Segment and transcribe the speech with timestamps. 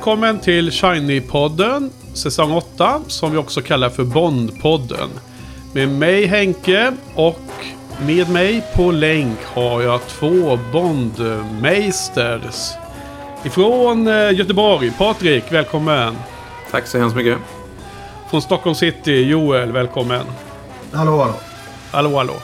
[0.00, 5.08] Välkommen till Shiny-podden, säsong 8, som vi också kallar för Bond-podden.
[5.72, 7.40] Med mig Henke och
[8.06, 12.70] med mig på länk har jag två Bondmeisters.
[13.44, 16.16] Ifrån eh, Göteborg, Patrik, välkommen.
[16.70, 17.38] Tack så hemskt mycket.
[18.30, 20.24] Från Stockholm City, Joel, välkommen.
[20.92, 21.34] Hallå, hallå.
[21.90, 22.34] Hallå, hallå.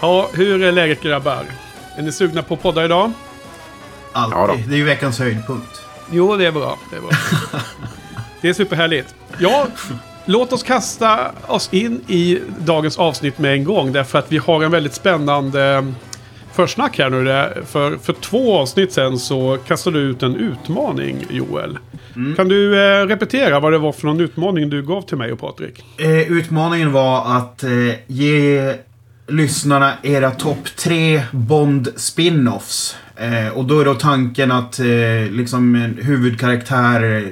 [0.00, 1.44] Ja, hur är läget grabbar?
[1.96, 3.12] Är ni sugna på att podda idag?
[4.12, 4.38] Alltid.
[4.38, 5.83] Ja det är ju veckans höjdpunkt.
[6.12, 6.78] Jo, det är bra.
[6.90, 7.10] Det är, bra.
[8.40, 9.14] det är superhärligt.
[9.38, 9.66] Ja,
[10.24, 13.92] låt oss kasta oss in i dagens avsnitt med en gång.
[13.92, 15.92] Därför att vi har en väldigt spännande
[16.52, 17.52] försnack här nu.
[17.66, 21.78] För, för två avsnitt sen så kastade du ut en utmaning, Joel.
[22.36, 25.40] Kan du eh, repetera vad det var för någon utmaning du gav till mig och
[25.40, 25.84] Patrik?
[25.98, 27.70] Eh, utmaningen var att eh,
[28.06, 28.74] ge
[29.28, 32.96] lyssnarna era topp tre Bond spin-offs.
[33.16, 37.28] Eh, och då är då tanken att eh, liksom en huvudkaraktär eh,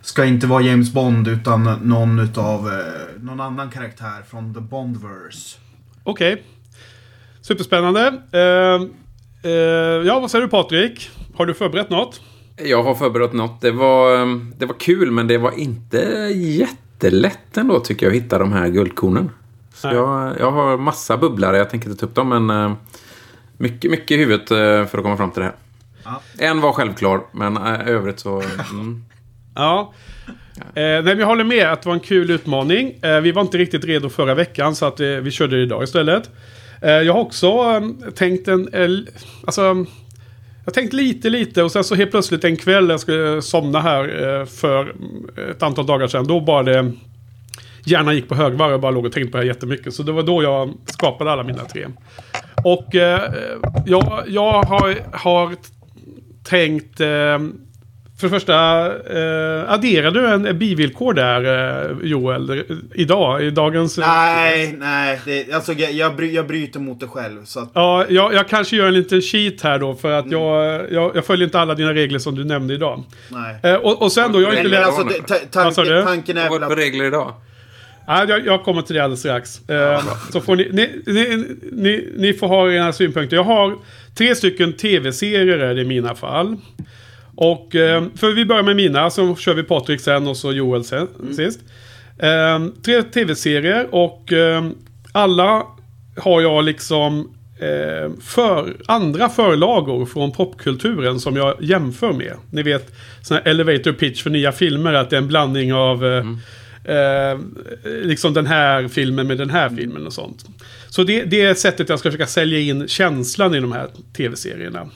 [0.00, 5.58] ska inte vara James Bond utan någon utav eh, någon annan karaktär från The Bondverse.
[6.04, 6.44] Okej.
[7.40, 8.22] Superspännande.
[8.32, 8.82] Eh,
[9.50, 9.52] eh,
[10.06, 11.10] ja, vad säger du Patrik?
[11.34, 12.20] Har du förberett något?
[12.56, 13.60] Jag har förberett något.
[13.60, 14.26] Det var,
[14.58, 15.98] det var kul, men det var inte
[16.34, 19.30] jättelätt ändå tycker jag att hitta de här guldkornen.
[19.74, 22.76] Så jag, jag har massa bubblare, jag tänker inte ta upp dem, men eh,
[23.58, 24.56] mycket, mycket i huvudet eh,
[24.86, 25.54] för att komma fram till det här.
[26.04, 26.20] Ja.
[26.38, 28.42] En var självklar, men eh, övrigt så...
[28.70, 29.04] Mm.
[29.54, 29.92] Ja.
[30.58, 32.98] Eh, nej, men jag håller med att det var en kul utmaning.
[33.02, 35.84] Eh, vi var inte riktigt redo förra veckan så att eh, vi körde det idag
[35.84, 36.30] istället.
[36.82, 39.06] Eh, jag har också eh, tänkt en...
[39.46, 39.86] Alltså,
[40.64, 44.44] jag tänkt lite, lite och sen så helt plötsligt en kväll jag skulle somna här
[44.44, 44.94] för
[45.50, 46.26] ett antal dagar sedan.
[46.26, 46.92] Då bara det...
[47.88, 49.94] Hjärnan gick på högvarv och bara låg och tänkte på det här jättemycket.
[49.94, 51.86] Så det var då jag skapade alla mina tre.
[52.64, 53.32] Och eh,
[53.86, 55.54] jag, jag har, har
[56.44, 57.00] tänkt...
[57.00, 57.38] Eh,
[58.20, 61.44] för det första, eh, adderar du en bivillkor där
[61.90, 62.64] eh, Joel?
[62.94, 63.98] Idag, i dagens...
[63.98, 65.20] Nej, nej.
[65.24, 67.44] Det, alltså, jag, jag, bry, jag bryter mot det själv.
[67.44, 70.82] Så att, Ja, jag, jag kanske gör en liten cheat här då för att jag,
[70.92, 73.04] jag, jag följer inte alla dina regler som du nämnde idag.
[73.28, 73.72] nej.
[73.72, 74.88] Eh, och, och sen då, jag har inte läst...
[74.88, 75.04] alltså,
[75.50, 75.74] ta, du?
[75.74, 76.78] tanken, tanken är Vad väl att...
[76.78, 77.34] regler idag?
[78.08, 79.68] Jag, jag kommer till det alldeles strax.
[79.68, 80.02] Eh,
[80.32, 83.36] så får ni, ni, ni, ni, ni får ha era synpunkter.
[83.36, 83.76] Jag har
[84.14, 86.56] tre stycken tv-serier i mina fall.
[87.36, 90.84] Och eh, för vi börjar med mina, så kör vi Patrik sen och så Joel
[90.84, 91.60] sen, sist.
[92.18, 94.32] Eh, tre tv-serier och
[95.12, 95.62] alla
[96.16, 97.34] har jag liksom
[98.20, 102.32] för, andra förlagor från popkulturen som jag jämför med.
[102.50, 106.06] Ni vet, sån här elevator pitch för nya filmer, att det är en blandning av
[106.06, 106.24] eh,
[106.88, 107.38] eh,
[107.84, 110.44] liksom den här filmen med den här filmen och sånt.
[110.88, 114.88] Så det, det är sättet jag ska försöka sälja in känslan i de här tv-serierna.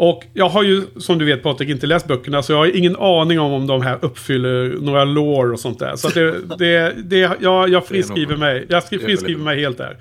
[0.00, 2.42] Och jag har ju, som du vet Patrik, inte läst böckerna.
[2.42, 5.96] Så jag har ingen aning om om de här uppfyller några lore och sånt där.
[5.96, 8.66] Så det, det, det, jag, jag friskriver mig.
[8.68, 9.96] Jag friskriver mig helt där.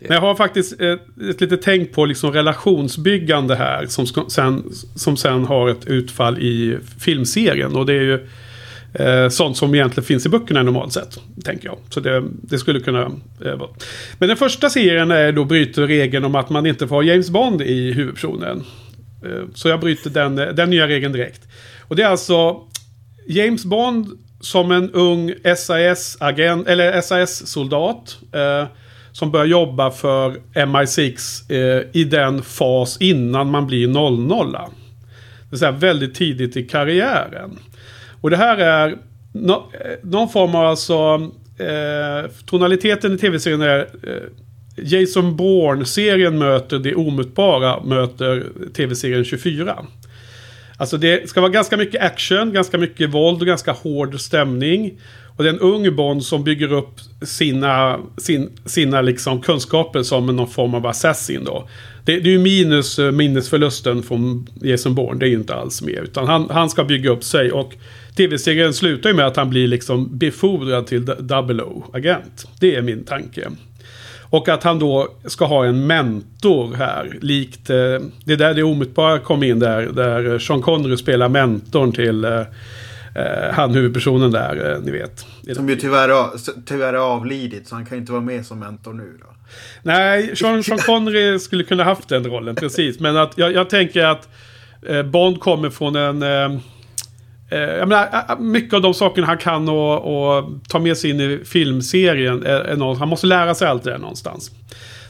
[0.00, 1.00] Men jag har faktiskt ett,
[1.30, 3.86] ett litet tänk på liksom relationsbyggande här.
[3.86, 7.76] Som, sen, som sen har ett utfall i filmserien.
[7.76, 8.26] Och det är ju
[8.94, 11.20] eh, sånt som egentligen finns i böckerna normalt sett.
[11.44, 11.78] Tänker jag.
[11.90, 13.02] Så det, det skulle kunna
[13.44, 13.70] eh, vara.
[14.18, 17.30] Men den första serien är då bryter regeln om att man inte får ha James
[17.30, 18.64] Bond i huvudpersonen.
[19.24, 21.42] Eh, Så jag bryter den, eh, den nya regeln direkt.
[21.88, 22.56] Och det är alltså
[23.28, 24.06] James Bond
[24.40, 28.18] som en ung SAS-agent, eller SAS-soldat.
[28.32, 28.66] Eh,
[29.12, 34.58] som börjar jobba för MI6 eh, i den fas innan man blir 00 Det
[35.50, 37.58] vill säga väldigt tidigt i karriären.
[38.20, 38.96] Och det här är
[39.32, 41.30] no, eh, någon form av alltså...
[41.58, 43.78] Eh, tonaliteten i tv-serien är...
[43.78, 44.22] Eh,
[44.76, 48.46] Jason Bourne-serien möter det omutbara möter
[48.76, 49.86] tv-serien 24.
[50.76, 54.98] Alltså det ska vara ganska mycket action, ganska mycket våld och ganska hård stämning.
[55.36, 60.26] Och det är en ung Bond som bygger upp sina, sin, sina liksom kunskaper som
[60.26, 61.68] någon form av assassin då.
[62.04, 65.82] Det, det är ju minus eh, minnesförlusten från Jason Bourne, det är ju inte alls
[65.82, 65.98] med.
[66.02, 67.74] Utan han, han ska bygga upp sig och
[68.16, 72.46] tv-serien slutar ju med att han blir liksom befordrad till Double O-agent.
[72.60, 73.48] Det är min tanke.
[74.30, 77.18] Och att han då ska ha en mentor här.
[77.20, 77.76] Likt, eh,
[78.24, 79.82] det är där det omutbara kom in där.
[79.82, 82.40] Där Sean Connery spelar mentorn till eh,
[83.14, 85.26] eh, han huvudpersonen där, eh, ni vet.
[85.54, 86.26] Som ju tyvärr,
[86.66, 89.26] tyvärr är avlidit, så han kan ju inte vara med som mentor nu då.
[89.82, 93.00] Nej, Sean, Sean Connery skulle kunna haft den rollen, precis.
[93.00, 94.28] Men att jag, jag tänker att
[94.86, 96.22] eh, Bond kommer från en...
[97.50, 100.96] Eh, eh, jag menar, eh, mycket av de sakerna han kan och, och ta med
[100.96, 104.50] sig in i filmserien är, är något, Han måste lära sig allt det där någonstans.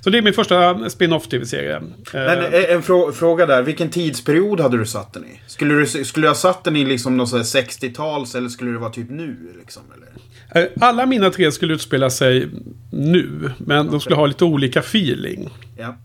[0.01, 1.81] Så det är min första spin-off tv-serie.
[2.13, 3.63] Men Eh, eh, en frå fråga där.
[3.63, 5.41] Vilken tidsperiod hade du satt den i?
[5.47, 8.71] Skulle du, skulle du ha satt den i liksom någon sån här 60-tals eller skulle
[8.71, 9.37] det vara typ nu?
[9.59, 10.65] Liksom, eller?
[10.65, 12.49] eh, alla mina tre skulle utspela sig
[12.93, 13.51] nu.
[13.59, 15.51] Men de skulle ha lite olika feeling.
[15.79, 15.97] Ja.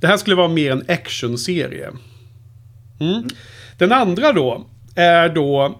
[0.00, 1.90] Det här skulle vara mer en actionserie.
[3.00, 3.28] Mm.
[3.78, 5.78] Den andra då är då...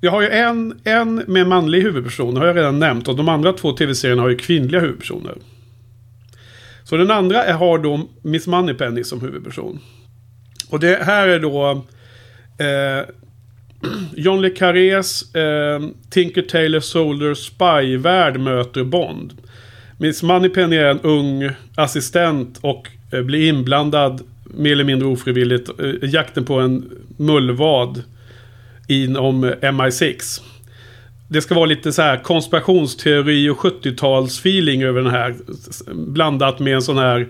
[0.00, 3.08] Jag har ju en, en med manlig huvudperson, det har jag redan nämnt.
[3.08, 5.34] Och de andra två tv-serierna har ju kvinnliga huvudpersoner.
[6.84, 9.80] Så den andra är, har då Miss Moneypenny som huvudperson.
[10.70, 11.84] Och det här är då...
[12.58, 13.08] Eh,
[14.16, 15.80] John Le Carrés eh,
[16.10, 19.32] Tinker Tailor Soldier Spy-värld möter Bond.
[19.98, 25.86] Miss Moneypenny är en ung assistent och eh, blir inblandad mer eller mindre ofrivilligt eh,
[25.86, 28.02] i jakten på en mullvad
[28.88, 30.40] inom eh, MI6.
[31.28, 35.34] Det ska vara lite så här konspirationsteori och 70-talsfeeling över den här.
[35.94, 37.28] Blandat med en sån här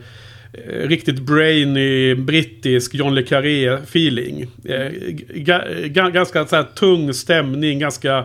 [0.53, 4.43] eh, riktigt brainy brittisk John Le Carré-feeling.
[4.65, 4.91] Eh,
[5.35, 8.25] ga- ga- ganska så här tung stämning, ganska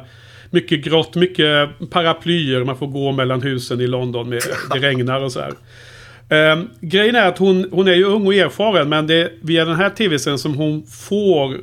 [0.49, 2.63] mycket grått, mycket paraplyer.
[2.63, 4.41] Man får gå mellan husen i London, med,
[4.73, 5.53] det regnar och så här.
[6.51, 9.65] Eh, grejen är att hon, hon är ju ung och erfaren, men det är via
[9.65, 11.57] den här tv-serien som hon får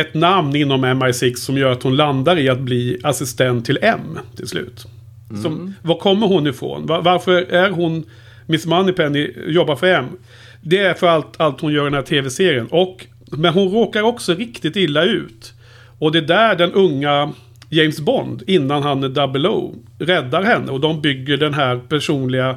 [0.00, 4.18] ett namn inom MI6 som gör att hon landar i att bli assistent till M
[4.36, 4.86] till slut.
[5.42, 6.86] Som, var kommer hon ifrån?
[6.86, 8.04] Va- varför är hon
[8.46, 10.04] Miss Moneypenny jobbar för M?
[10.60, 12.66] Det är för allt, allt hon gör i den här tv-serien.
[12.70, 15.52] Och, men hon råkar också riktigt illa ut.
[15.98, 17.32] Och det är där den unga
[17.70, 20.72] James Bond, innan han är double O, räddar henne.
[20.72, 22.56] Och de bygger den här personliga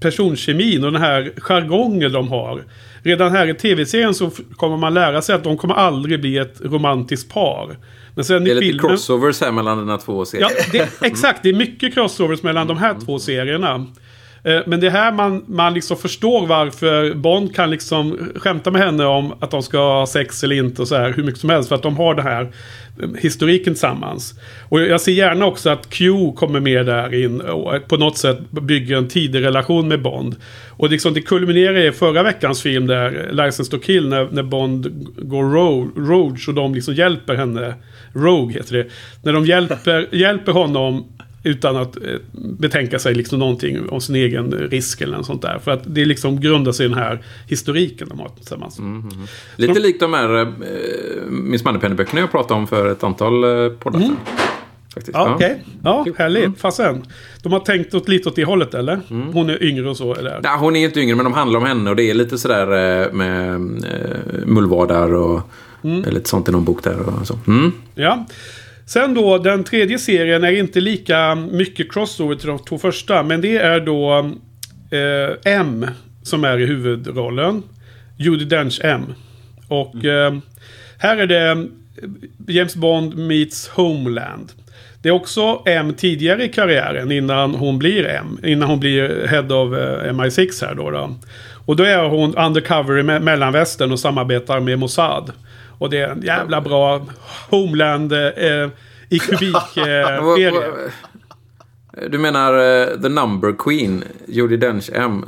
[0.00, 2.64] personkemin och den här jargongen de har.
[3.02, 6.60] Redan här i tv-serien så kommer man lära sig att de kommer aldrig bli ett
[6.60, 7.76] romantiskt par.
[8.14, 8.90] Men sen Det är i lite filmen...
[8.90, 10.48] crossovers här mellan dina två serier.
[10.50, 11.42] Ja, det, exakt.
[11.42, 13.86] Det är mycket crossovers mellan de här två serierna.
[14.44, 18.82] Eh, men det är här man, man liksom förstår varför Bond kan liksom skämta med
[18.82, 21.50] henne om att de ska ha sex eller inte och så här hur mycket som
[21.50, 21.68] helst.
[21.68, 22.42] För att de har den här
[23.02, 24.34] eh, historiken tillsammans.
[24.68, 28.50] Och jag ser gärna också att Q kommer med där in och på något sätt
[28.50, 30.36] bygger en tidig relation med Bond.
[30.68, 34.86] Och liksom det kulminerar i förra veckans film där, License to Kill, när, när Bond
[35.18, 37.74] går ro- rogue och de liksom hjälper henne.
[38.12, 38.86] Rogue heter det.
[39.24, 41.04] När de hjälper, hjälper honom
[41.42, 42.02] utan att eh,
[42.32, 45.58] betänka sig liksom någonting om sin egen risk eller något sånt där.
[45.64, 48.78] För att det liksom grundar sig i den här historiken de har tillsammans.
[48.78, 49.08] Mm.
[49.56, 50.46] Lite likt de här eh,
[51.28, 54.16] Miss Moneypenny-böckerna jag pratade om för ett antal eh, poddar sedan.
[54.94, 55.16] Faktiskt.
[55.16, 55.64] Ja, okej.
[55.82, 56.60] Ja, härligt.
[56.60, 57.02] Fasen.
[57.42, 59.00] De har tänkt åt lite åt det hållet eller?
[59.32, 60.40] Hon är yngre och så eller?
[60.42, 62.66] Nej, hon är inte yngre, men de handlar om henne och det är lite sådär
[63.02, 63.54] eh, med
[63.84, 65.40] eh, mullvadar och
[65.82, 67.38] lite sånt i någon bok där och så.
[67.46, 67.72] Mm.
[67.94, 68.26] Ja.
[68.92, 73.22] Sen då, den tredje serien är inte lika mycket crossover till de två första.
[73.22, 74.18] Men det är då
[74.90, 75.86] eh, M
[76.22, 77.62] som är i huvudrollen.
[78.16, 79.02] Judi Dench M.
[79.68, 80.34] Och eh,
[80.98, 81.66] här är det
[82.48, 84.52] James Bond meets Homeland.
[85.02, 88.38] Det är också M tidigare i karriären innan hon blir M.
[88.44, 90.90] Innan hon blir Head of eh, MI6 här då.
[90.90, 91.14] då.
[91.66, 95.32] Och då är hon undercover i me- mellanvästern och samarbetar med Mossad.
[95.80, 97.06] Och det är en jävla bra
[97.50, 98.68] Homeland eh,
[99.08, 100.24] i kubik eh,
[102.10, 105.24] Du menar eh, The Number Queen, Judi Dench M,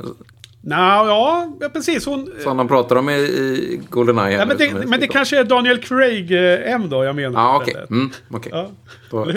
[0.65, 2.05] Nå, ja, precis.
[2.05, 2.29] Hon...
[2.43, 4.37] som de pratar om i, i Goldeneye.
[4.37, 7.55] Ja, men, det, men det kanske är Daniel Craig eh, M då jag menar.
[7.55, 7.67] Okej.
[7.67, 7.89] istället.
[7.89, 8.51] Mm, okej.
[8.55, 8.69] Ja.
[9.09, 9.31] Då-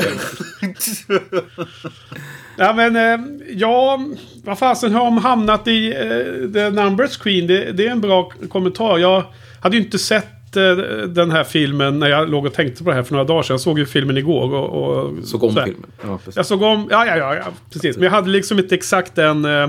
[2.59, 4.01] Ja men eh, ja,
[4.45, 7.47] vad fasen har de hamnat i eh, The Numbers Queen?
[7.47, 8.99] Det, det är en bra kommentar.
[8.99, 9.25] Jag
[9.61, 10.77] hade ju inte sett eh,
[11.09, 13.55] den här filmen när jag låg och tänkte på det här för några dagar sedan.
[13.55, 14.55] Jag såg ju filmen igår.
[14.55, 15.91] Och, och Såg om så filmen.
[16.05, 16.37] Ja, precis.
[16.37, 17.97] Jag såg om, ja, ja, ja, ja, precis.
[17.97, 19.67] Men jag hade liksom inte exakt den, eh,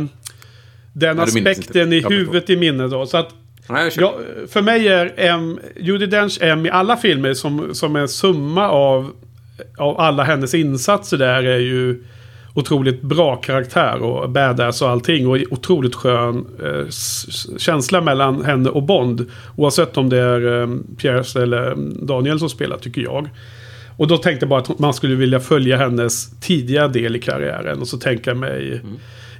[0.93, 3.05] den Ja, aspekten i Jag huvudet i minnet då.
[3.05, 3.29] Så att
[3.69, 4.01] Nej, jag kör.
[4.01, 4.15] Ja,
[4.47, 9.11] för mig är M, Judi Dench M i alla filmer som, som en summa av,
[9.77, 12.03] av alla hennes insatser där är ju
[12.57, 15.27] otroligt bra karaktär och badass och allting.
[15.27, 16.89] Och otroligt skön eh,
[17.57, 19.25] känsla mellan henne och Bond.
[19.55, 23.29] Oavsett om det är eh, Pierce eller Daniel som spelar tycker jag.
[23.97, 27.81] Och då tänkte jag bara att man skulle vilja följa hennes tidiga del i karriären.
[27.81, 28.81] Och så tänka mig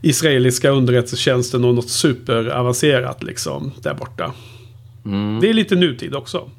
[0.02, 4.34] israeliska underrättelsetjänsten och något superavancerat liksom där borta.
[5.42, 6.50] Det är lite nutid också.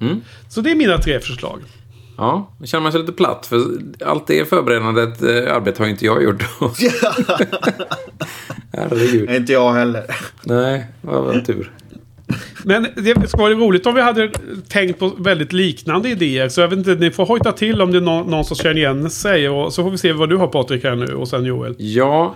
[0.00, 0.20] Mm.
[0.48, 1.60] Så det är mina tre förslag.
[2.18, 3.46] Ja, nu känner man sig lite platt.
[3.46, 3.60] För
[4.04, 6.42] allt det förberedandet eh, arbete har inte jag gjort.
[8.72, 9.30] Herregud.
[9.30, 10.04] Inte jag heller.
[10.42, 11.72] Nej, vad var tur.
[12.64, 14.30] Men det skulle vara roligt om vi hade
[14.68, 16.48] tänkt på väldigt liknande idéer.
[16.48, 18.76] Så jag vet inte, ni får hojta till om det är någon, någon som känner
[18.76, 19.48] igen sig.
[19.48, 21.74] Och så får vi se vad du har Patrik här nu och sen Joel.
[21.78, 22.34] Ja.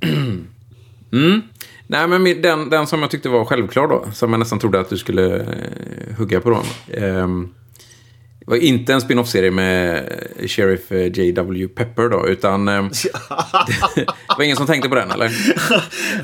[1.12, 1.42] Mm.
[1.86, 4.90] Nej, men den, den som jag tyckte var självklar då, som jag nästan trodde att
[4.90, 6.62] du skulle eh, hugga på då.
[6.96, 7.48] ehm,
[8.50, 10.04] var inte en spin-off-serie med
[10.46, 11.68] Sheriff eh, J.W.
[11.68, 12.64] Pepper då, utan...
[12.66, 12.74] det
[14.38, 15.30] var ingen som tänkte på den, eller?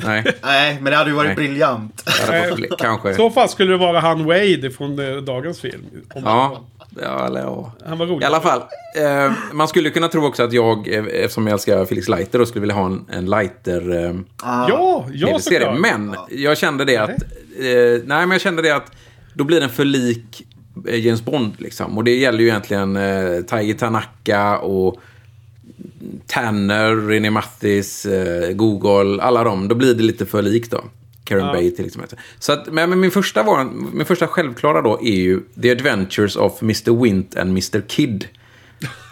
[0.06, 1.37] Nej, Nej, men det hade ju varit Nej.
[1.37, 2.02] briljant.
[2.28, 3.14] varit, I kanske.
[3.14, 5.83] så fall skulle det vara han Wade från eh, dagens film.
[6.14, 6.64] Om Ja,
[7.02, 7.73] ja, eller ja.
[7.87, 8.23] Han var rolig.
[8.23, 8.61] I alla fall,
[8.97, 12.47] eh, man skulle kunna tro också att jag, eh, eftersom jag älskar Felix Leiter, då
[12.47, 14.04] skulle vilja ha en, en Leiter...
[14.04, 15.61] Eh, Ja, ja tv-serie.
[15.61, 15.78] såklart.
[15.80, 17.11] Men jag kände det att...
[17.11, 17.16] Eh,
[17.59, 18.92] nej, men jag kände det att
[19.35, 21.52] då blir den för lik eh, James Bond.
[21.59, 21.99] Liksom.
[21.99, 25.00] Och det gäller ju egentligen eh, Taiji Tanaka och
[26.26, 29.68] Tanner, René Mathis, eh, Google, alla dem.
[29.68, 30.85] Då blir det lite för likt då.
[31.25, 31.52] Karen Ja.
[31.52, 32.18] Bay till exempel.
[32.38, 36.62] Så att, men, min, första var, min första självklara då är ju The Adventures of
[36.62, 37.02] Mr.
[37.02, 37.80] Wint and Mr.
[37.88, 38.28] Kid.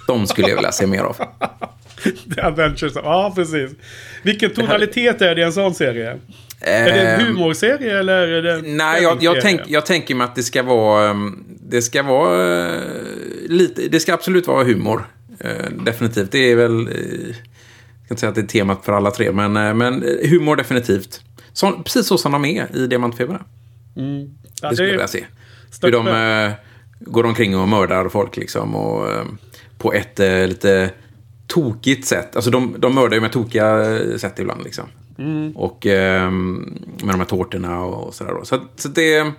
[0.06, 1.14] De skulle jag vilja se mer av.
[2.35, 2.92] The Adventures.
[2.94, 3.71] Ja, precis.
[4.23, 6.18] Vilken tonalitet är det i en sån serie?
[6.61, 10.14] Är det en Ehm, humorserie eller är det en Nej, jag, jag, tänk, jag tänker
[10.14, 11.16] mig att det ska vara...
[11.75, 12.83] ehm, Det ska vara eh,
[13.49, 13.88] lite...
[13.88, 15.07] Det ska absolut vara humor.
[15.40, 16.33] Eh, definitivt.
[16.33, 16.88] Det är väl...
[16.88, 16.95] eh,
[18.07, 21.21] Jag kan inte säga att det är temat för alla tre, men, men humor definitivt.
[21.52, 23.43] Så, precis så som de är i Diamantfeber.
[23.97, 24.31] Mm.
[24.62, 25.25] Ja, Det skulle jag vilja se.
[25.83, 26.52] Hur de eh,
[27.00, 28.75] går omkring och mördar folk liksom.
[28.76, 29.25] Och, eh,
[29.78, 30.90] på ett eh, lite
[31.47, 32.37] tokigt sätt.
[32.37, 34.85] Alltså de, de mördar ju med tokiga sätt ibland liksom.
[35.54, 38.35] Och eh, med de här tårtorna och, och sådär.
[38.43, 39.33] Så, så det,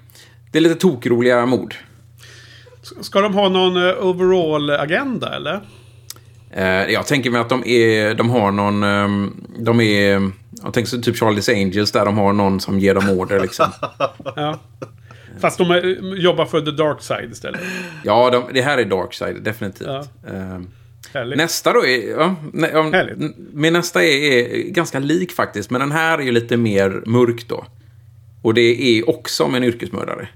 [0.51, 1.75] det är lite tokroliga mord.
[3.01, 5.61] Ska de ha någon eh, overall-agenda eller?
[6.51, 8.83] Eh, jag tänker mig att de, är, de har någon...
[8.83, 10.31] Eh, de är...
[10.63, 13.65] Jag tänker så typ Charlie's Angels där de har någon som ger dem order liksom.
[14.35, 14.59] Ja.
[15.39, 15.79] Fast de eh,
[16.23, 17.61] jobbar för the dark side istället.
[18.03, 19.87] Ja, de, det här är Darkside, definitivt.
[19.87, 20.05] Ja.
[20.27, 20.59] Eh,
[21.13, 21.37] Härligt.
[21.37, 22.09] Nästa då är...
[22.19, 25.69] Ja, n- min nästa är, är ganska lik faktiskt.
[25.69, 27.65] Men den här är ju lite mer mörk då.
[28.41, 28.61] Och det
[28.99, 30.27] är också om en yrkesmördare.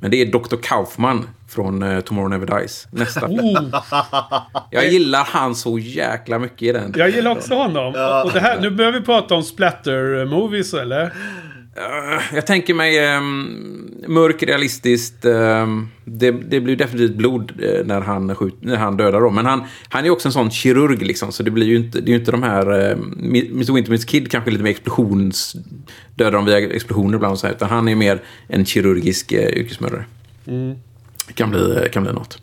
[0.00, 0.56] Men det är Dr.
[0.62, 2.88] Kaufman från uh, Tomorrow Never Dies.
[2.90, 3.26] Nästa.
[3.26, 3.82] Oh,
[4.70, 6.94] Jag gillar han så jäkla mycket i den.
[6.96, 7.86] jag gillar också honom.
[8.24, 11.12] Och det här, nu behöver vi prata om splatter-movies eller?
[11.76, 15.24] Eh, Jag tänker mig um, mörk, realistiskt.
[15.24, 19.34] ehm, det, det blir definitivt blod eh, när, han skjut, när han dödar dem.
[19.34, 21.32] Men han, han är också en sån kirurg liksom.
[21.32, 22.70] Så det blir ju inte, det är ju inte de här...
[22.90, 23.72] Uh, Mr.
[23.74, 25.56] Wintermans Kid kanske lite mer explosions...
[26.14, 27.54] Dödar dem via explosioner ibland och så här.
[27.54, 30.04] Utan han är mer en kirurgisk uh, yrkesmördare.
[31.26, 32.38] Det kan bli, kan bli något.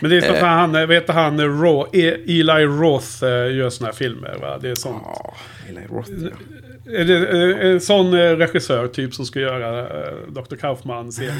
[0.00, 3.24] Men det är så att han, vet han Ro, E- Eli Roth
[3.56, 4.58] gör såna här filmer va?
[4.58, 5.02] Det är sånt.
[5.04, 5.34] Ja,
[5.68, 6.10] Eli Roth.
[6.22, 6.28] ja.
[6.86, 10.56] Är det en sån eh, regissör typ som ska göra eh, Dr.
[10.56, 11.36] Kaufman-serien?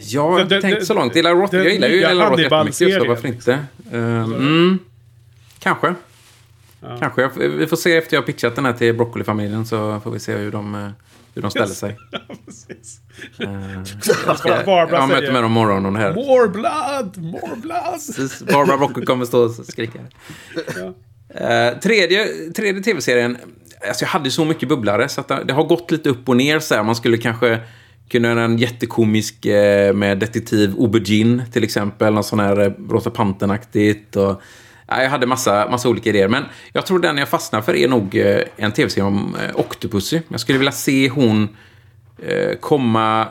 [0.00, 1.16] Ja, jag Det- det- tänkte så långt.
[1.16, 3.52] Eli Roth, jag gillar ju Eli Roth jättemycket, så varför inte?
[3.92, 4.78] Eh, mm,
[5.58, 5.94] kanske.
[6.80, 6.96] Ja.
[7.00, 7.22] Kanske.
[7.22, 10.18] Jag- Vi får se efter jag har pitchat den här till Broccoli-familjen så får vi
[10.20, 10.88] se hur de, eh,
[11.34, 11.96] hur de ställer sig.
[12.10, 13.00] Ja, precis.
[13.38, 13.48] Eh,
[14.26, 16.14] Vad Barbara jag möter med dem imorgon om det här.
[16.14, 17.16] More blood!
[17.16, 18.00] More blood!
[18.52, 19.98] Barbara Broccoli kommer stå och skrika.
[21.28, 23.38] Eh, tredje tredje tv-serien.
[23.88, 26.36] Alltså jag hade så mycket bubblare så att det- det har gått lite upp och
[26.36, 26.58] ner.
[26.58, 26.82] Så här.
[26.82, 27.60] Man skulle kanske
[28.08, 32.14] kunna göra en jättekomisk eh, med detektiv Aubergine till exempel.
[32.14, 34.16] Någon sån här eh, Rosa Pantern-aktigt.
[34.16, 34.42] Och,
[34.88, 36.28] ja, jag hade massa, massa olika idéer.
[36.28, 40.20] Men jag tror den jag fastnar för är nog eh, en tv-serie om eh, Octopussy.
[40.28, 41.48] Jag skulle vilja se hon
[42.22, 43.28] eh, komma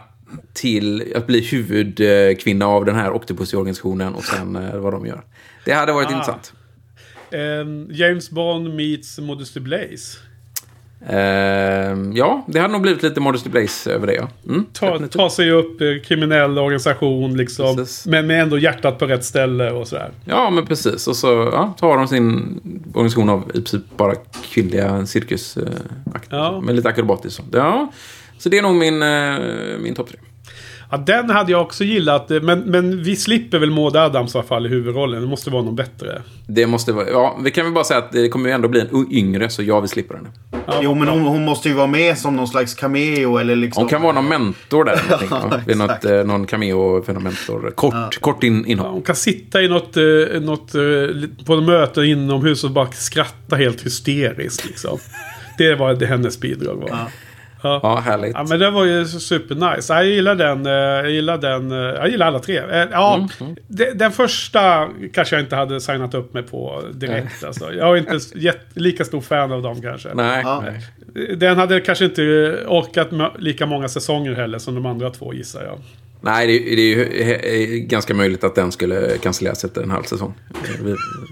[0.54, 5.24] till att bli huvudkvinna av den här Octopussy-organisationen och sen eh, vad de gör.
[5.66, 6.12] Det hade varit Ah.
[6.12, 6.54] intressant.
[7.32, 10.18] Ehm, James Bond meets Modesty Blaze.
[11.10, 14.28] Ehm, ja, det hade nog blivit lite Modesty Blaze över det, ja.
[14.48, 17.76] Mm, Ta, ta sig upp, eh, kriminell organisation liksom.
[17.76, 18.06] Precis.
[18.06, 20.12] Men med ändå hjärtat på rätt ställe och sådär.
[20.26, 21.08] Ja, men precis.
[21.08, 22.60] Och så ja, tar de sin
[22.94, 24.16] organisation av i princip bara
[24.52, 25.78] kvinnliga cirkusakter.
[26.30, 26.62] Ja.
[26.62, 27.50] Med lite akrobatiskt sånt.
[27.52, 27.92] Ja,
[28.38, 30.20] så det är nog min, eh, min topp tre.
[30.94, 32.32] Ja, den hade jag också gillat.
[32.32, 35.22] eh, Men, men vi slipper väl Maud Adams i alla fall i huvudrollen.
[35.22, 36.22] Det måste vara någon bättre.
[36.48, 37.10] Det måste vara...
[37.10, 39.64] Ja, vi kan väl bara säga att det kommer ju ändå bli en yngre, så
[39.64, 40.28] jag vill slippa den.
[40.82, 43.82] Jo, men hon, hon måste ju vara med som någon slags cameo eller liksom...
[43.82, 45.02] Hon kan vara någon mentor där.
[45.10, 45.62] någonting, va?
[45.68, 47.72] Vid något, eh, någon cameo för någon mentor.
[47.76, 48.88] Kort, kort in, inhopp.
[48.92, 50.82] Hon kan sitta i något, eh, något eh,
[51.46, 54.98] på ett möte inomhus och bara skratta helt hysteriskt liksom.
[55.58, 56.98] Det var det hennes bidrag var.
[57.64, 57.80] Ja.
[57.84, 58.32] Ja, härligt.
[58.36, 59.94] Ja men det var ju supernice.
[59.94, 60.66] Jag gillar den.
[60.66, 61.72] eh, Jag gillar den.
[61.72, 62.58] eh, Jag gillar alla tre.
[62.58, 63.28] Eh, Ja,
[63.68, 67.44] de- Den första kanske jag inte hade signat upp mig på direkt.
[67.44, 67.74] Alltså.
[67.74, 70.10] Jag är inte jätt, lika stor fan av dem kanske.
[70.14, 70.64] Nej, Ja.
[70.66, 71.36] nej.
[71.38, 72.22] Den hade kanske inte
[72.68, 75.80] orkat med lika många säsonger heller som de andra två gissar jag.
[76.26, 80.34] Nej, det, är- ju ganska möjligt att den skulle cancelleras efter en halv säsong.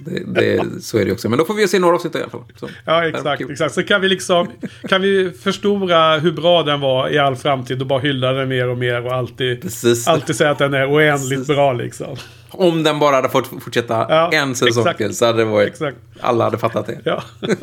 [0.05, 1.29] Det, det, så är det också.
[1.29, 2.43] Men då får vi se några avsnitt i alla fall.
[2.59, 2.69] Så.
[2.85, 3.41] Ja, exakt.
[3.49, 3.73] exakt.
[3.73, 4.47] Så kan vi liksom
[4.89, 8.67] kan vi förstora hur bra den var i all framtid och bara hylla den mer
[8.67, 10.07] och mer och alltid, Precis.
[10.07, 11.47] alltid säga att den är oändligt Precis.
[11.55, 12.15] bra liksom.
[12.49, 15.67] Om den bara hade fått fortsätta Ja, en säsong till så hade det varit...
[15.69, 15.97] Exakt.
[16.19, 16.99] Alla hade fattat det.
[17.03, 17.23] Ja,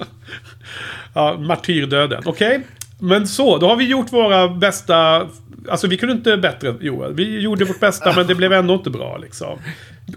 [1.14, 2.22] ja martyrdöden.
[2.26, 2.60] Okej,
[2.98, 3.58] men så.
[3.58, 5.28] Då har vi gjort våra bästa...
[5.68, 7.14] Alltså vi kunde inte bättre Joel.
[7.14, 9.58] Vi gjorde vårt bästa men det blev ändå inte bra liksom.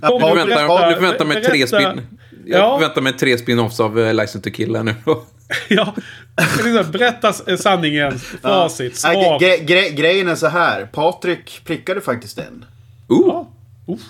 [0.01, 2.01] Kom, Du Ja, förväntar, berätta- du förväntar mig tre spin...
[2.45, 2.77] Jag Ja.
[2.79, 5.23] förväntar mig tre spin-offs av uh, License to Kill här nu då.
[5.69, 5.95] Ja,
[6.63, 9.39] liksom, berätta s- sanningen, facit, svar.
[9.39, 10.85] gre gre grejen är så här.
[10.85, 12.65] Patrik prickade faktiskt en.
[13.07, 13.50] Ooh, Ja.
[13.93, 14.01] Uff.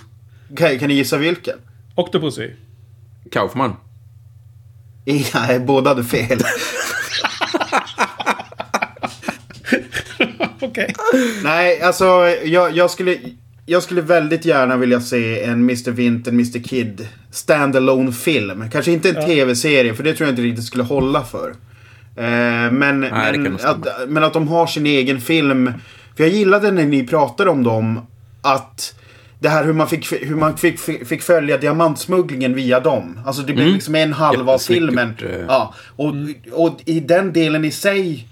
[0.58, 1.56] Kan, kan ni gissa vilken?
[1.96, 2.50] Octopussy.
[3.32, 3.76] Kaufman.
[5.34, 6.40] Nej, båda hade fel.
[10.62, 10.94] Okej.
[11.44, 12.06] Nej, alltså
[12.44, 13.18] jag, jag, skulle,
[13.66, 15.92] jag skulle väldigt gärna vilja se en Mr.
[15.92, 16.64] Vint, en Mr.
[16.64, 18.70] Kid standalone film.
[18.72, 21.50] Kanske inte en tv-serie, för det tror jag inte riktigt skulle hålla för.
[22.16, 25.72] Eh, men, kan men, att, men att de har sin egen film.
[26.18, 28.00] För jag gillade när ni pratade om dem,
[28.42, 28.96] att
[29.40, 33.20] det här hur man fick, hur man fick, fick, följa diamantsmugglingen via dem.
[33.26, 33.74] Alltså det blev Mm.
[33.74, 35.14] liksom en halva av filmen.
[35.22, 35.46] eh.
[35.48, 36.14] Ja, och,
[36.52, 38.28] och i den delen i sig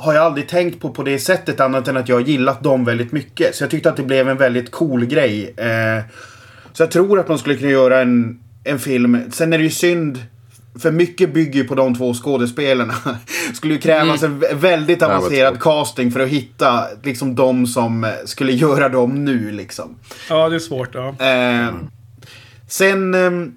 [0.00, 2.84] har jag aldrig tänkt på på det sättet annat än att jag har gillat dem
[2.84, 3.54] väldigt mycket.
[3.54, 5.54] Så jag tyckte att det blev en väldigt cool grej.
[5.56, 6.02] Eh,
[6.72, 9.20] så jag tror att man skulle kunna göra en, en film.
[9.32, 10.18] Sen är det ju synd.
[10.78, 12.94] För mycket bygger ju på de två skådespelarna.
[13.54, 18.10] skulle ju krävas en vä- väldigt avancerad casting för att hitta liksom de som eh,
[18.24, 19.96] skulle göra dem nu liksom.
[20.28, 20.94] Ja, det är svårt.
[20.94, 21.08] Ja.
[21.18, 21.68] Eh,
[22.68, 23.14] sen...
[23.14, 23.52] ehm,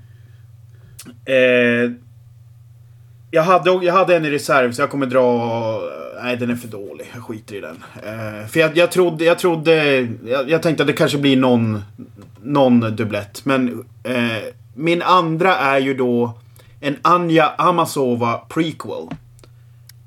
[1.26, 1.92] Eh,
[3.32, 5.82] jag, hade, jag hade en i reserv så jag kommer dra...
[6.24, 7.12] Nej, den är för dålig.
[7.14, 7.84] Jag skiter i den.
[7.96, 9.26] Eh, för jag, jag trodde...
[9.26, 11.82] Jag, trodde jag, jag tänkte att det kanske blir någon,
[12.44, 13.46] någon dubblett.
[13.46, 14.44] Men eh,
[14.76, 16.38] min andra är ju då
[16.80, 19.08] en Anja Amasova prequel.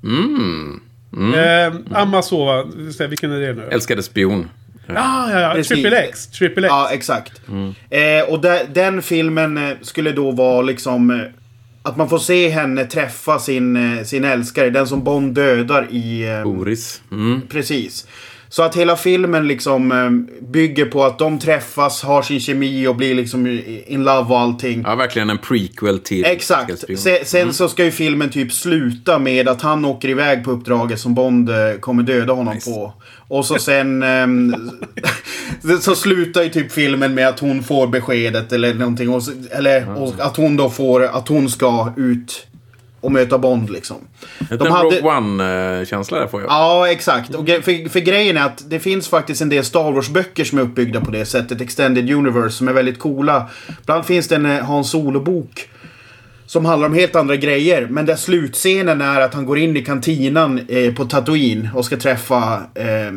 [0.03, 0.81] Mm.
[1.35, 3.67] Eh, Amazova, just det, vilken är det nu?
[3.71, 4.49] Älskade spion.
[4.87, 5.53] Ja, ja, ja.
[5.53, 5.67] Precis.
[5.67, 6.27] Triple X.
[6.27, 6.71] Triple X.
[6.71, 7.41] Ja, exakt.
[7.89, 11.27] Eh, och där, den filmen eh, skulle då vara liksom...
[11.87, 14.69] Att man får se henne träffa sin, eh, sin älskare.
[14.69, 16.27] Den som Bond dödar i...
[16.27, 17.01] Eh, Boris.
[17.11, 17.41] Mm.
[17.49, 18.07] Precis.
[18.49, 22.95] Så att hela filmen liksom eh, bygger på att de träffas, har sin kemi och
[22.95, 24.83] blir liksom in love och allting.
[24.85, 26.83] Ja, verkligen en prequel till Exakt.
[26.97, 30.99] Se, sen så ska ju filmen typ sluta med att han åker iväg på uppdraget
[30.99, 32.71] som Bond kommer döda honom Nice.
[32.71, 32.93] på.
[33.27, 34.03] Och så sen...
[34.03, 34.55] ehm,
[35.81, 39.09] så slutar ju typ filmen med att hon får beskedet eller någonting.
[39.09, 41.03] Och, eller och att hon då får...
[41.03, 42.47] Att hon ska ut
[43.01, 43.97] och möta Bond liksom.
[44.49, 46.49] En De hade- Rogue One-känsla där får jag.
[46.51, 47.35] Ja, exakt.
[47.35, 50.61] Och för, för grejen är att det finns faktiskt en del Star Wars-böcker som är
[50.61, 51.61] uppbyggda på det sättet.
[51.61, 53.49] Extended Universe, som är väldigt coola.
[53.85, 55.69] Bland annat finns det en eh, Hans Solo-bok.
[56.47, 57.87] Som handlar om helt andra grejer.
[57.89, 61.97] Men där slutscenen är att han går in i kantinan eh, på Tatooine och ska
[61.97, 63.11] träffa eh,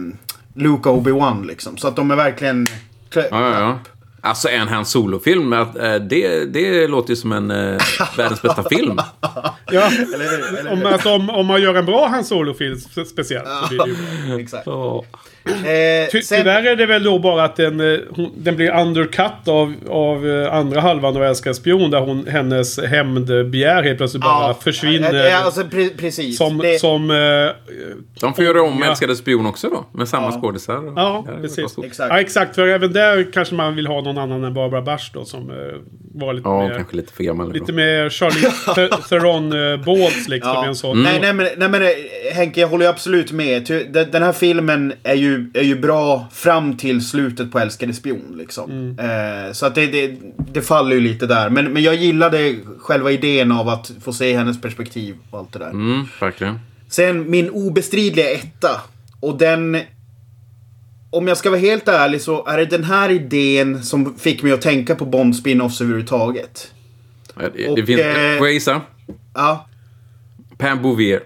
[0.54, 1.76] Luke och Obi-Wan liksom.
[1.76, 2.66] Så att de är verkligen...
[3.14, 3.78] Ja, ja, ja.
[4.22, 5.66] Alltså en Han Solo-film, eh,
[6.10, 7.78] det, det låter ju som en eh,
[8.16, 8.98] världens bästa film.
[9.72, 9.90] Ja.
[10.14, 10.58] Eller hur?
[10.58, 13.78] Eller Om, att om, om man gör en bra Han Solo-film spe- speciellt så blir
[13.78, 14.38] det ju bra.
[14.40, 14.66] Exakt.
[14.66, 15.04] Ja.
[15.44, 18.70] Eh, Ty, sen- Tyvärr är det väl då bara att den, eh, hon, den blir
[18.80, 21.90] undercut av, av eh, andra halvan av Älskar spion.
[21.90, 25.14] Där hon, hennes hämndbegär helt plötsligt bara försvinner.
[25.14, 26.36] Ja, alltså, pre- precis.
[26.38, 26.58] som...
[26.58, 27.16] Det- som eh,
[28.20, 28.90] De får göra om Ja.
[28.90, 30.40] Älskade spion också då, med samma Ja.
[30.40, 30.92] skådisar.
[30.96, 31.78] ja, precis.
[31.84, 32.10] Exakt.
[32.12, 32.54] Ja, exakt.
[32.54, 35.24] För även där kanske man vill ha någon annan än Barbara Bush då.
[35.24, 35.56] Som eh,
[36.14, 36.74] var lite Ja, mer...
[36.74, 37.52] kanske lite för gammal.
[37.52, 37.76] Lite då.
[37.76, 38.48] mer Charlie
[38.88, 39.50] Th- Theron
[39.84, 40.52] Balls liksom.
[40.54, 40.66] Ja.
[40.66, 41.02] En sån.
[41.02, 41.88] Nej, nej, men, nej men eh,
[42.34, 43.86] Henke, jag håller ju absolut med.
[44.12, 48.34] Den här filmen är ju, är ju bra fram till slutet på Älskade spion.
[48.38, 48.96] Liksom.
[48.98, 50.16] Eh, så att det, det,
[50.52, 51.50] det faller ju lite där.
[51.50, 55.58] Men, men jag gillade själva idén av att få se hennes perspektiv och allt det
[55.58, 55.70] där.
[55.70, 56.58] Mm, verkligen.
[56.88, 58.80] Sen min obestridliga etta.
[59.20, 59.78] Och den...
[61.12, 64.52] Om jag ska vara helt ärlig så är det den här idén som fick mig
[64.52, 66.72] att tänka på Bond spin-offs överhuvudtaget.
[67.36, 68.80] Ja, Det, Och, det finns, eh, får jag gissa?
[69.34, 69.66] Ja,
[70.58, 71.22] Pam Bouvier.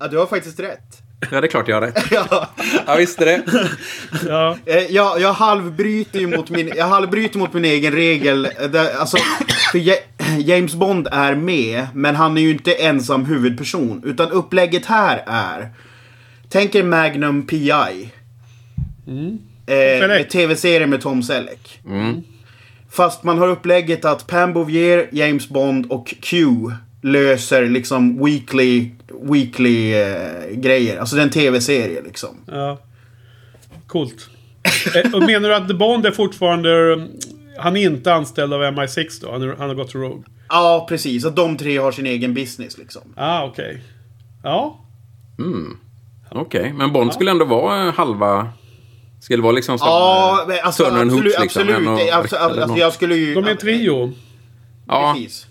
[0.00, 1.02] ja du har faktiskt rätt.
[1.30, 2.04] Ja, det är klart jag har rätt.
[2.10, 2.48] ja.
[2.86, 3.42] Jag visste det.
[4.28, 4.56] Ja.
[4.66, 8.44] Eh, Jag, jag halvbryter ju mot min, jag halvbryter mot min egen regel.
[8.60, 9.16] Eh, Där, alltså,
[9.72, 9.94] för Ja-
[10.38, 14.02] James Bond är med, men han är ju inte ensam huvudperson.
[14.04, 15.68] Utan upplägget här är...
[16.48, 18.10] Tänk er Magnum P.I.
[19.66, 21.80] Eh, med tv-serie med Tom Selleck.
[21.86, 22.22] Mm.
[22.90, 26.46] Fast man har upplägget att Pam Bouvier, James Bond och Q
[27.02, 28.90] löser liksom weekly,
[29.22, 30.98] weekly eh, grejer.
[30.98, 32.36] Alltså det är en tv-serie liksom.
[32.46, 32.78] ja.
[33.86, 34.30] Coolt.
[34.94, 36.68] Eh, och menar du att The Bond är fortfarande...
[37.58, 39.32] Han är inte anställd av MI6 då?
[39.32, 40.22] Han, är, han har gått till Rogue?
[40.48, 41.24] Ja, precis.
[41.24, 43.02] Att de tre har sin egen business liksom.
[43.16, 43.68] Ah, okej.
[43.68, 43.80] Okay.
[44.42, 44.80] Ja.
[45.38, 45.76] Mm.
[46.30, 46.72] Okej, okay.
[46.72, 47.12] men Bond ja.
[47.12, 48.52] skulle ändå vara halva...
[49.20, 51.62] Skulle vara liksom som ja, eh, alltså, Turner absolut, Hoops liksom.
[51.62, 51.88] Absolut.
[51.88, 53.34] Och, alltså, alltså, jag skulle ju...
[53.34, 54.12] De är en trio.
[54.88, 55.14] Ja.
[55.16, 55.46] Precis.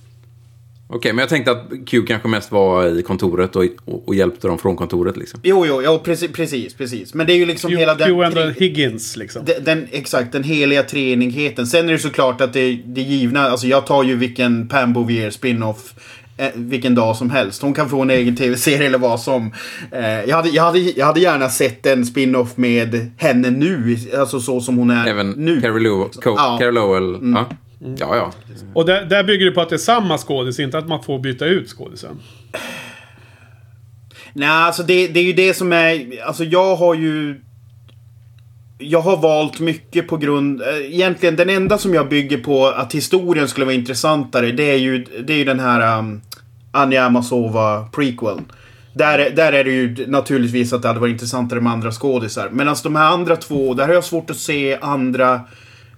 [0.89, 4.15] Okej, okay, men jag tänkte att Q kanske mest var i kontoret och, och, och
[4.15, 5.39] hjälpte dem från kontoret liksom.
[5.43, 7.13] Jo, jo, jo precis, precis, precis.
[7.13, 8.07] Men det är ju liksom Q, hela den...
[8.07, 9.45] Q ändå Higgins liksom.
[9.45, 11.67] Den, den, exakt, den heliga treenigheten.
[11.67, 15.29] Sen är det såklart att det, det givna, alltså jag tar ju vilken Pam Bouvier
[15.29, 15.93] spin-off
[16.37, 17.61] eh, vilken dag som helst.
[17.61, 19.51] Hon kan få en egen tv-serie eller vad som.
[19.91, 23.97] Eh, jag, hade, jag, hade, jag hade gärna sett en spin-off med henne nu.
[24.17, 25.61] Alltså så som hon är Även nu.
[25.61, 26.09] Carrie Lowell.
[26.25, 26.57] Ja.
[26.59, 27.15] Carrie Lowell.
[27.15, 27.33] Mm.
[27.33, 27.55] Ja.
[27.81, 27.95] Mm.
[27.99, 28.31] Ja, ja.
[28.73, 31.19] Och där, där, bygger det på att det är samma skådis, inte att man får
[31.19, 32.19] byta ut skådisen.
[34.33, 36.21] Nej, alltså det, det är ju det som är...
[36.23, 37.41] Alltså jag har ju...
[38.79, 40.61] Jag har valt mycket på grund...
[40.61, 44.77] Eh, egentligen den enda som jag bygger på att historien skulle vara intressantare, det är
[44.77, 46.21] ju, det är ju den här um,
[46.71, 48.41] Anja Amasova prequel.
[48.93, 52.49] Där, där är det ju naturligtvis att det hade varit intressantare med andra skådisar.
[52.51, 55.41] Medan de här andra två, där har jag svårt att se andra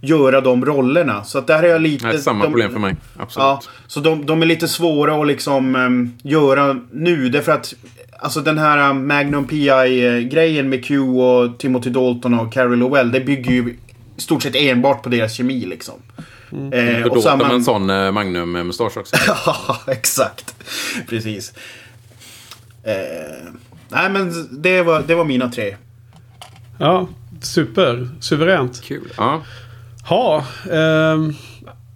[0.01, 1.23] göra de rollerna.
[1.23, 2.07] Så att där har jag lite...
[2.07, 2.95] Det är samma de, problem för mig.
[3.17, 3.43] Absolut.
[3.43, 7.29] Ja, så de, de är lite svåra att liksom um, göra nu.
[7.29, 7.73] Därför att
[8.21, 13.12] Alltså den här um, Magnum PI-grejen med Q och Timothy Dalton och Carrie Lowell.
[13.12, 13.77] Det bygger ju
[14.17, 15.95] i stort sett enbart på deras kemi liksom.
[16.51, 16.73] Mm.
[16.73, 19.15] Eh, och Dalton med en sån eh, Magnum-mustasch också.
[19.45, 20.55] ja, exakt.
[21.09, 21.53] Precis.
[22.83, 22.93] Eh,
[23.89, 25.75] nej men det var, det var mina tre.
[26.77, 27.07] Ja,
[27.41, 28.09] super.
[28.19, 28.81] Suveränt.
[28.81, 29.13] Kul.
[29.17, 29.41] Ja.
[30.07, 31.35] Ha, um,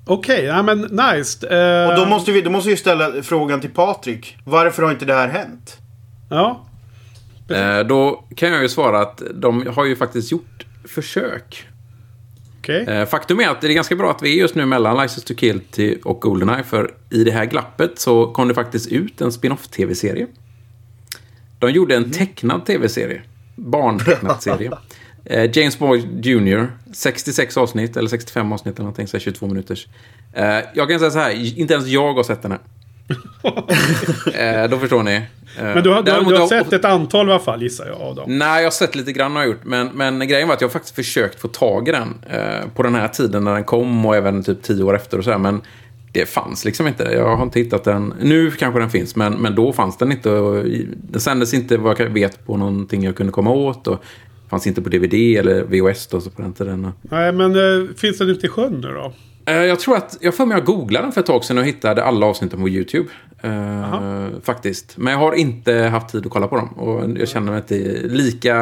[0.06, 1.48] Okej, okay, ja, men nice.
[1.48, 4.38] Uh, och då måste, vi, då måste vi ställa frågan till Patrik.
[4.46, 5.78] Varför har inte det här hänt?
[6.30, 6.66] Ja.
[7.52, 11.68] Uh, då kan jag ju svara att de har ju faktiskt gjort försök.
[12.60, 12.82] Okay.
[12.82, 14.98] Uh, eh, faktum är att det är ganska bra att vi är just nu mellan
[14.98, 15.62] License to Kill
[16.04, 16.64] och Goldeneye.
[16.64, 20.28] För i det här glappet så kom det faktiskt ut en spin-off tv-serie.
[21.60, 23.22] De gjorde en tecknad tv-serie.
[23.56, 24.72] Barntecknad serie.
[25.26, 26.68] Eh, James Bond Jr.
[26.94, 29.88] 66 avsnitt, eller 65 avsnitt eller någonting, så 22 minuters.
[30.34, 32.60] Eh, jag kan säga så här, inte ens jag har sett den här.
[34.64, 35.16] eh, då förstår ni.
[35.16, 35.24] Eh,
[35.64, 38.16] men du har, du, du har sett ett antal i alla fall, gissar jag, av
[38.16, 38.38] dem?
[38.38, 39.64] Nej, jag har sett lite grann har jag gjort.
[39.64, 42.96] Men, men grejen var att jag faktiskt försökt få tag i den eh, på den
[42.96, 45.62] här tiden när den kom och även typ tio år efter och så här, Men
[46.12, 47.04] det fanns liksom inte.
[47.04, 48.14] Jag har inte hittat den.
[48.22, 50.30] Nu kanske den finns, men, men då fanns den inte.
[50.94, 53.88] Den sändes inte vad jag vet på någonting jag kunde komma åt.
[53.88, 54.04] Och
[54.54, 56.92] Fanns inte på DVD eller VHS då så på den tiden.
[57.02, 59.14] Nej, men äh, finns den inte i sjön nu då?
[59.52, 61.64] Uh, jag tror att, jag får mig jag googlade den för ett tag sedan och
[61.64, 63.10] hittade alla avsnitten på YouTube.
[63.46, 64.98] Uh, faktiskt.
[64.98, 66.68] Men jag har inte haft tid att kolla på dem.
[66.68, 68.56] Och jag känner mig inte lika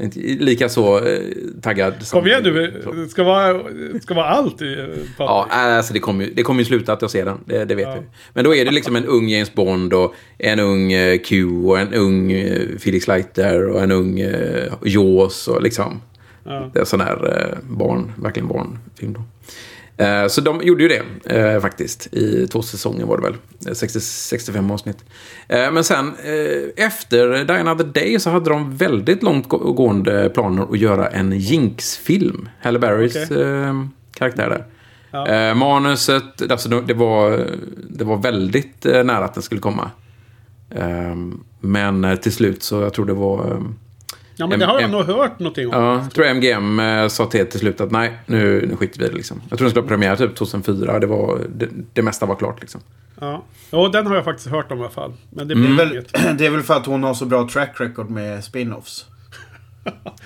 [0.00, 1.20] inte lika så eh,
[1.62, 2.10] taggad.
[2.10, 3.60] Kom igen nu, det ska vara,
[4.02, 4.76] ska vara allt i
[5.18, 7.38] Ja, alltså det kommer ju, det kommer sluta att jag ser den.
[7.44, 7.94] Det, det vet ja.
[7.94, 8.04] jag.
[8.34, 11.78] Men då är det liksom en ung James Bond och en ung eh, Q och
[11.78, 16.00] en ung eh, Felix Leiter och en ung eh, Jaws och liksom.
[16.44, 16.70] Ja.
[16.74, 19.22] Det är sån här eh, barn, verkligen barnfilm då.
[19.96, 21.02] Eh, så de gjorde ju det
[21.36, 22.14] eh, faktiskt.
[22.14, 23.74] I två säsonger var det väl.
[23.74, 25.04] 60, 65 avsnitt.
[25.48, 26.12] Eh, men sen
[26.76, 32.48] efter Die Another Day så hade de väldigt långtgående planer att göra en Jinx-film.
[32.60, 33.74] Halle Berrys okay.
[34.14, 34.64] karaktär där.
[35.10, 35.54] Ja.
[35.54, 37.46] manuset, alltså det var,
[37.88, 39.90] det var väldigt nära att den skulle komma.
[41.60, 43.62] men till slut så jag tror det var
[44.36, 45.82] Ja, men det har jag nog hört någonting om.
[45.82, 49.08] Ja, jag tror MGM eh, sa till till slut att nej, nu, nu skiter vi
[49.08, 49.42] det liksom.
[49.48, 50.98] Jag tror den skulle ha premiär typ 2004.
[50.98, 52.80] Det, var, det, det mesta var klart liksom.
[53.20, 53.42] Ja.
[53.70, 55.12] ja, den har jag faktiskt hört om i alla fall.
[55.30, 55.76] Men det, mm.
[55.76, 58.44] det, är väl, det är väl för att hon har så bra track record med
[58.44, 59.04] spin-offs.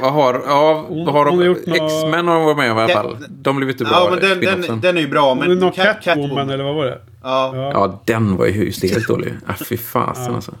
[0.00, 1.40] Vad har, ja, vad har de?
[1.66, 3.16] X-Men har de varit med om i alla fall.
[3.28, 3.92] De blev inte bra.
[3.92, 5.34] Ja, men den, den, den är ju bra.
[5.34, 6.98] Men Cat, Catwoman, Catwoman eller vad var det?
[7.22, 7.70] Ja.
[7.72, 9.34] Ja, den var ju hysteriskt dålig.
[9.46, 10.34] Ah, fy fasen ja.
[10.34, 10.54] alltså.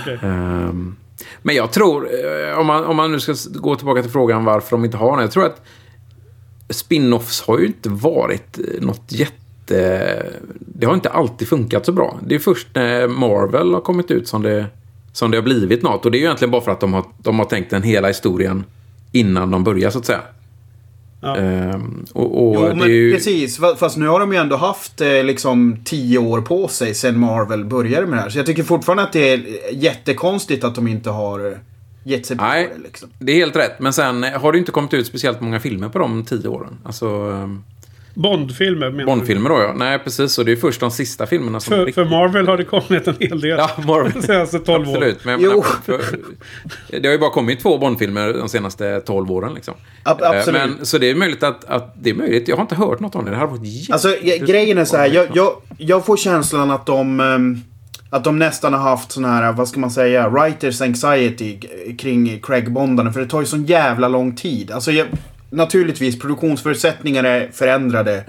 [0.00, 0.14] Okay.
[0.14, 0.96] Um, ehm,
[1.42, 4.70] men jag tror, eh, om man, om man nu ska gå tillbaka till frågan varför
[4.70, 5.20] de inte har den.
[5.20, 5.62] Jag tror att
[6.68, 9.36] spin-offs har ju inte varit eh, något jätte...
[10.58, 12.18] Det har inte alltid funkat så bra.
[12.26, 14.66] Det är först när Marvel har kommit ut som det,
[15.12, 16.04] som det har blivit något.
[16.04, 18.08] Och det är ju egentligen bara för att de har, de har tänkt den hela
[18.08, 18.64] historien
[19.12, 20.20] innan de börjar så att säga.
[21.20, 21.36] Ja.
[21.36, 23.12] Ehm, och, och jo, men ju...
[23.12, 23.60] precis.
[23.78, 27.64] Fast nu har de ju ändå haft eh, liksom tio år på sig sedan Marvel
[27.64, 28.30] började med det här.
[28.30, 31.58] Så jag tycker fortfarande att det är jättekonstigt att de inte har
[32.04, 32.82] gett sig på Nej, det.
[32.82, 33.08] Liksom.
[33.18, 33.80] det är helt rätt.
[33.80, 36.78] Men sen har det inte kommit ut speciellt många filmer på de tio åren.
[36.84, 37.32] Alltså...
[38.14, 39.72] Bondfilmer menar Bondfilmer då ja.
[39.76, 40.38] Nej, precis.
[40.38, 41.70] Och det är först de sista filmerna som...
[41.70, 43.58] För, riktigt- för Marvel har det kommit en hel del.
[43.58, 44.12] Ja, Marvel.
[44.14, 44.94] De senaste 12 åren.
[44.96, 45.24] Absolut.
[45.24, 46.00] Men menar, för,
[47.00, 49.54] det har ju bara kommit två Bondfilmer de senaste 12 åren.
[49.54, 49.74] Liksom.
[50.04, 50.60] Ab- Eh, absolut.
[50.76, 51.94] Men, så det är möjligt att, att...
[52.02, 52.48] Det är möjligt.
[52.48, 53.30] Jag har inte hört något om det.
[53.30, 53.90] Det här har varit.
[53.92, 57.20] Alltså grejen är så här, jag, jag, jag får känslan att de...
[57.20, 57.60] ehm,
[58.12, 61.58] Att de nästan har haft sån här, vad ska man säga, writers anxiety
[61.98, 63.12] kring Craig-bondarna.
[63.12, 64.70] För det tar ju sån jävla lång tid.
[64.70, 65.06] Alltså jag,
[65.50, 68.24] naturligtvis, produktionsförutsättningar är förändrade.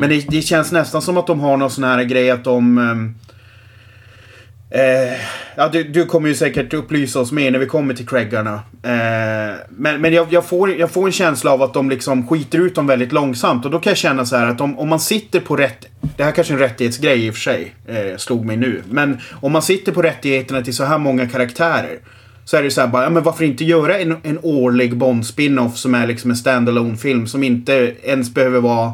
[0.00, 2.78] Men det, det känns nästan som att de har någon sån här grej att de...
[2.78, 3.14] ehm,
[4.74, 5.16] Eh,
[5.56, 8.54] ja, du, du kommer ju säkert upplysa oss mer när vi kommer till Craigarna.
[8.82, 12.58] Eh, men men jag, jag, får, jag får en känsla av att de liksom skiter
[12.58, 13.64] ut dem väldigt långsamt.
[13.64, 15.86] Och då kan jag känna så här att om, om man sitter på rätt...
[16.16, 17.74] Det här kanske är en rättighetsgrej i och för sig.
[17.86, 18.82] Eh, slog mig nu.
[18.88, 21.98] Men om man sitter på rättigheterna till så här många karaktärer.
[22.44, 25.76] Så är det så här bara, ja, men varför inte göra en, en årlig Bond-spin-off
[25.76, 28.92] som är liksom en standalone film som inte ens behöver vara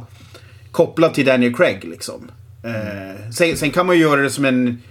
[0.70, 2.30] kopplad till Daniel Craig liksom.
[2.64, 4.82] Eh, sen, sen kan man ju göra det som en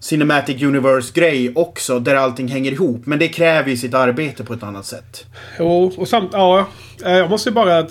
[0.00, 3.06] Cinematic Universe-grej också, där allting hänger ihop.
[3.06, 5.26] Men det kräver ju sitt arbete på ett annat sätt.
[5.58, 6.68] Jo, och samt, ja,
[7.04, 7.84] eh, jag måste bara eh,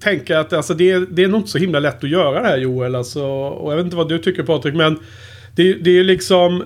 [0.00, 2.48] tänka att alltså, det, är- det är nog inte så himla lätt att göra det
[2.48, 2.94] här Joel.
[2.94, 4.98] Alltså, och jag vet inte vad du tycker Patrik, men
[5.58, 6.64] det, det är liksom...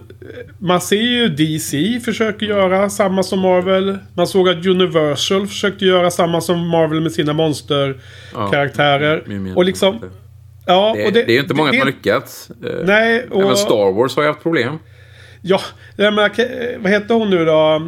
[0.59, 3.99] Man ser ju DC försöker göra samma som Marvel.
[4.15, 9.23] Man såg att Universal försökte göra samma som Marvel med sina monsterkaraktärer.
[9.27, 9.99] Mumin- och liksom...
[10.67, 12.51] Ja, det, och det, är ju inte många det- som har lyckats.
[12.65, 13.43] Eh, Nej, och...
[13.43, 14.79] Även Star Wars har ju haft problem.
[15.43, 15.61] Ja,
[15.97, 17.83] Ke- vad heter hon nu då?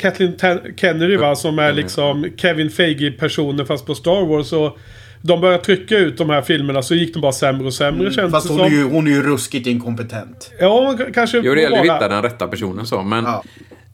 [0.00, 0.34] Kathleen
[0.76, 1.36] Kennedy va?
[1.36, 4.52] Som är liksom Kevin Feige-personen fast på Star Wars.
[4.52, 4.78] Och
[5.26, 8.18] de började trycka ut de här filmerna så gick de bara sämre och sämre kändes
[8.18, 8.74] Mm, Fast det hon är, som.
[8.78, 10.50] ju, hon är ju ruskigt inkompetent.
[10.60, 13.02] Ja, kanske Jo, det gäller att hitta den rätta personen så.
[13.02, 13.44] Men, Ja.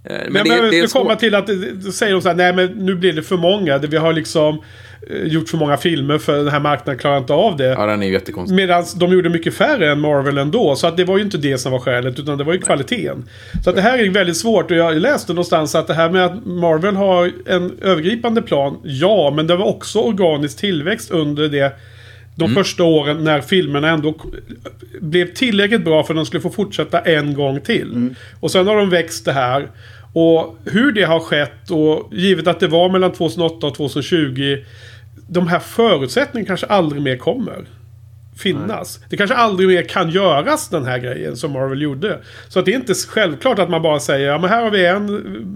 [0.05, 2.23] Eh, Men, men men det, det jag ska komma till att eh, då säger de
[2.23, 3.79] så här, nej men nu blir det för många.
[3.79, 4.63] Det- Vi har liksom
[5.11, 7.65] eh, gjort för många filmer för den här marknaden klarar inte av det.
[7.67, 8.57] Ja, den är ju jättekonstig.
[8.57, 10.77] Medan de gjorde mycket färre än Marvel ändå.
[10.77, 13.25] Så att det var ju inte det som var skälet, utan det var ju kvaliteten.
[13.65, 14.71] Så att det här är väldigt svårt.
[14.71, 19.33] Och jag läste någonstans att det här med att Marvel har en övergripande plan, ja,
[19.37, 21.73] men det var också organisk tillväxt under det
[22.41, 24.15] de första åren när filmerna ändå
[25.01, 28.15] blev tillräckligt bra för att de skulle få fortsätta en gång till.
[28.41, 29.71] Och sen har de växt det här.
[30.13, 34.59] Och hur det har skett och givet att det var mellan 2008 och 2020
[35.29, 37.65] de här förutsättningarna kanske aldrig mer kommer
[38.41, 39.01] finnas.
[39.11, 42.19] Det kanske aldrig mer kan göras den här grejen som Marvel gjorde.
[42.49, 44.87] Så att det är inte självklart att man bara säger ja men här har vi
[44.87, 45.07] en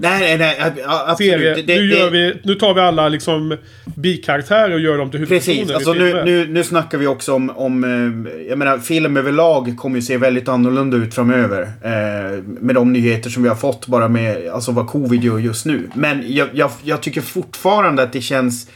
[0.01, 0.85] Nej, nej, nej.
[0.87, 1.33] Absolut.
[1.33, 1.55] serie.
[1.67, 3.57] Det- nu, gör vi, nu tar vi alla liksom
[3.97, 7.51] bikaraktärer och gör dem till huvudpersoner Precis, alltså nu, nu, nu snackar vi också om,
[7.51, 11.63] om eh, jag menar film överlag kommer ju se väldigt annorlunda ut framöver.
[11.63, 15.67] Eh, med de nyheter som vi har fått bara med alltså vad covid gör just
[15.67, 15.91] nu.
[15.95, 18.69] Men jag, jag, jag tycker fortfarande att det känns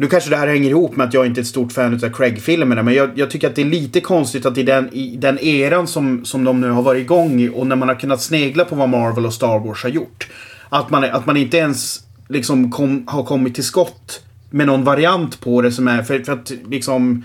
[0.00, 2.08] nu kanske det här hänger ihop med att jag inte är ett stort fan av
[2.08, 2.82] Craig-filmerna.
[2.82, 5.86] Men jag, jag tycker att det är lite konstigt att i den, i den eran
[5.86, 8.74] som, som de nu har varit igång i och när man har kunnat snegla på
[8.74, 10.28] vad Marvel och Star Wars har gjort.
[10.68, 15.40] Att man, att man inte ens liksom kom, har kommit till skott med någon variant
[15.40, 16.02] på det som är...
[16.02, 17.24] För, för att liksom...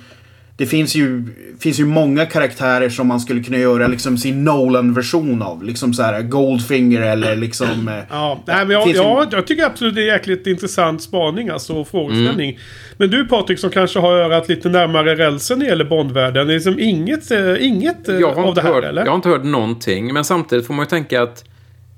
[0.58, 1.24] Det finns ju,
[1.60, 5.64] finns ju många karaktärer som man skulle kunna göra liksom sin Nolan-version av.
[5.64, 7.88] Liksom så här Goldfinger eller liksom...
[7.88, 11.74] eh, Ja, nej, men jag, ja, jag tycker absolut det är jäkligt intressant spaning alltså,
[11.74, 12.50] och frågeställning.
[12.50, 12.62] Mm.
[12.98, 16.48] Men du Patrik som kanske har örat lite närmare rälsen när det gäller Bondvärlden.
[16.48, 19.02] Det är liksom inget, eh, inget eh, Jag har, av inte det här hört, eller?
[19.06, 20.14] jag har inte hört någonting.
[20.14, 21.44] Men samtidigt får man ju tänka att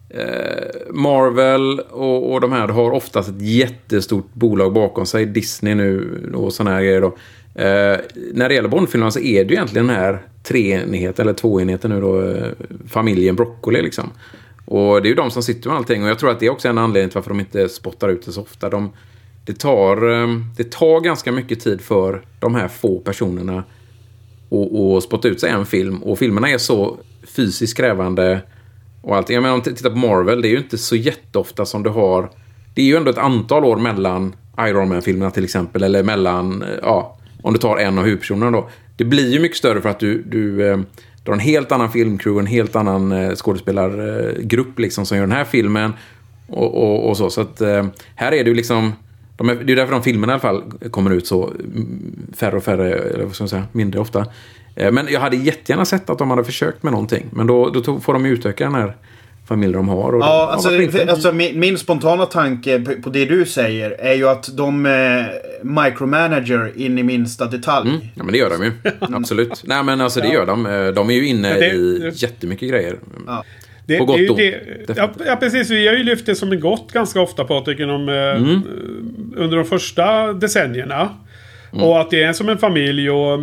[0.09, 5.25] eh, Marvel och, och de här har oftast ett jättestort bolag bakom sig.
[5.25, 7.17] Disney nu och sådana här grejer då.
[7.57, 7.97] Eh,
[8.33, 12.01] när det gäller Bondfilmerna så är det ju egentligen den här treenigheten, eller tvåenheten nu
[12.01, 12.47] då, eh,
[12.87, 14.11] familjen Broccoli liksom.
[14.65, 16.49] Och det är ju de som sitter med allting och jag tror att det är
[16.49, 18.69] också en anledning till varför de inte spottar ut det så ofta.
[18.69, 18.91] De,
[19.45, 23.63] det, tar, eh, det tar ganska mycket tid för de här få personerna
[24.97, 26.03] att spotta ut sig en film.
[26.03, 26.97] Och filmerna är så
[27.35, 28.41] fysiskt krävande
[29.01, 29.33] och allting.
[29.33, 31.89] Jag menar om du tittar på Marvel, det är ju inte så jätteofta som du
[31.89, 32.29] har...
[32.73, 36.67] Det är ju ändå ett antal år mellan Iron Man-filmerna till exempel, eller mellan, eh,
[36.81, 38.69] ja, om du tar en av huvudpersonerna då.
[38.95, 40.77] Det blir ju mycket större för att du, du, eh,
[41.23, 45.35] du har en helt annan filmcrew, en helt annan eh, skådespelargrupp liksom som gör den
[45.35, 45.93] här filmen.
[46.47, 48.93] Och, och, och så, så att eh, här är det ju liksom...
[49.35, 52.57] De är, det är därför de filmerna i alla fall kommer ut så mm, färre
[52.57, 54.25] och färre, eller vad ska man säga, mindre ofta.
[54.75, 57.25] Eh, men jag hade jättegärna sett att de hade försökt med någonting.
[57.31, 58.95] Men då, då tog- får de ju utöka den här
[59.47, 60.13] familjen de har.
[60.15, 60.69] Och Ja, då, alltså,
[61.09, 64.91] alltså min, min spontana tanke på, på det du säger är ju att de eh,
[65.61, 67.89] micromanager in i minsta detalj.
[67.89, 68.71] Mm, ja, men det gör de ju.
[69.15, 69.63] Absolut.
[69.65, 70.65] Nej, men alltså det gör de.
[70.65, 72.95] Eh, De är ju inne det- i jättemycket grejer.
[73.27, 73.43] Ja.
[73.85, 74.37] Det, På gott det är ju och
[74.95, 75.69] det, ja, precis.
[75.71, 78.61] Vi har ju lyft det som en gott ganska ofta Patrik inom, eh, Mm.
[79.35, 81.09] under de första decennierna.
[81.73, 81.85] Mm.
[81.85, 83.39] Och att det är som en familj och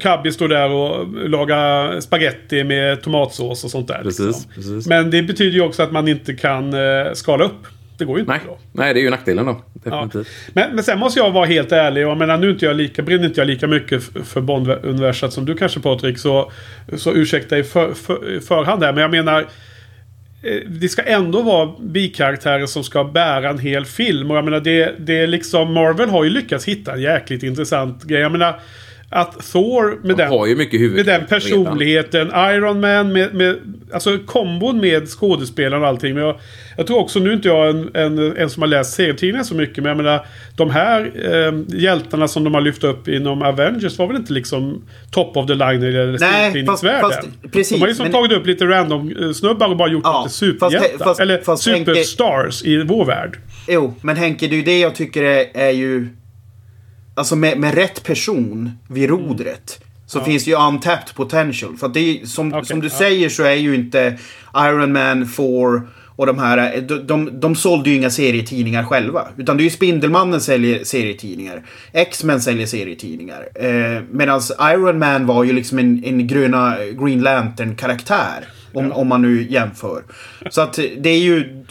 [0.00, 4.00] Cubby står där och lagar spaghetti med tomatsås och sånt där.
[4.02, 4.50] Precis, liksom.
[4.54, 4.86] precis.
[4.86, 7.66] Men det betyder ju också att man inte kan uh, skala upp.
[7.98, 8.58] Det går ju inte Nej, då.
[8.72, 9.60] Nej det är ju nackdelen då.
[9.84, 10.08] Ja.
[10.52, 12.02] Men, men sen måste jag vara helt ärlig.
[12.02, 15.56] Jag menar, nu inte jag lika, brinner inte jag lika mycket för Bond-universat som du
[15.56, 16.18] kanske Patrik.
[16.18, 16.52] Så,
[16.96, 18.92] så ursäkta i för, för, förhand där.
[18.92, 19.46] Men jag menar.
[20.42, 24.30] Eh, det ska ändå vara bikaraktärer som ska bära en hel film.
[24.30, 28.04] Och jag menar det, det är liksom Marvel har ju lyckats hitta en jäkligt intressant
[28.04, 28.20] grej.
[28.20, 28.60] Jag menar
[29.12, 30.28] att Thor med De den...
[30.28, 31.26] har ju mycket huvud Med den redan.
[31.28, 32.28] personligheten.
[32.28, 33.56] Iron Man med, med...
[33.92, 36.14] Alltså kombon med skådespelaren och allting.
[36.14, 36.40] Men jag,
[36.76, 39.54] jag tror också, nu är inte jag en, en, en som har läst serietidningar så
[39.54, 39.76] mycket.
[39.76, 44.06] Men jag menar, de här eh, hjältarna som de har lyft upp inom Avengers var
[44.06, 47.10] väl inte liksom top of the line när det gäller Nej, fast- serietidningsvärlden.
[47.10, 49.88] fast- precis, de har ju liksom men- tagit upp lite random eh, snubbar och bara
[49.90, 50.88] gjort Ja, lite superhjältar.
[50.90, 53.38] fast- fast- eller fast Henke- superstars i vår värld.
[53.68, 56.06] Jo, men Henke, det är ju det jag tycker är, är ju...
[57.20, 59.80] Alltså med, med rätt person vid rodret.
[60.06, 61.76] Så finns det ju untapped potential.
[61.76, 62.98] För att det är, som, Okej, som du ja.
[62.98, 64.18] säger så är ju inte
[64.56, 66.80] Iron Man, Thor och de här...
[66.80, 69.28] De, de, de sålde ju inga serietidningar själva.
[69.36, 71.62] Utan det är ju Spindelmannen säljer serietidningar.
[71.92, 73.48] X-Men säljer serietidningar.
[73.54, 78.44] Eh, Medan Iron Man var ju liksom en, en gröna Green Lantern-karaktär.
[78.72, 80.02] Om, om man nu jämför.
[80.50, 81.64] Så att det är ju...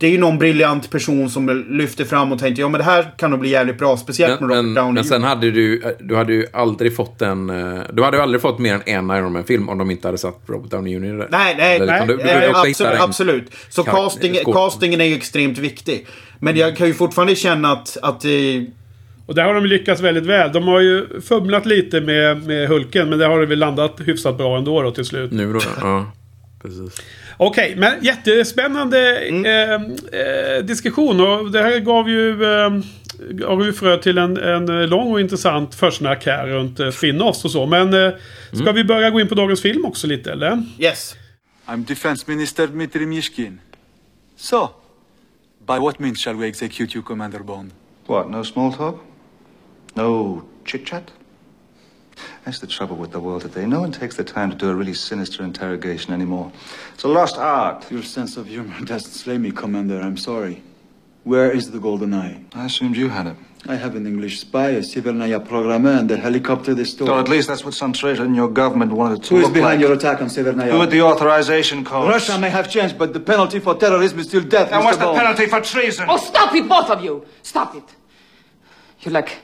[0.00, 3.06] Det är ju någon briljant person som lyfter fram och tänkte ja men det här
[3.16, 3.96] kan nog bli jävligt bra.
[3.96, 7.22] Speciellt Men, med Robert men, Downey men sen hade du, du hade ju aldrig fått
[7.22, 7.50] en...
[7.50, 10.18] eh, Du hade ju aldrig fått mer än en Iron Man-film om de inte hade
[10.18, 11.18] satt Robert Downey Jr.
[11.18, 11.28] där.
[11.30, 11.96] Nej, nej, Eller, nej.
[11.96, 13.50] utan du- du eh, absolut, absolut.
[13.68, 16.06] Så casting, castingen är ju extremt viktig.
[16.40, 18.30] Men jag kan ju fortfarande känna att, att eh,
[19.26, 20.52] Och där har de lyckats väldigt väl.
[20.52, 23.08] De har ju fumlat lite med, med Hulken.
[23.10, 25.32] Men det har det väl landat hyfsat bra ändå då till slut.
[25.32, 25.60] Nu då?
[25.80, 26.06] Ja,
[26.62, 27.02] precis.
[27.40, 29.44] Okej, men jättespännande Mm.
[29.46, 31.20] eh, eh, diskussion.
[31.20, 32.70] Och det här gav ju, eh,
[33.30, 37.50] gav ju frö till en, en lång och intressant försnack här runt eh, spin-offs och
[37.50, 37.66] så.
[37.66, 38.10] Men eh,
[38.52, 38.74] ska Mm.
[38.74, 40.62] vi börja gå in på dagens film också lite eller?
[40.78, 41.14] yes.
[41.66, 43.60] I'm Defense Minister Dmitry Mishkin.
[44.36, 44.68] So,
[45.66, 47.70] by what means shall we execute you, Commander Bond?
[48.06, 49.00] What, no small talk?
[49.94, 51.02] No chit chat?
[52.48, 53.66] That's the trouble with the world today.
[53.66, 56.50] No one takes the time to do a really sinister interrogation anymore.
[56.94, 57.90] It's a lost art.
[57.90, 60.00] Your sense of humor doesn't slay me, Commander.
[60.00, 60.62] I'm sorry.
[61.24, 62.40] Where is the Golden Eye?
[62.54, 63.36] I assumed you had it.
[63.66, 67.10] I have an English spy, a Severnaya programmer, and the helicopter they stole.
[67.10, 69.44] Or at least that's what some traitor in your government wanted it to Who is
[69.44, 69.86] look behind like.
[69.86, 70.70] your attack on Severnaya?
[70.70, 72.08] Who had the authorization codes?
[72.08, 74.84] Russia may have changed, but the penalty for terrorism is still death, And Mr.
[74.86, 75.18] what's the Bond.
[75.18, 76.06] penalty for treason?
[76.08, 77.26] Oh, stop it, both of you!
[77.42, 77.84] Stop it!
[79.02, 79.36] You're like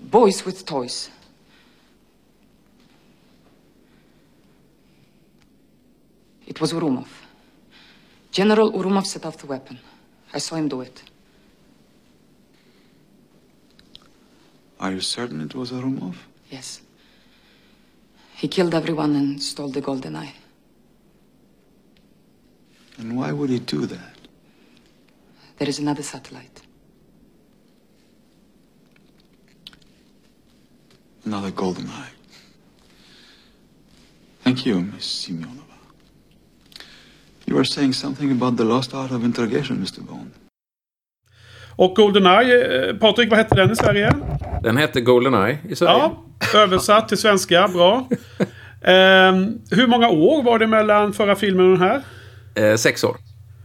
[0.00, 1.10] boys with toys.
[6.50, 7.06] It was Urumov.
[8.32, 9.78] General Urumov set off the weapon.
[10.34, 11.00] I saw him do it.
[14.80, 16.16] Are you certain it was Urumov?
[16.50, 16.80] Yes.
[18.34, 20.34] He killed everyone and stole the golden eye.
[22.98, 24.16] And why would he do that?
[25.58, 26.62] There is another satellite.
[31.24, 32.10] Another golden eye.
[34.42, 35.69] Thank you, Miss Simeonova.
[37.50, 40.00] You were saying something about the lost art of interrogation, Mr.
[40.00, 40.30] Bond.
[41.76, 44.12] Och Goldeneye, eh, Patrik, vad hette den i Sverige?
[44.62, 45.92] Den hette Goldeneye i Sverige.
[45.92, 47.68] Ja, översatt till svenska.
[47.68, 48.08] Bra.
[48.84, 52.02] Ehm, hur många år var det mellan förra filmen och den här?
[52.54, 53.16] Eh, sex år.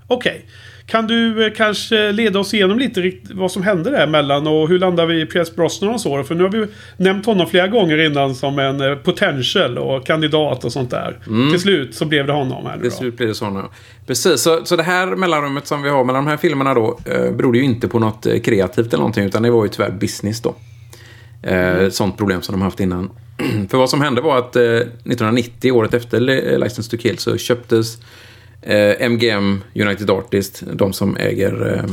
[0.08, 0.46] Okej.
[0.88, 4.80] Kan du eh, kanske leda oss igenom lite vad som hände där emellan och hur
[4.80, 6.24] landar vi i Pierce Brosnan och så?
[6.24, 6.66] För nu har vi
[6.98, 11.20] nämnt honom flera gånger innan som en eh, potential och kandidat och sånt där.
[11.52, 13.62] Till slut så blev det honom här nu Till slut blir det nu.
[14.08, 17.32] Precis, så, så det här mellanrummet som vi har mellan de här filmerna då eh,
[17.32, 20.42] berodde ju inte på något eh, kreativt eller någonting utan det var ju tyvärr business
[20.42, 20.56] då.
[21.50, 23.10] Eh, Sånt problem som de haft innan.
[23.70, 26.20] För vad som hände var att eh, 1990, året efter
[26.58, 27.98] License to Kill, så köptes
[28.66, 31.84] eh, MGM United Artists, de som äger eh,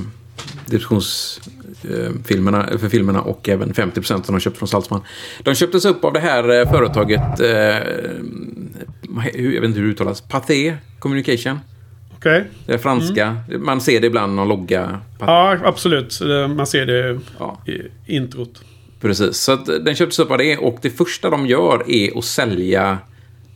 [0.67, 5.01] distributionsfilmerna för filmerna och även 50% som de köpt från Saltzman.
[5.43, 7.49] De köptes upp av det här eh, företaget, eh,
[9.35, 11.59] jag vet inte hur det uttalas, Pathé Communication.
[12.17, 12.45] Okej.
[12.67, 13.37] Det är franska.
[13.59, 15.01] Man ser det ibland, någon logga.
[15.21, 16.21] Ja, absolut.
[16.21, 17.63] Eh, Man ser det Ja.
[17.67, 17.81] i
[18.17, 18.63] introt.
[19.01, 22.99] Precis, så den köptes upp av det och det första de gör är att sälja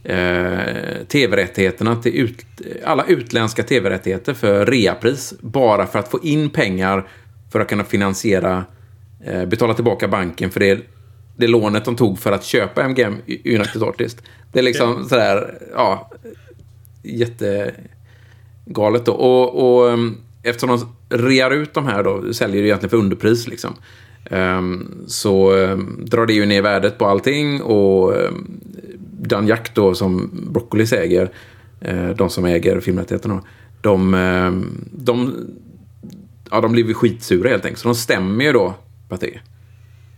[0.08, 2.44] eh, tv-rättigheterna till ut,
[2.84, 5.34] alla utländska tv-rättigheter för reapris.
[5.40, 7.08] Bara för att få in pengar
[7.52, 8.64] för att kunna finansiera,
[9.24, 10.80] eh, betala tillbaka banken för det,
[11.36, 14.22] det lånet de tog för att köpa MGM United Artists.
[14.52, 16.10] Det är liksom sådär, ja,
[17.02, 19.12] jättegalet då.
[19.12, 23.48] Och, och um, eftersom de rear ut de här då, säljer det egentligen för underpris
[23.48, 23.74] liksom.
[24.30, 28.14] ehm, så ehm, drar det ju ner värdet på allting och
[29.26, 31.30] Dan Jack då som Broccolis äger,
[31.80, 33.42] eh, de som äger filmrättigheterna,
[33.80, 34.50] de, eh,
[34.92, 35.34] de,
[36.50, 37.80] ja, de blir skitsura helt enkelt.
[37.80, 38.74] Så de stämmer ju då
[39.08, 39.38] Paté.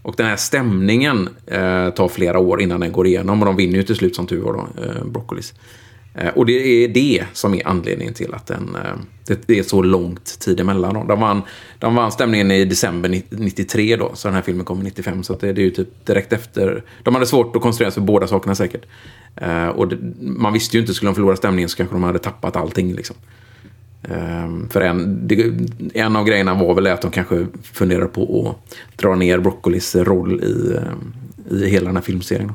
[0.02, 3.76] Och den här stämningen eh, tar flera år innan den går igenom och de vinner
[3.76, 5.54] ju till slut som tur var då, eh, Broccolis.
[6.14, 9.82] Eh, och det är det som är anledningen till att den, eh, det, är så
[9.82, 10.94] långt tid emellan.
[10.94, 11.04] Då.
[11.04, 11.42] De, vann,
[11.78, 15.22] de vann stämningen i december 93 då, så den här filmen kom 95.
[15.22, 16.82] Så det, är ju typ direkt efter.
[17.02, 18.86] De hade svårt att koncentrera sig på båda sakerna säkert.
[19.36, 22.18] Eh, och det, man visste ju inte, skulle de förlora stämningen så kanske de hade
[22.18, 22.94] tappat allting.
[22.94, 23.16] Liksom.
[24.02, 25.52] Ehm, för en, det,
[25.94, 30.40] en av grejerna var väl att de kanske funderade på att dra ner Broccolis roll
[30.40, 30.78] i,
[31.54, 32.52] i hela den här filmserien.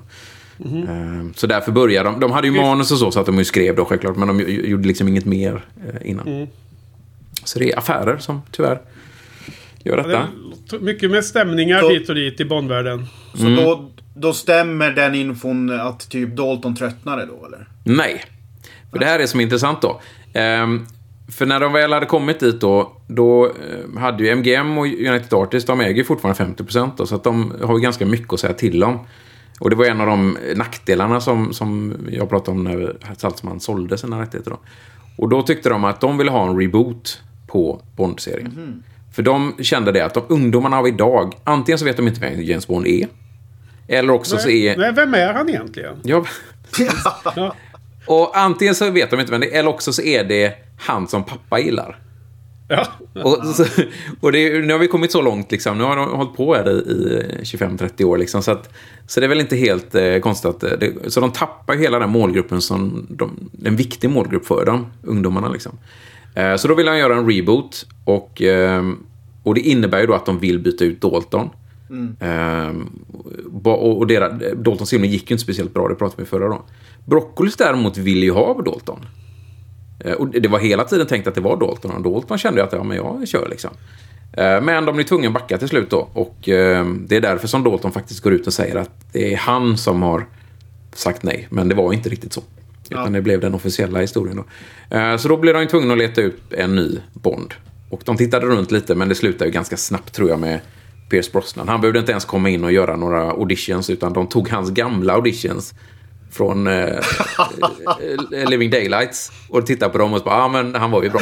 [0.66, 1.34] Mm -hmm.
[1.36, 2.20] så därför började de.
[2.20, 4.16] De hade ju manus och så, så att de ju skrev då självklart.
[4.16, 6.28] Men de gjorde liksom inget mer uh, innan.
[6.28, 6.48] Mm.
[7.44, 8.82] Så det är affärer som tyvärr
[9.84, 10.12] gör detta.
[10.12, 10.28] Ja,
[10.70, 13.06] det mycket med stämningar så, hit och dit i Bondvärlden.
[13.34, 13.56] Så mm.
[13.56, 17.68] då, då stämmer den infon att typ Dalton tröttnade då, eller?
[17.84, 18.24] Nej.
[18.92, 20.02] För det här är som är intressant då.
[20.40, 20.86] Um,
[21.32, 25.34] för när de väl hade kommit dit då, då eh, hade ju MGM och United
[25.34, 28.40] Artists, de äger ju fortfarande 50% då, så att de har ju ganska mycket att
[28.40, 29.00] säga till om.
[29.60, 33.98] Och det var en av de nackdelarna som, som jag pratade om när Saltzman sålde
[33.98, 34.52] sina rättigheter.
[34.52, 34.60] Då.
[35.16, 38.52] Och då tyckte de att de ville ha en reboot på Bond-serien.
[38.56, 38.84] Mm.
[39.14, 42.42] För de kände det att de ungdomarna av idag, antingen så vet de inte vem
[42.42, 43.08] James Bond är.
[43.88, 44.78] Eller också nej, så är...
[44.78, 45.96] Nej, vem är han egentligen?
[46.04, 46.26] Ja.
[47.36, 47.56] ja.
[48.06, 51.08] Och antingen så vet de inte vem det är, eller också så är det han
[51.08, 52.00] som pappa gillar.
[52.68, 52.88] Ja.
[53.24, 53.66] Och, så,
[54.20, 55.78] och det, nu har vi kommit så långt, liksom.
[55.78, 56.74] nu har de hållit på här i,
[57.40, 58.18] i 25-30 år.
[58.18, 58.74] Liksom, så, att,
[59.08, 60.60] så det är väl inte helt eh, konstigt att...
[60.60, 65.50] Det, så de tappar hela den målgruppen som de, en viktig målgrupp för dem, ungdomarna.
[65.50, 65.78] Liksom.
[66.36, 67.86] Eh, så då vill han göra en reboot.
[68.06, 68.84] Och, eh,
[69.44, 71.50] och det innebär ju då att de vill byta ut Dalton.
[71.90, 72.16] Mm.
[72.20, 72.86] Eh,
[73.64, 76.64] och, och deras, Daltons filmer gick ju inte speciellt bra, det pratade vi förra då.
[77.06, 79.00] Broccolis däremot vill ju ha Dalton.
[80.00, 81.92] Eh, och det var hela tiden tänkt att det var Dalton.
[81.92, 83.70] Och Dalton kände att ja, men jag kör liksom.
[84.34, 86.10] Eh, men de blir tvungna att backa till slut då.
[86.14, 89.38] Och eh, det är därför som Dalton faktiskt går ut och säger att det är
[89.38, 90.26] han som har
[90.94, 91.48] sagt nej.
[91.50, 92.42] Men det var inte riktigt så.
[92.90, 93.10] Utan ja.
[93.10, 94.46] det blev den officiella historien då.
[95.18, 97.54] Så då blev de tvungna att leta ut en ny Bond.
[97.90, 100.60] Och de tittade runt lite men det slutade ju ganska snabbt tror jag med
[101.10, 101.68] Pierce Brosnan.
[101.68, 105.14] Han behövde inte ens komma in och göra några auditions utan de tog hans gamla
[105.14, 105.74] auditions
[106.34, 106.74] från eh,
[108.34, 111.04] eh, Living Daylights och tittade på dem och så bara, ja ah, men han var
[111.04, 111.20] ju bra.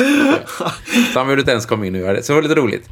[1.13, 2.23] Så han behövde inte ens komma in och göra det.
[2.23, 2.89] Så det var lite roligt.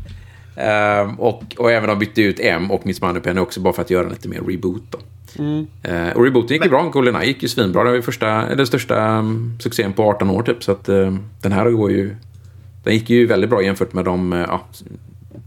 [0.59, 3.89] Um, och, och även de bytte ut M och Miss Moneypenny också bara för att
[3.89, 4.83] göra lite mer reboot.
[4.89, 4.99] Då.
[5.39, 5.67] Mm.
[5.89, 6.83] Uh, och rebooten gick ju bra.
[6.83, 7.83] Goldeneye gick ju svinbra.
[7.83, 10.63] Det var ju första, den största um, succén på 18 år typ.
[10.63, 12.15] Så att uh, den här går ju...
[12.83, 14.59] Den gick ju väldigt bra jämfört med de uh,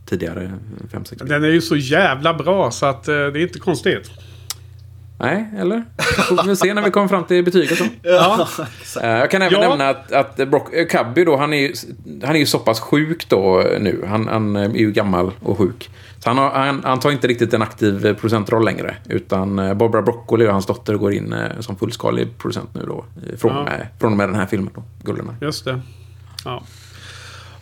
[0.07, 0.53] tidigare
[0.93, 4.11] 5-6 Den är ju så jävla bra så att det är inte konstigt.
[5.23, 5.85] Nej, eller?
[6.29, 7.85] Får vi se när vi kommer fram till betyget då.
[8.11, 8.49] ja,
[9.03, 9.69] uh, jag kan även ja.
[9.69, 11.75] nämna att, att Brock, uh, Cubby då, han är, ju,
[12.25, 14.05] han är ju så pass sjuk då nu.
[14.09, 15.91] Han, han är ju gammal och sjuk.
[16.19, 18.97] Så han, har, han, han tar inte riktigt en aktiv producentroll längre.
[19.09, 23.05] Utan Barbara Broccoli och hans dotter går in som fullskalig producent nu då.
[23.39, 23.65] Från, ja.
[23.65, 25.35] med, från och med den här filmen då, Gulderna.
[25.41, 25.81] Just det.
[26.45, 26.63] Ja.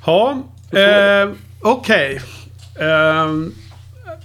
[0.07, 0.43] Ja,
[0.79, 1.31] eh,
[1.61, 2.21] okej.
[2.75, 2.87] Okay.
[2.87, 3.55] Um,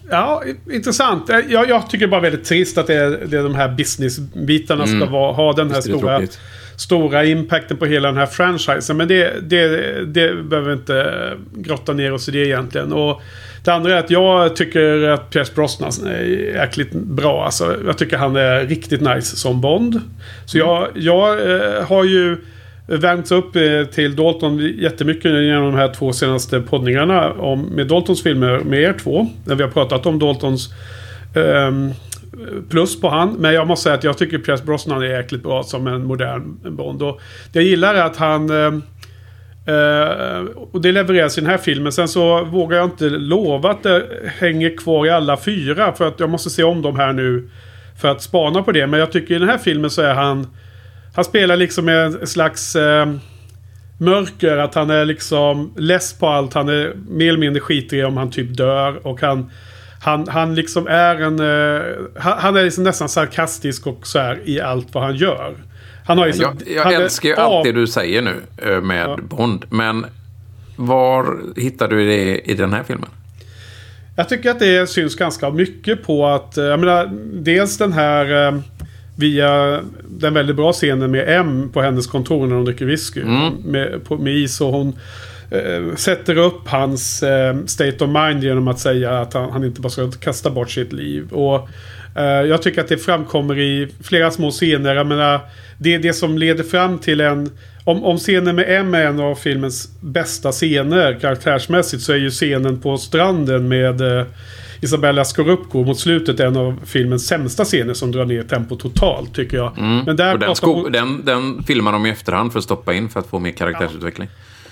[0.10, 1.30] Ja, intressant.
[1.30, 4.84] Eh, jag, jag tycker bara väldigt trist att det är, det är de här businessbitarna
[4.84, 5.00] mm.
[5.00, 6.22] ska vara, ha den här stora,
[6.78, 8.98] stora impacten på hela den här franchisen.
[8.98, 9.68] Men det, det,
[10.06, 12.94] det behöver vi inte grotta ner oss i det egentligen.
[12.94, 13.22] Och
[13.64, 16.24] det andra är att jag tycker att Pierce Brosnan är
[16.56, 17.46] jäkligt bra.
[17.46, 20.02] Alltså, jag tycker han är riktigt nice som Bond.
[20.46, 22.38] Så jag, jag eh, har ju
[22.88, 28.24] värmts upp eh, till Dalton jättemycket genom de här två senaste poddningarna om, med Daltons
[28.24, 29.28] filmer med er två.
[29.46, 30.74] När vi har pratat om Daltons
[31.36, 31.94] um,
[32.70, 33.34] plus på han.
[33.34, 36.58] Men jag måste säga att jag tycker Pierce Brosnan är jäkligt bra som en modern
[36.76, 37.02] Bond.
[37.02, 37.22] Och
[37.54, 38.50] det jag gillar är att han...
[38.50, 41.92] Uh, och det levereras i den här filmen.
[41.92, 44.04] Sen så vågar jag inte lova att det
[44.40, 45.94] hänger kvar i alla fyra.
[45.94, 47.50] För att jag måste se om dem här nu.
[48.02, 48.88] För att spana på det.
[48.88, 50.48] Men jag tycker i den här filmen så är han...
[51.16, 53.14] Han spelar liksom en slags eh,
[53.98, 54.58] mörker.
[54.58, 56.54] Att han är liksom less på allt.
[56.54, 59.08] Han är mer eller mindre skitig om han typ dör.
[59.08, 59.52] Och han,
[60.04, 61.40] han, han liksom är en...
[61.40, 61.82] Eh,
[62.16, 65.56] han, han, är liksom nästan sarkastisk och så här i allt vad han gör.
[66.06, 69.20] Han har liksom, jag jag älskar ju allt det du säger nu eh, med ja.
[69.22, 69.66] Bond.
[69.70, 70.06] Men
[70.76, 73.10] var hittar du det i den här filmen?
[74.18, 78.54] Jag tycker att det syns ganska mycket på att, eh, jag menar, dels den här
[79.16, 83.22] via den väldigt bra scenen med M på hennes kontor när hon dricker whisky.
[83.22, 83.54] Mm.
[83.54, 84.94] Med, på, med is och hon...
[85.52, 89.82] eh, sätter upp hans eh, state of mind genom att säga att han, han inte
[89.82, 91.32] bara ska kasta bort sitt liv.
[91.32, 91.70] Och
[92.16, 94.96] eh, jag tycker att det framkommer i flera små scener.
[94.96, 95.40] Jag menar,
[95.78, 97.52] det är det som leder fram till en...
[97.84, 102.30] Om, om scenen med M är en av filmens bästa scener karaktärsmässigt så är ju
[102.30, 104.26] scenen på stranden med eh,
[104.82, 109.58] Isabella Scorupco mot slutet en av filmens sämsta scener som drar ner tempo totalt tycker
[109.58, 109.72] jag.
[110.06, 113.10] Men där Och den, hon- den, den filmar de i efterhand för att stoppa in
[113.10, 114.28] för att få mer karaktärsutveckling.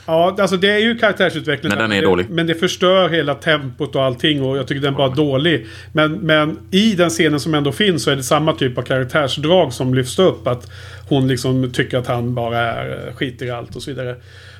[0.05, 1.69] Ja, alltså det är ju karaktärsutveckling.
[1.69, 2.29] Men den är det, dålig.
[2.29, 5.65] Men det förstör hela tempot och allting och jag tycker den är bara dålig.
[5.93, 9.73] Men, men i den scenen som ändå finns så är det samma typ av karaktärsdrag
[9.73, 10.47] som lyfts upp.
[10.47, 10.71] Att
[11.09, 14.15] hon liksom tycker att han bara är eh, skiter i allt och så vidare.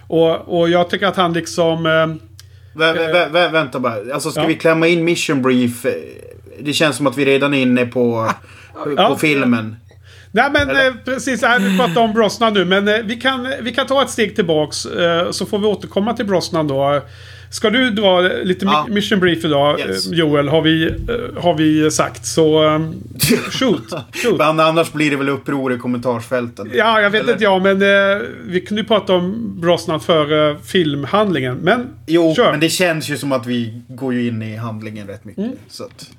[0.08, 1.86] Och, och jag tycker att han liksom...
[1.86, 2.33] Eh,
[2.76, 4.14] Vä, vä, vä, vänta bara.
[4.14, 4.48] Alltså ska Ja.
[4.48, 5.86] vi klämma in mission brief?
[6.60, 8.32] Det känns som att vi redan är inne på,
[8.84, 9.18] på Ja.
[9.22, 9.76] filmen.
[10.32, 12.66] Nej men eh, precis, vi pratar om Brosnan nu.
[12.66, 14.86] Men eh, vi, kan, vi kan ta ett steg tillbaks.
[14.86, 17.02] Eh, så får vi återkomma till Brosnan då.
[17.54, 18.86] Ska du dra lite Ja.
[18.90, 20.08] mi- mission brief idag Yes.
[20.12, 20.48] eh, Joel?
[20.48, 22.26] Har vi, eh, har vi sagt.
[22.26, 22.80] Så eh,
[23.52, 23.94] shoot.
[24.14, 24.38] shoot.
[24.38, 26.72] Men annars blir det väl uppror i kommentarsfälten.
[26.74, 27.34] Ja, jag vet Eller?
[27.34, 31.58] inte jag, men eh, vi kunde ju prata om Brosnan före filmhandlingen.
[31.58, 32.52] Men Jo, kör.
[32.52, 35.44] men det känns ju som att vi går ju in i handlingen rätt mycket.
[35.44, 35.56] Mm.
[35.70, 36.10] Så att,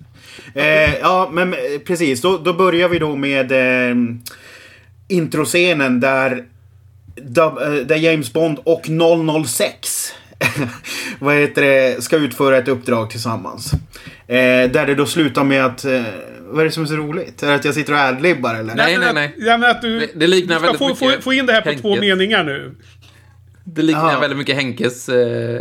[0.55, 2.21] eh, ja, men eh, precis.
[2.21, 3.97] Då, då börjar vi då med eh,
[5.09, 6.33] introscenen där,
[7.17, 8.83] eh, där James Bond och
[9.47, 10.13] 006
[11.19, 13.73] vad heter det, ska utföra ett uppdrag tillsammans.
[14.27, 14.37] Eh,
[14.71, 15.85] där det då slutar med att...
[15.85, 16.03] Eh,
[16.47, 17.43] vad är det som är så roligt?
[17.43, 18.75] Är det att jag sitter och adlibbar eller?
[18.75, 19.35] Nej, nej, att- nej.
[19.39, 21.53] Ja, att du Det- det liknar du ska väldigt få, få, mycket få in det
[21.53, 22.01] här på två Henkes.
[22.01, 22.75] meningar nu.
[23.67, 24.21] Det liknar Jaha.
[24.21, 25.09] väldigt mycket Henkes...
[25.09, 25.61] Eh,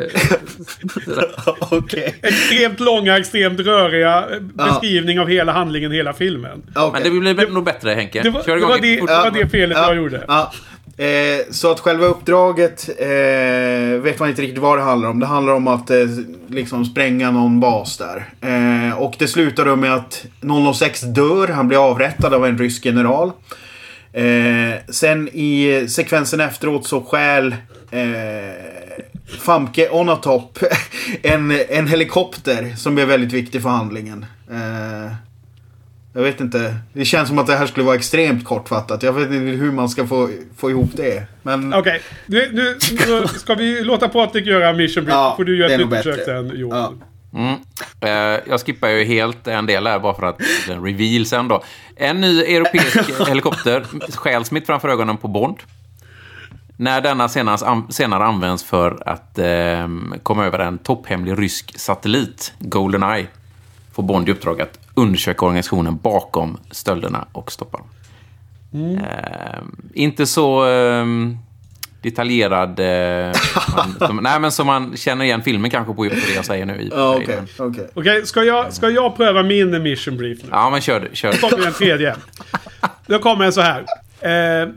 [1.59, 2.15] Okej.
[2.21, 6.63] Extremt långa, extremt röriga eh, beskrivning av hela handlingen, hela filmen.
[6.75, 7.11] Okej.
[7.11, 8.21] men det blir nog bättre Henke.
[8.23, 10.23] Det var, Kör det igång var, det, det, var det felet jag gjorde.
[10.97, 15.19] Eh, så att själva uppdraget eh, vet man inte riktigt vad det handlar om.
[15.19, 15.97] Det handlar om att eh,
[16.47, 18.29] liksom spränga någon bas där.
[18.41, 20.25] Eh, och det slutar då med att
[20.75, 21.47] 006 dör.
[21.47, 23.31] Han blir avrättad av en rysk general.
[24.13, 27.55] Eh, sen i sekvensen efteråt så stjäl
[27.91, 28.53] eh,
[29.39, 30.59] Famke Onatop
[31.21, 34.25] en, en helikopter som är väldigt viktig för handlingen.
[34.51, 35.11] Eh,
[36.13, 36.75] jag vet inte.
[36.93, 39.03] Det känns som att det här skulle vara extremt kortfattat.
[39.03, 41.27] Jag vet inte hur man ska få, få ihop det.
[41.43, 41.73] Men...
[41.73, 45.15] Okej, nu, nu, nu ska vi låta Patrik göra mission brief.
[45.15, 46.77] Ja, får du göra ett nytt försök sen Joel.
[46.77, 46.93] Ja.
[47.35, 47.55] Mm.
[48.01, 51.63] Eh, jag skippar ju helt en del här bara för att den reveal sen då.
[51.95, 53.85] En ny europeisk helikopter
[54.15, 55.57] stjäls mitt framför ögonen på Bond.
[56.77, 57.29] När denna
[57.89, 59.87] senare används för att eh,
[60.23, 63.27] komma över en topphemlig rysk satellit, Goldeneye,
[63.93, 67.87] får Bond i uppdrag att undersöka organisationen bakom stölderna och stoppa dem.
[68.73, 68.97] Mm.
[68.97, 69.59] Eh,
[69.93, 71.05] inte så eh,
[72.01, 72.79] detaljerad...
[72.79, 73.33] Eh,
[73.75, 76.89] man, som, nej, men som man känner igen filmen kanske på det jag säger nu.
[76.91, 77.25] Okej.
[77.27, 77.67] den.
[77.67, 77.87] okej.
[77.93, 80.49] Okej, ska, jag, ska jag pröva min mission brief nu?
[80.51, 81.15] Ja, men kör du.
[81.15, 81.31] Kör.
[81.31, 82.15] Då kommer den tredje.
[83.07, 83.85] Då kommer den så här.
[84.19, 84.69] Eh,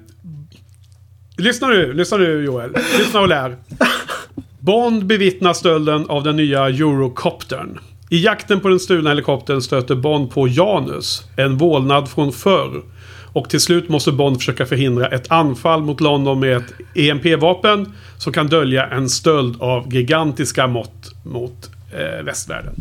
[1.36, 2.76] lyssna nu, lyssna nu Joel.
[2.98, 3.56] Lyssna och lär.
[4.58, 7.78] Bond bevittnar stölden av den nya Eurocoptern.
[8.10, 12.82] I jakten på den stulna helikoptern stöter Bond på Janus, en vålnad från förr.
[13.32, 18.32] Och till slut måste Bond försöka förhindra ett anfall mot London med ett EMP-vapen som
[18.32, 22.74] kan dölja en stöld av gigantiska mått mot eh, västvärlden.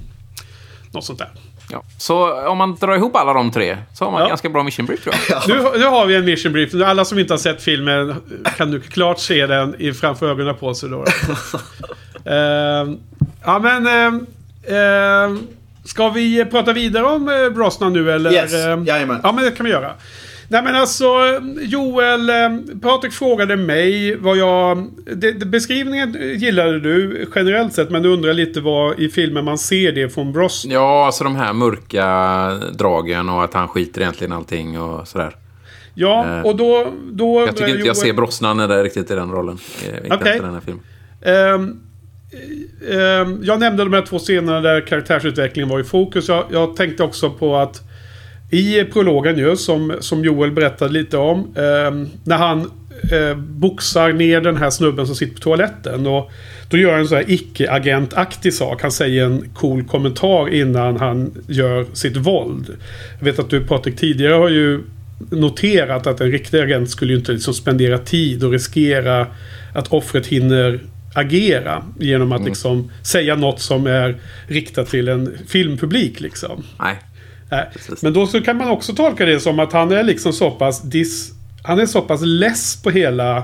[0.91, 1.29] Något sånt där.
[1.71, 1.83] Ja.
[1.97, 4.27] Så om man drar ihop alla de tre så har man Ja.
[4.27, 5.41] ganska bra mission brief tror jag.
[5.47, 6.73] Nu, nu har vi en mission brief.
[6.73, 8.15] Alla som inte har sett filmen
[8.57, 10.89] kan nu klart se den i framför ögonen på sig.
[10.89, 11.05] Då.
[12.31, 12.97] Ehm,
[13.43, 13.87] ja men...
[13.87, 14.25] ehm,
[14.67, 15.39] ehm,
[15.85, 18.31] ska vi prata vidare om uh, Brosnan nu eller?
[18.33, 19.19] Yes, Ehm, jajamän.
[19.23, 19.91] Ja men det kan vi göra.
[20.49, 21.05] Nej men alltså
[21.61, 22.35] Joel, eh,
[22.81, 24.87] Patrik frågade mig vad jag...
[25.15, 29.57] Det, det, beskrivningen gillade du generellt sett men du undrar lite vad i filmen man
[29.57, 30.73] ser det från Brosnan.
[30.73, 32.07] Ja, alltså de här mörka
[32.73, 35.35] dragen och att han skiter egentligen allting och sådär.
[35.93, 36.87] Ja, Eh, och då...
[37.11, 39.57] då Jag tycker inte jag Joel- ser Brosnan där riktigt i den rollen.
[39.83, 40.31] eh, Inte Okej.
[40.31, 40.83] efter den här filmen.
[41.21, 41.79] Ehm,
[42.91, 46.27] Ehm, jag nämnde de här två scenerna där karaktärsutvecklingen var i fokus.
[46.27, 47.81] Jag, jag tänkte också på att
[48.51, 51.39] i prologen ju, som, som Joel berättade lite om.
[51.39, 52.71] eh, när han
[53.11, 56.07] eh, boxar ner den här snubben som sitter på toaletten.
[56.07, 56.31] Och
[56.69, 58.81] då gör han en sån här icke-agentaktig sak.
[58.81, 62.69] Han säger en cool kommentar innan han gör sitt våld.
[63.19, 64.83] Jag vet att du Patrik tidigare har ju
[65.29, 69.27] noterat att en riktig agent skulle ju inte liksom spendera tid och riskera
[69.73, 70.79] att offret hinner
[71.15, 76.63] agera genom att liksom säga något som är riktat till en filmpublik liksom.
[76.79, 76.95] Nej.
[77.49, 77.69] Nej.
[78.01, 80.81] Men då så kan man också tolka det som att han är liksom så pass
[80.81, 81.31] dis...
[81.63, 83.43] Han är så pass less på hela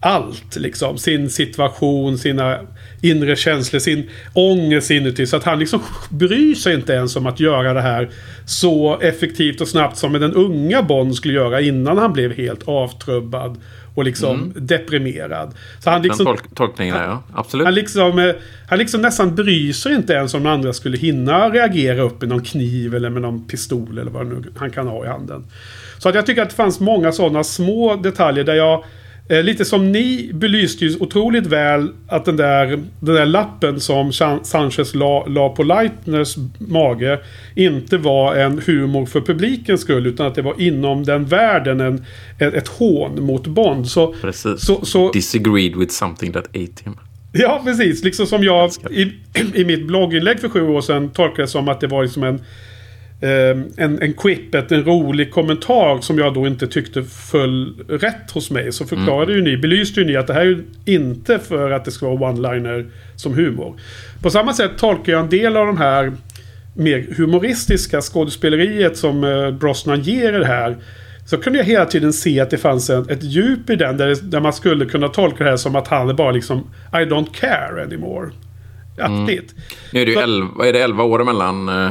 [0.00, 0.56] allt.
[0.56, 0.98] Liksom.
[0.98, 2.58] Sin situation, sina
[3.02, 5.26] inre känslor, sin ångest inuti.
[5.26, 8.10] Så att han liksom bryr sig inte ens om att göra det här
[8.46, 13.56] så effektivt och snabbt som den unga Bond skulle göra innan han blev helt avtrubbad
[13.98, 14.52] och liksom Mm.
[14.56, 15.54] deprimerad.
[15.78, 17.22] Så han liksom, Den tolk tolkningen där, ja.
[17.34, 17.64] Absolut.
[17.64, 18.34] han liksom, eh,
[18.68, 22.42] han liksom nästan bryr sig inte ens om andra skulle hinna reagera upp med någon
[22.44, 25.46] kniv eller med någon pistol eller vad nu han kan ha i handen.
[25.98, 28.84] Så att jag tycker att det fanns många sådana små detaljer där jag
[29.28, 32.66] eh, Lite som ni belyste ju otroligt väl att den där,
[33.00, 34.12] den där lappen som
[34.42, 37.18] Sanchez la, la på Leitners mage
[37.54, 42.04] inte var en humor för publikens skull utan att det var inom den världen en,
[42.38, 43.88] ett, ett hån mot Bond.
[43.88, 44.66] Så, Precis.
[44.66, 46.96] så, så, Disagreed with something that ate him.
[47.32, 48.04] Ja, precis.
[48.04, 49.12] Liksom som jag i,
[49.54, 52.40] i mitt blogginlägg för sju år sedan tolkade det som att det var liksom en,
[53.76, 58.72] en, en quippet, en rolig kommentar som jag då inte tyckte föll rätt hos mig.
[58.72, 61.84] Så förklarade ju ni, belyste ju ni att det här är ju inte för att
[61.84, 63.80] det ska vara one-liner som humor.
[64.22, 66.12] På samma sätt tolkar jag en del av de här
[66.76, 70.76] mer humoristiska skådespeleriet som eh, Brosnan ger det här.
[71.26, 74.06] Så kunde jag hela tiden se att det fanns en, ett djup i den där,
[74.06, 76.58] det- där man skulle kunna tolka det här som att han är bara liksom
[76.92, 78.30] I don't care anymore.
[79.00, 79.54] Aktigt.
[79.92, 81.90] Nu är det ju Så- 11, är det 11 år mellan eh,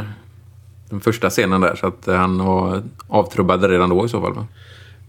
[0.90, 1.76] den första scenen där.
[1.76, 4.34] Så att eh, han var avtrubbad redan då i så fall.
[4.34, 4.48] Va?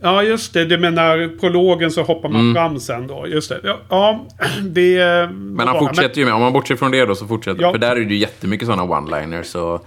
[0.01, 0.64] Ja, just det.
[0.64, 3.26] Du menar prologen så hoppar man fram sen då.
[3.26, 3.61] Just det.
[3.64, 4.26] Ja, ja
[4.62, 5.29] det...
[5.33, 7.72] Men han fortsätter ju med, om man bortser från det då så fortsätter Ja.
[7.72, 9.87] För där är det ju jättemycket sådana one-liners och,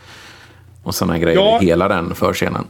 [0.84, 1.60] och sådana grejer Ja.
[1.62, 2.66] hela den förscenen.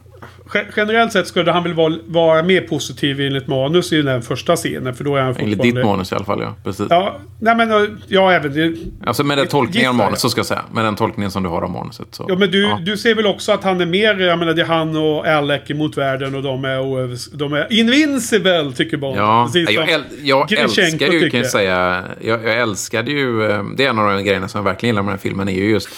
[0.53, 4.55] Ge- Generellt sett skulle han väl vara, vara mer positiv enligt manus i den första
[4.55, 4.95] scenen.
[4.95, 6.55] För då är han Enligt ditt manus i alla fall, ja.
[6.63, 6.85] Precis.
[6.89, 8.75] Ja, nej men eh, ja, även det.
[9.07, 9.97] Alltså med den tolkningen av jag.
[10.05, 10.61] manuset, så ska jag säga.
[10.73, 12.07] Med den tolkningen som du har av manuset.
[12.11, 12.25] Så.
[12.29, 12.79] Ja, men du, Ja.
[12.85, 15.61] du ser väl också att han är mer, jag menar det är han och Alec
[15.71, 19.17] emot världen och de är, de är invincible tycker Bond.
[19.17, 22.03] Ja, Precis jag, äl, jag älskar ju, kan jag säga.
[22.21, 25.01] Jag, jag älskade ju, eh, det är en av de grejerna som jag verkligen gillar
[25.03, 25.89] med den här filmen, är ju just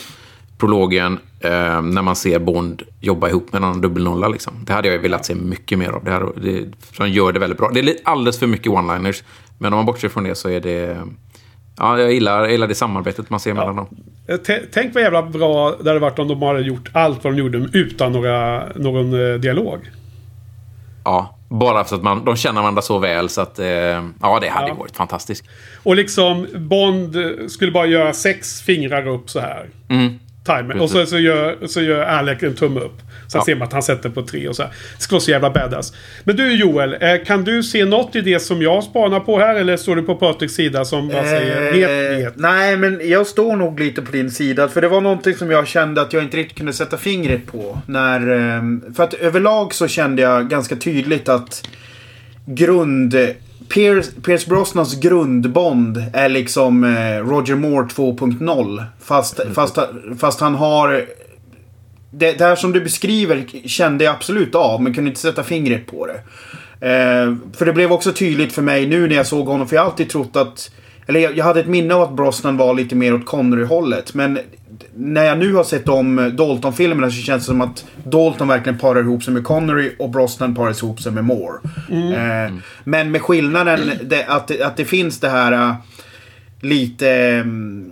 [0.68, 4.28] prologen eh, när man ser Bond jobba ihop med någon dubbelnolla.
[4.28, 4.54] Liksom.
[4.66, 6.04] Det hade jag velat se mycket mer av.
[6.04, 6.66] Det här, det,
[6.98, 7.70] de gör det väldigt bra.
[7.74, 9.24] Det är alldeles för mycket one-liners.
[9.58, 10.98] Men om man bortser från det så är det...
[11.78, 13.88] Ja, jag gillar, jag gillar det samarbetet man ser mellan dem.
[14.28, 17.34] Eh, t- Tänk vad jävla bra det hade varit om de hade gjort allt vad
[17.34, 19.80] de gjorde utan några, någon eh, dialog.
[21.06, 23.60] Ja, bara för att man, de känner varandra så väl så att...
[23.60, 24.74] Eh, ja, det hade Ja.
[24.74, 25.44] varit fantastiskt.
[25.84, 27.16] Och liksom Bond
[27.48, 29.70] skulle bara göra sex fingrar upp så här.
[29.90, 30.20] Mm.
[30.46, 30.82] Timer.
[30.82, 32.98] Och så, så, gör, så gör Alec en tumme upp.
[33.28, 33.46] Sen Ja.
[33.46, 34.72] ser man att han sätter på tre och så här.
[34.98, 35.94] Det ska vara så jävla badass.
[36.24, 39.56] Men du Joel, eh, kan du se något i det som jag spanar på här?
[39.56, 41.90] Eller står du på Patriks sida som bara säger vet,
[42.20, 42.34] Eh, vet?
[42.38, 44.68] nej, men jag står nog lite på din sida.
[44.68, 47.80] För det var någonting som jag kände att jag inte riktigt kunde sätta fingret på.
[47.86, 48.62] När, eh,
[48.96, 51.68] för att överlag så kände jag ganska tydligt att
[52.46, 53.16] grund...
[53.70, 58.84] Pierce, Pierce Brosnans grundbond är liksom eh, Roger Moore 2.0.
[59.02, 59.78] Fast, fast,
[60.20, 61.06] fast han har...
[62.12, 65.88] Det, det här som du beskriver kände jag absolut av, men kunde inte sätta fingret
[65.88, 66.22] på det.
[66.88, 69.84] Eh, för det blev också tydligt för mig nu när jag såg honom, för jag
[69.84, 70.72] har alltid trott att...
[71.08, 74.14] Eller jag, jag hade ett minne av att Brosnan var lite mer åt Connery-hållet.
[74.14, 74.40] Men
[74.96, 79.02] när jag nu har sett om Dalton-filmerna så känns det som att Dalton verkligen parar
[79.02, 81.60] ihop sig med Connery och Brosnan parar ihop sig med Moore.
[81.90, 85.76] Eh, men med skillnaden det, att, det, att det finns det här äh,
[86.62, 87.10] lite...
[87.10, 87.92] mm,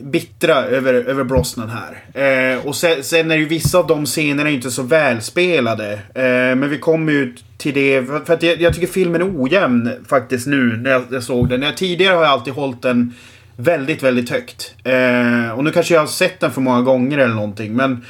[0.00, 2.54] bittra över, över Brosnan här.
[2.54, 5.92] Eh, och sen, sen är ju vissa av de scenerna inte så välspelade.
[5.92, 8.06] Eh, men vi kommer ju till det.
[8.06, 11.48] För, för att jag, jag tycker filmen är ojämn faktiskt nu när jag, jag såg
[11.48, 11.62] den.
[11.62, 13.14] Jag, tidigare har jag alltid hållit den
[13.56, 14.74] väldigt, väldigt högt.
[14.84, 17.72] Eh, och nu kanske jag har sett den för många gånger eller någonting.
[17.72, 18.04] Men...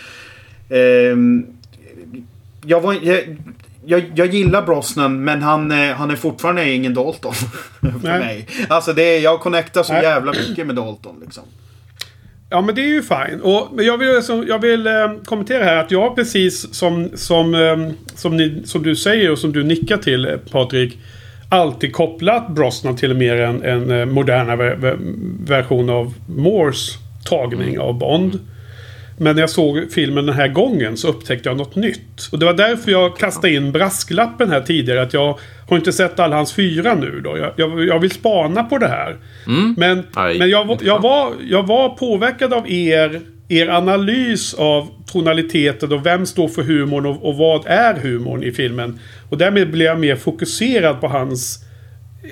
[0.70, 1.46] ehm,
[2.66, 3.36] jag, var, jag,
[3.86, 7.34] jag, jag gillar Brosnan men han, eh, han är fortfarande ingen Dalton.
[7.80, 8.18] för Nej.
[8.18, 8.46] mig.
[8.68, 10.02] Alltså det, är- jag connectar så Nej.
[10.02, 11.42] jävla mycket med Dalton liksom.
[12.50, 13.40] Ja men det är ju fine.
[13.42, 14.92] Och, men jag vill, så, jag vill eh,
[15.24, 19.52] kommentera här att jag precis som, som, eh, som, ni, som du säger och som
[19.52, 20.98] du nickar till eh, Patrik.
[21.48, 24.96] Alltid kopplat Brosnan till mer en, en eh, modernare ver, ver,
[25.46, 26.88] version av Moores
[27.24, 28.38] tagning av Bond.
[29.18, 32.28] Men när jag såg filmen den här gången så upptäckte jag något nytt.
[32.32, 35.02] Och det var därför jag kastade in brasklappen här tidigare.
[35.02, 35.38] Att jag
[35.68, 37.38] har inte sett alla hans fyra nu då.
[37.38, 39.16] Jag, jag, jag vill spana på det här.
[39.76, 44.88] Men, Aj, men jag, var- jag, var, jag var påverkad av er, er analys av
[45.12, 48.98] tonaliteten och vem står för humorn och, och vad är humorn i filmen.
[49.28, 51.62] Och därmed blev jag mer fokuserad på hans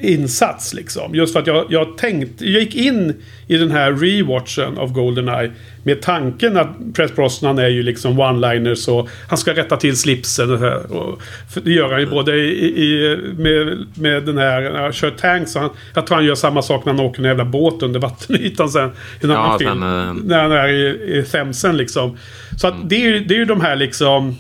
[0.01, 1.15] insats liksom.
[1.15, 3.15] Just för att jag, jag tänkte, jag gick in
[3.47, 5.51] i den här rewatchen av Goldeneye
[5.83, 10.51] med tanken att Press Brosnan är ju liksom one-liners och han ska rätta till slipsen
[10.53, 10.91] och.
[10.91, 11.21] Och
[11.65, 15.55] det gör han ju både i, i, med, med den här, när han kör tanks.
[15.55, 18.69] Han, jag tror han gör samma sak när han åker en jävla båt under vattenytan
[18.69, 18.89] sen.
[19.21, 19.83] I en Ja, annan film.
[19.83, 22.19] eh, När han är i, i Themsen liksom.
[22.61, 24.37] Så att det är det är ju de här liksom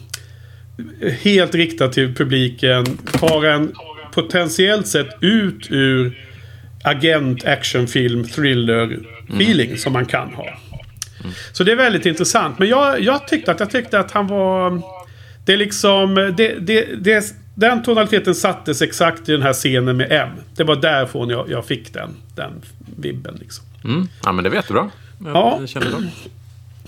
[1.21, 2.85] helt riktat till publiken.
[3.13, 3.73] Tar en
[4.13, 6.19] potentiellt sett ut ur
[6.85, 8.99] agent, actionfilm, thriller
[9.29, 10.47] feeling som man kan ha.
[11.53, 12.59] Så det är väldigt intressant.
[12.59, 14.83] Men jag, jag tyckte att jag tyckte att han var...
[15.47, 16.15] Det är liksom...
[16.37, 20.29] Det, det, det, den tonaliteten sattes exakt i den här scenen med M.
[20.57, 22.53] Det var därifrån jag, jag fick den, den
[22.97, 23.37] vibben.
[23.41, 23.65] Liksom.
[23.85, 24.09] Mm.
[24.25, 24.91] Ja, men det vet du bra.
[25.25, 25.67] Jag Ja.
[25.67, 26.09] känner det.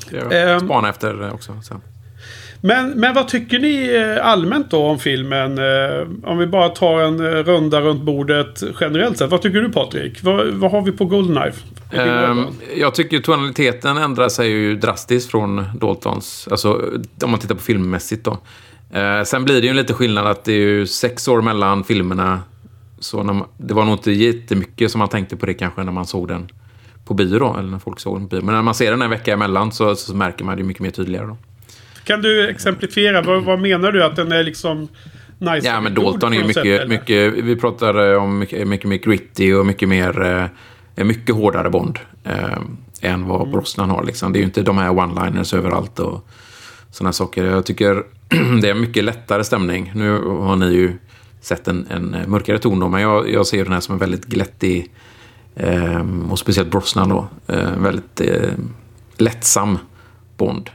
[0.01, 0.61] Ska jag Ehm.
[0.61, 1.80] spana efter det också sen.
[2.66, 5.58] Men, men vad tycker ni eh, allmänt då om filmen?
[5.58, 9.30] Eh, Om vi bara tar en eh, runda runt bordet generellt sett.
[9.30, 10.22] Vad tycker du Patrik?
[10.22, 11.52] Vad, vad har vi på Goldeneye?
[11.90, 12.44] Vilken Ehm,
[12.76, 16.48] jag tycker tonaliteten ändrar sig ju drastiskt från Daltons.
[16.50, 16.82] Alltså
[17.22, 18.38] om man tittar på filmmässigt då.
[18.98, 21.84] Eh, sen blir det ju en lite skillnad att det är ju sex år mellan
[21.84, 22.40] filmerna.
[22.98, 26.06] Så man, det var nog inte jättemycket som man tänkte på det kanske när man
[26.06, 26.48] såg den
[27.04, 27.56] på bio då.
[27.58, 28.44] Eller när folk såg den på bio.
[28.44, 30.90] Men när man ser den en vecka emellan så, så märker man det mycket mer
[30.90, 31.36] tydligare då.
[32.07, 33.22] Kan du exemplifiera?
[33.22, 34.04] Vad, vad menar du?
[34.04, 34.88] Att den är liksom...
[35.38, 38.68] Nice Ja, men Dalton är ju något sätt, mycket, mycket, vi pratar eh, om mycket,
[38.68, 40.22] mycket mer gritty och mycket mer,
[40.96, 41.98] eh, mycket hårdare Bond.
[42.24, 42.59] Eh,
[43.00, 44.32] än vad Brosnan har liksom.
[44.32, 46.28] Det är ju inte de här one-liners överallt och
[46.90, 47.44] sådana saker.
[47.44, 48.02] Jag tycker
[48.62, 49.92] det är mycket lättare stämning.
[49.94, 50.92] Nu har ni ju
[51.40, 54.24] sett en, en mörkare ton då, men jag, jag ser den här som en väldigt
[54.24, 54.90] glättig
[55.57, 57.28] eh, och speciellt Brosnan då.
[57.46, 58.50] Eh, väldigt eh,
[59.16, 59.78] lättsam
[60.36, 60.70] Bond.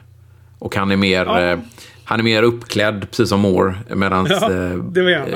[0.61, 1.25] Och han är mer...
[1.25, 1.41] Ja.
[1.41, 1.59] Eh,
[2.03, 3.75] han är mer uppklädd, precis som Moore.
[3.95, 5.27] Medan Ja, var gärna.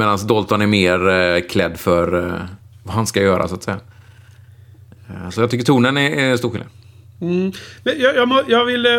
[0.00, 0.16] Ja.
[0.28, 2.32] Dalton är mer eh, klädd för eh,
[2.82, 3.80] vad han ska göra, så att säga.
[5.08, 6.68] Eh, så jag tycker tonen är, är stor skillnad.
[7.20, 7.52] Men
[8.00, 8.86] Jag, jag, jag vill...
[8.86, 8.92] eh,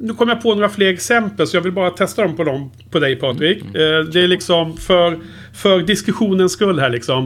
[0.00, 2.70] Nu kommer jag på några fler exempel så jag vill bara testa dem på, dem,
[2.90, 3.60] på dig Patrik.
[3.62, 3.74] Mm.
[3.74, 5.18] Eh, Det är liksom för,
[5.54, 7.24] för diskussionens skull här liksom.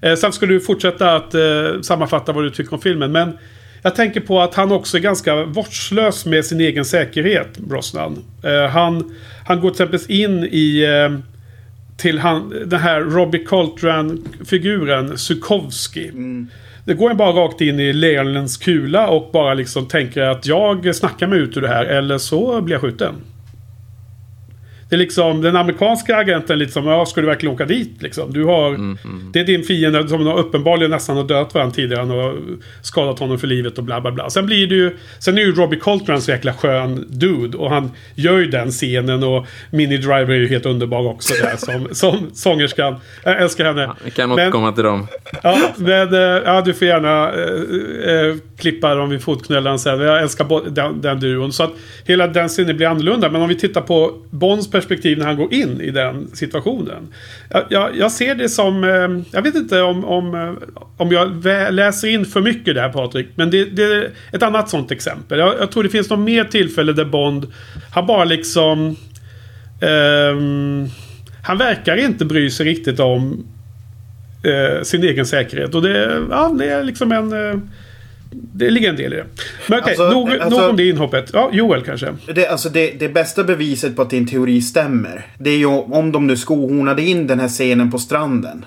[0.00, 0.08] Ja.
[0.08, 1.40] Eh, Sen ska du fortsätta att eh,
[1.82, 3.12] sammanfatta vad du tycker om filmen.
[3.12, 3.38] Men
[3.88, 8.18] jag tänker på att han också är ganska vårdslös med sin egen säkerhet, Brosnan.
[8.44, 9.14] Eh, Han,
[9.46, 10.84] han går till exempel in i...
[10.84, 11.18] eh,
[11.96, 16.10] Till han, den här Robbie Coltrane-figuren, Sukowski.
[16.84, 21.26] Det går bara rakt in i lejonens kula och bara liksom tänker att jag snackar
[21.26, 23.14] mig ut ur det här eller så blir jag skjuten.
[24.88, 28.32] Det är liksom den amerikanska agenten lite som, ja ska du verkligen åka dit liksom?
[28.32, 28.96] Du har,
[29.32, 32.00] det är din fiende som har uppenbarligen nästan har dödat varandra tidigare.
[32.00, 32.36] Han har
[32.82, 34.30] skadat honom för livet och bla bla bla.
[34.30, 37.90] Sen blir det ju, sen är ju Robbie Coltrane så jäkla skön dude och han
[38.14, 42.30] gör ju den scenen och Minnie Driver är ju helt underbar också där som, som
[42.34, 42.96] sångerskan.
[43.24, 43.92] Jag älskar henne.
[44.04, 45.06] Vi kan återkomma till dem.
[45.42, 50.00] Ja, men eh, ja, du får gärna eh, klippa dem vid fotknölarna sen.
[50.00, 51.52] Jag älskar den, den duon.
[51.52, 51.72] Så att
[52.04, 53.30] hela den scenen blir annorlunda.
[53.30, 57.08] Men om vi tittar på Bonds perspektiv när han går in i den situationen.
[57.50, 58.84] Jag, jag, jag ser det som...
[58.84, 63.28] Eh, jag vet inte om, om, eh, om jag läser in för mycket där Patrik.
[63.34, 65.38] Men det, det är ett annat sånt exempel.
[65.38, 67.46] Jag, jag tror det finns något mer tillfälle där Bond...
[67.90, 68.96] Han bara liksom...
[69.80, 70.88] ehm,
[71.42, 73.46] han verkar inte bry sig riktigt om
[74.44, 75.74] eh, sin egen säkerhet.
[75.74, 77.32] Och det, ja, det är liksom en...
[77.32, 77.58] Eh,
[78.30, 79.24] det ligger en del i det.
[79.66, 81.30] Men okej, Alltså, nog, alltså- nog om det inhoppet.
[81.32, 82.14] Ja, Joel kanske.
[82.34, 85.26] Det, alltså det, det bästa beviset på att din teori stämmer.
[85.38, 88.64] Det är ju om de nu skohornade in den här scenen på stranden.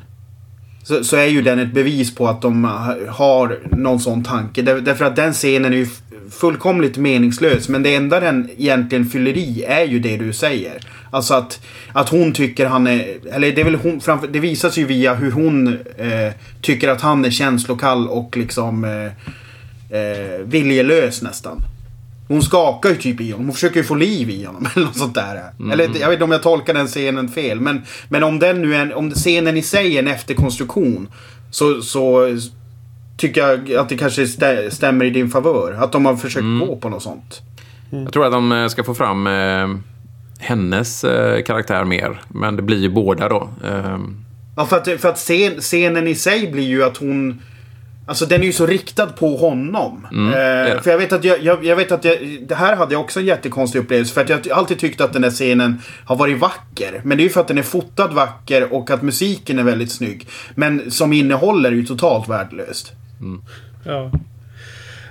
[0.83, 4.61] Så, så är ju den ett bevis på att de ha- har någon sån tanke.
[4.61, 5.87] Där, därför att den scenen är ju
[6.31, 7.69] fullkomligt meningslös.
[7.69, 10.73] Men det enda den egentligen fyller i är ju det du säger.
[11.11, 11.61] Alltså att,
[11.93, 13.05] att hon tycker han är...
[13.31, 17.01] Eller det är väl hon framför, Det visas ju via hur hon eh, tycker att
[17.01, 18.83] han är känslokall och liksom...
[18.83, 19.11] Eh,
[19.91, 21.57] eh, viljelös nästan.
[22.27, 23.45] Hon skakar ju typ i honom.
[23.45, 25.41] Hon försöker ju få liv i honom eller något sånt där.
[25.71, 27.59] Eller jag vet inte om jag tolkar den scenen fel.
[27.61, 31.07] Men, men om den nu är om scenen i sig är en efterkonstruktion.
[31.51, 32.37] Så, så
[33.17, 35.73] tycker jag att det kanske stä- stämmer i din favör.
[35.73, 37.41] Att de har försökt gå på något sånt.
[37.89, 39.67] Jag tror att de eh, ska få fram eh,
[40.39, 42.21] hennes eh, karaktär mer.
[42.27, 43.49] Men det blir ju båda då.
[43.65, 43.97] Eh,
[44.55, 47.41] Ja, för att, för att scen, scenen i sig blir ju att hon...
[48.05, 50.07] Alltså den är ju så riktad på honom.
[50.11, 52.93] Mm, eh, för jag vet att jag, jag, jag vet att jag, det här hade
[52.93, 54.13] jag också en jättekonstig upplevelse.
[54.13, 57.01] För att jag alltid tyckt att den här scenen har varit vacker.
[57.03, 59.91] Men det är ju för att den är fotad vacker och att musiken är väldigt
[59.91, 60.27] snygg.
[60.55, 62.91] Men som innehåll är ju totalt värdelöst.
[63.85, 64.11] Ja.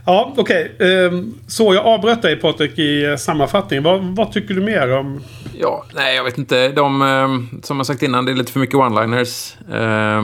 [0.07, 0.77] Ja, okej.
[0.79, 3.85] Ehm, så jag avbröt dig Patrik i eh, sammanfattningen.
[3.85, 5.21] Vad, vad tycker du mer om?
[5.59, 6.69] Ja, nej, jag vet inte.
[6.69, 9.57] De, eh, som jag sagt innan, det är lite för mycket one-liners.
[9.73, 10.23] Eh,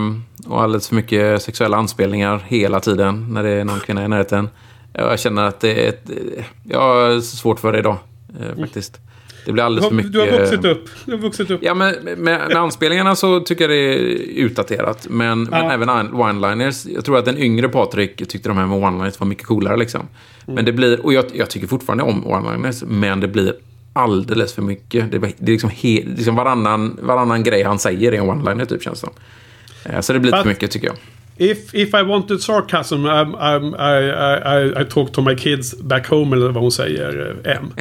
[0.53, 4.49] och alldeles för mycket sexuella anspelningar hela tiden när det är någon kvinna i närheten.
[4.93, 7.97] Jag känner att det är ett, eh, Jag har svårt för det idag,
[8.41, 9.01] eh, faktiskt.
[9.47, 10.13] Det blir Du alldeles har, för mycket...
[10.13, 10.89] du har vuxit upp.
[11.05, 11.61] Du har vuxit upp.
[11.63, 13.99] Ja, men med, med anspelningarna så tycker jag det är
[14.45, 15.07] utdaterat.
[15.11, 15.73] Men, men Ja.
[15.73, 16.89] även one-liners.
[16.95, 19.77] Jag tror att den yngre Patrik tyckte de här med one-liners var mycket coolare.
[19.77, 20.01] Liksom.
[20.01, 20.55] Mm.
[20.55, 23.55] Men det blir, och jag, jag tycker fortfarande om one-liners, men det blir
[23.93, 25.13] alldeles för mycket.
[25.13, 28.83] Det, det är liksom, he, liksom varannan, varannan grej han säger är en one-liner, typ,
[28.83, 29.93] känns det som.
[29.95, 30.97] Eh, Så det blir lite för mycket, tycker jag.
[31.39, 35.75] If, if I wanted sarcasm I'm, I'm, I, I, I, I talk to my kids
[35.83, 37.37] back home eller vad hon säger.
[37.45, 37.73] eh, M.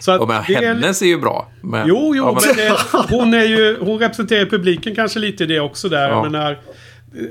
[0.00, 1.48] Så att men det är- hennes är ju bra.
[1.60, 2.76] Men, Jo, jo, ja, men det,
[3.16, 6.08] hon, är ju, hon representerar publiken kanske lite i det också där.
[6.08, 6.14] Ja.
[6.24, 6.58] Jag menar,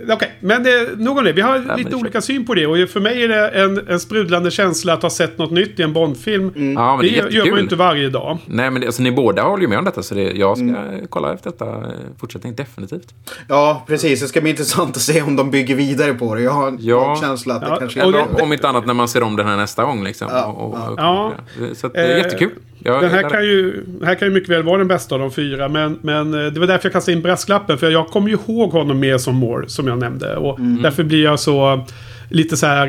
[0.08, 1.34] eh, Okej, men det, nog om det.
[1.34, 2.68] Vi har men lite är olika syn på det.
[2.68, 5.84] Och för mig är det en, en sprudlande känsla att ha sett något nytt i
[5.84, 6.46] en Bondfilm.
[6.76, 8.38] Ja, men det är det gör man ju inte varje dag.
[8.46, 10.64] Nej, men det, alltså, ni båda håller ju med om detta, så det, jag ska
[10.68, 11.08] Mm.
[11.10, 11.84] kolla efter detta eh,
[12.20, 13.14] fortsättning, definitivt.
[13.48, 14.22] Ja, precis.
[14.22, 16.42] Det ska bli intressant att se om de bygger vidare på det.
[16.42, 17.18] Jag har en Ja.
[17.22, 18.04] känsla att det Ja, kanske...
[18.04, 20.04] och det- Om, inte annat när man ser om den här nästa gång.
[20.04, 21.34] Liksom, och, och, och, Ja.
[21.76, 22.52] Så att det är Eh, jättekul.
[22.84, 25.32] Jag, Den här kan, ju, här kan ju mycket väl vara den bästa av de
[25.32, 25.68] fyra.
[25.70, 27.78] Men, men eh, det var därför jag kastade in brasklappen.
[27.78, 30.36] För jag kommer ju ihåg honom mer som Moore, som jag nämnde.
[30.36, 30.82] Och Mm.
[30.82, 31.86] därför blir jag så
[32.30, 32.88] lite så här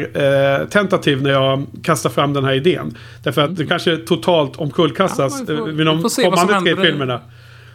[0.60, 2.96] eh, tentativ när jag kastar fram den här idén.
[3.24, 7.20] Därför att det kanske totalt omkullkastas Ja, får- eh, vid de kommande tre filmerna.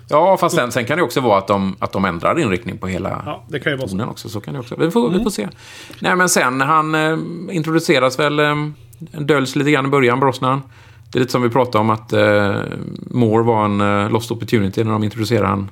[0.09, 2.88] Ja, fast sen, sen kan det också vara att de, att de ändrar inriktning på
[2.88, 4.30] hela Ja, det kan ju vara tonen också.
[4.30, 4.76] Så kan det också.
[4.80, 5.47] Vi får, vi får se.
[5.99, 7.18] Nej, men sen han eh,
[7.51, 8.55] introduceras väl, eh,
[9.20, 10.61] döljs lite grann i början, Brosnan.
[11.12, 12.62] Det är lite som vi pratade om att eh,
[13.12, 15.70] Moore var en eh, lost opportunity när de introducerade han.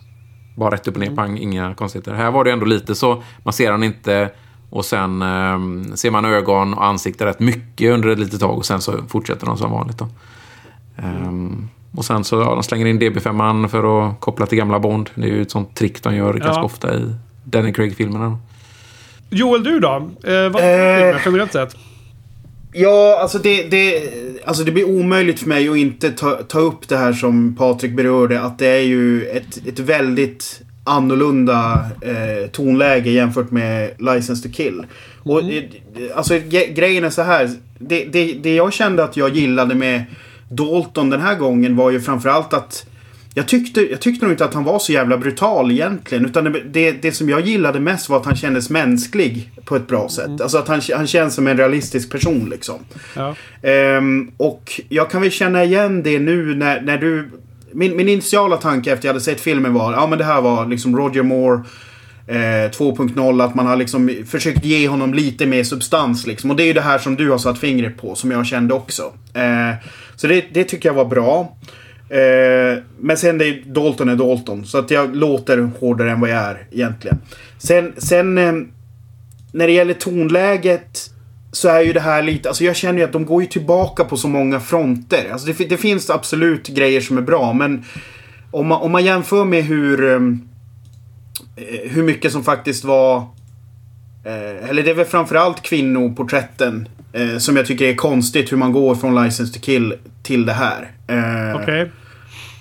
[0.57, 2.13] Bara rätt upp och ner, pang, inga konstigheter.
[2.13, 4.29] Här var det ändå lite så, man ser han inte
[4.69, 8.65] och sen eh, ser man ögon och ansikte rätt mycket under ett litet tag och
[8.65, 9.97] sen så fortsätter de som vanligt.
[9.97, 10.07] Då.
[10.97, 15.09] Ehm, och sen så ja, de slänger in DB5 för att koppla till gamla Bond.
[15.15, 18.37] Det är ju ett sånt trick de gör ganska ofta i Danny Craig-filmerna.
[19.29, 20.09] Joel, du då?
[20.23, 21.17] Eh, vad Eh.
[21.25, 21.75] generellt sett?
[22.77, 24.03] Ja, alltså det, det,
[24.45, 27.91] alltså det blir omöjligt för mig att inte ta, ta upp det här som Patrik
[27.95, 28.41] berörde.
[28.41, 34.85] Att det är ju ett, ett väldigt annorlunda eh, tonläge jämfört med License to Kill.
[35.23, 35.63] Och det-
[36.15, 36.39] alltså
[36.73, 37.49] grejen är så här.
[37.79, 40.03] Det, det, det jag kände att jag gillade med
[40.49, 42.85] Dalton den här gången var ju framförallt att
[43.37, 46.25] jag tyckte, jag tyckte nog inte att han var så jävla brutal egentligen.
[46.25, 49.87] Utan det, det, det som jag gillade mest var att han kändes mänsklig på ett
[49.87, 50.41] bra sätt.
[50.41, 52.75] Alltså att han, han känns som en realistisk person liksom.
[53.15, 53.35] Ja.
[53.61, 57.29] Ehm, och jag kan väl känna igen det nu när, när du...
[57.71, 60.65] Min, min initiala tanke efter jag hade sett filmen var ja men det här var
[60.65, 61.61] liksom Roger Moore
[62.27, 63.45] eh, 2.0.
[63.45, 66.51] Att man har liksom försökt ge honom lite mer substans liksom.
[66.51, 68.73] Och det är ju det här som du har satt fingret på som jag kände
[68.73, 69.13] också.
[69.33, 69.75] Eh,
[70.15, 71.57] så det, det tycker jag var bra.
[72.09, 74.65] Eh, men sen det är Dalton är Dalton.
[74.65, 77.17] Så att jag låter hårdare än vad jag är egentligen.
[77.57, 78.53] Sen, sen eh,
[79.51, 81.11] när det gäller tonläget
[81.51, 84.03] så är ju det här lite, alltså jag känner ju att de går ju tillbaka
[84.03, 85.29] på så många fronter.
[85.31, 87.83] Alltså det, det finns absolut grejer som är bra men
[88.51, 93.34] om man, om man jämför med hur eh, eh hur mycket som faktiskt var
[94.25, 98.71] eh, eller det är väl framförallt kvinnoporträtten eh, som jag tycker är konstigt hur man
[98.71, 100.91] går från License to Kill till det här.
[101.07, 101.91] Eh, Okej.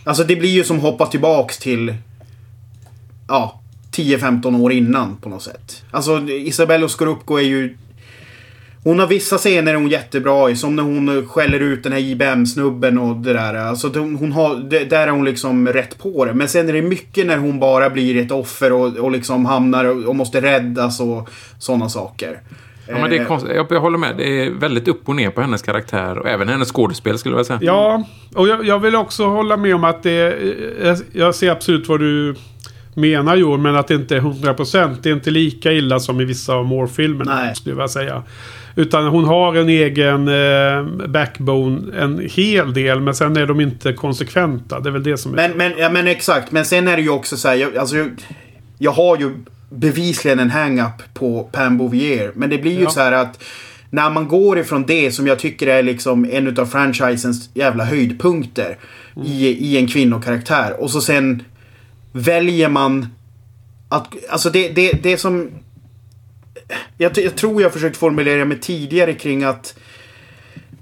[0.05, 1.95] Alltså det blir ju som hoppa tillbaks till
[3.29, 3.61] ja,
[3.93, 5.85] 10-15 år innan på något sätt.
[5.91, 7.77] Alltså Isabella Scorupco är ju...
[8.85, 10.57] Hon har vissa scener är hon jättebra i.
[10.57, 13.55] Som när hon skäller ut den här IBM-snubben och det där.
[13.55, 16.35] Alltså hon har, det, där är hon liksom rätt på det.
[16.35, 19.85] Men sen är det mycket när hon bara blir ett offer och, och liksom hamnar
[19.85, 22.41] och, och måste räddas och sådana saker.
[22.89, 23.57] Ja, men det är Eh, konstigt.
[23.57, 24.17] Jag, jag håller med.
[24.17, 27.37] Det är väldigt upp och ner på hennes karaktär och även hennes skådespel skulle jag
[27.37, 27.73] vilja säga.
[27.73, 28.05] Ja,
[28.35, 30.37] och jag, jag vill också hålla med om att det...
[30.83, 32.35] Jag, jag ser absolut vad du
[32.95, 34.97] menar Joel, men att det inte är 100%.
[35.03, 37.55] Det är inte lika illa som i vissa av Moore-filmerna, Nej.
[37.55, 38.23] skulle jag säga.
[38.77, 43.93] Utan hon har en egen eh, backbone, en hel del, men sen är de inte
[43.93, 44.81] konsekventa.
[44.81, 45.37] Det är väl det som är...
[45.37, 46.53] Men, men, ja, men exakt.
[46.53, 47.55] Men sen är det ju också så här.
[47.55, 48.11] Jag, alltså, jag,
[48.79, 49.31] jag har ju
[49.71, 52.33] bevisligen en hang-up på Pam Bouvier.
[52.35, 52.91] Men det blir ju Ja.
[52.91, 53.43] så här att
[53.91, 58.77] när man går ifrån det som jag tycker är liksom en av franchisens jävla höjdpunkter
[59.25, 60.81] i, i en kvinnokaraktär.
[60.81, 61.43] Och så sen
[62.13, 63.07] väljer man
[63.89, 64.09] att...
[64.31, 65.51] Alltså det, det, det som...
[66.99, 69.75] Jag, jag tror jag försökt formulera mig tidigare kring att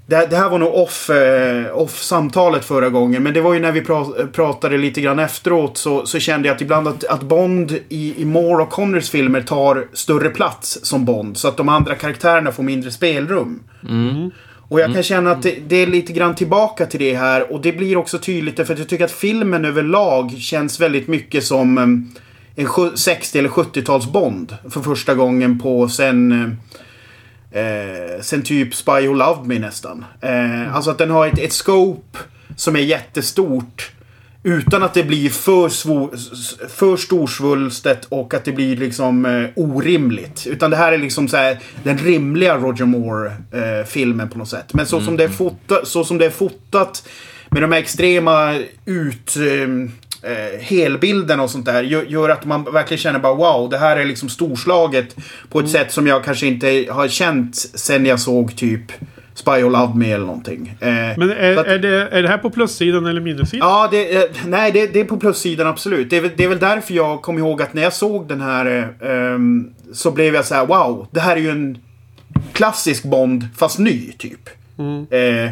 [0.05, 3.23] det, det här var nog off, eh, off samtalet förra gången.
[3.23, 6.55] Men det var ju när vi pra, pratade lite grann efteråt så, så kände jag
[6.55, 11.05] att ibland att, att Bond i, i Moore och Connors filmer tar större plats som
[11.05, 11.37] Bond.
[11.37, 13.63] Så att de andra karaktärerna får mindre spelrum.
[14.67, 17.53] Och jag kan känna att det, det är lite grann tillbaka till det här.
[17.53, 21.43] Och det blir också tydligt för att jag tycker att filmen överlag känns väldigt mycket
[21.43, 22.21] som eh,
[22.55, 24.57] en sju- 60 eller 70-tals Bond.
[24.69, 26.31] För första gången på sen...
[26.31, 26.49] eh,
[27.55, 30.05] Eh, sen typ Spy Who Loved Me nästan.
[30.21, 32.17] Eh, alltså att den har ett, ett scope
[32.55, 33.91] som är jättestort.
[34.43, 36.11] Utan att det blir för, svo,
[36.69, 40.47] för storsvulstet och att det blir liksom eh, orimligt.
[40.47, 44.73] Utan det här är liksom så här, den rimliga Roger Moore-filmen på något sätt.
[44.73, 47.07] Men så, som det är fotat, så som det är fotat
[47.49, 49.35] med de här extrema ut...
[49.37, 49.89] Eh,
[50.23, 54.05] eh, helbilderna och sånt där gör, att man verkligen känner bara wow, det här är
[54.05, 55.15] liksom storslaget
[55.49, 58.81] på ett sätt som jag kanske inte har känt sen jag såg typ
[59.35, 60.77] Spy Who Loved Me eller någonting.
[60.79, 63.69] Eh, Men är, att- är, det, är det här på plussidan eller minussidan?
[63.69, 66.09] Ja, det, eh, nej, det, det är på plussidan absolut.
[66.09, 68.41] Det är, väl, det är väl därför jag kom ihåg att när jag såg den
[68.41, 71.77] här eh, ehm, så blev jag så här: wow, det här är ju en
[72.53, 74.49] klassisk Bond fast ny typ.
[75.09, 75.51] Eh,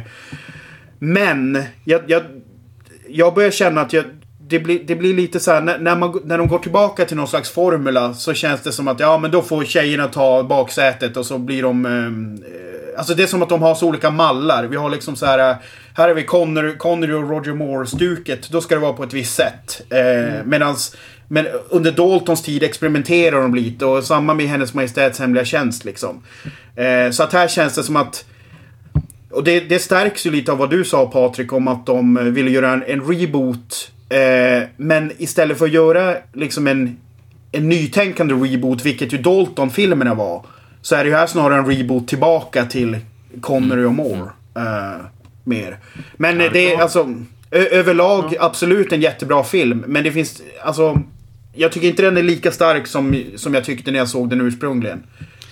[1.00, 2.22] men jag, jag,
[3.10, 4.06] jag börjar känna att jag,
[4.52, 7.18] det, blir, det blir lite så här när, när, man, när de går tillbaka till
[7.18, 11.18] någon slags formula så känns det som att ja men då får tjejerna ta baksätet
[11.18, 14.10] och så blir de ehm, eh, Alltså det är som att de har så olika
[14.10, 14.64] mallar.
[14.64, 15.56] Vi har liksom så här.
[15.94, 18.50] Här är vi Connery, Connery och Roger Moore-stuket.
[18.50, 19.82] Då ska det vara på ett visst sätt.
[19.90, 20.96] Eh, medans,
[21.28, 26.24] men under Daltons tid experimenterar de lite och samma med Hennes Majestäts Hemliga Tjänst liksom.
[26.76, 28.26] Eh, så att här känns det som att
[29.32, 32.24] och det, det stärks ju lite av vad du sa Patrik om att de eh,
[32.24, 33.92] ville göra en, en reboot.
[34.12, 36.98] Eh, men istället för att göra liksom en,
[37.52, 40.46] en nytänkande reboot, vilket ju Dalton-filmerna var.
[40.82, 42.98] Så är det ju här snarare en reboot tillbaka till
[43.42, 44.30] Connery och Moore.
[44.56, 45.06] Eh,
[45.44, 45.78] mer.
[46.18, 47.16] Men eh, det är alltså...
[47.52, 49.84] Överlag absolut en jättebra film.
[49.88, 50.42] Men det finns...
[50.64, 51.02] Alltså...
[51.54, 54.42] Jag tycker inte den är lika stark som, som jag tyckte när jag såg den
[54.42, 55.04] ursprungligen.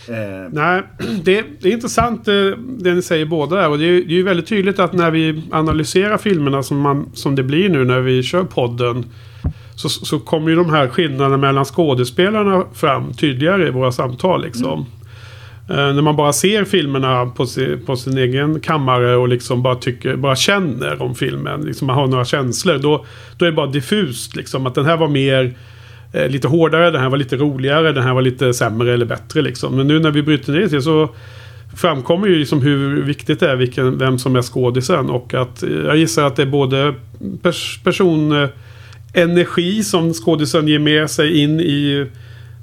[0.07, 0.83] Eh, Nej,
[1.23, 2.33] det, det är intressant eh,
[2.79, 3.69] det ni säger båda där.
[3.69, 7.43] Och det är, ju väldigt tydligt att när vi analyserar filmerna som, man, som det
[7.43, 9.05] blir nu när vi kör podden.
[9.75, 14.41] Så, så kommer ju de här skillnaderna mellan skådespelarna fram tydligare i våra samtal.
[14.41, 14.85] Liksom.
[15.69, 19.75] Eh, när man bara ser filmerna på, si, på sin egen kammare och liksom bara,
[19.75, 21.61] tycker, bara känner om filmen.
[21.61, 22.77] Liksom man har några känslor.
[22.77, 23.05] Då,
[23.37, 24.35] då är det bara diffust.
[24.35, 25.53] Liksom, att den här var mer
[26.13, 29.41] eh, lite hårdare, den här var lite roligare, den här var lite sämre eller bättre.
[29.41, 29.75] Liksom.
[29.75, 31.09] Men nu när vi bryter ner det så
[31.77, 35.09] framkommer ju liksom hur viktigt det är vilken, vem som är skådisen.
[35.09, 36.93] Och att eh, jag gissar att det är både
[37.41, 38.31] pers, person...
[38.43, 38.49] Eh,
[39.13, 42.05] energi som skådisen ger med sig in i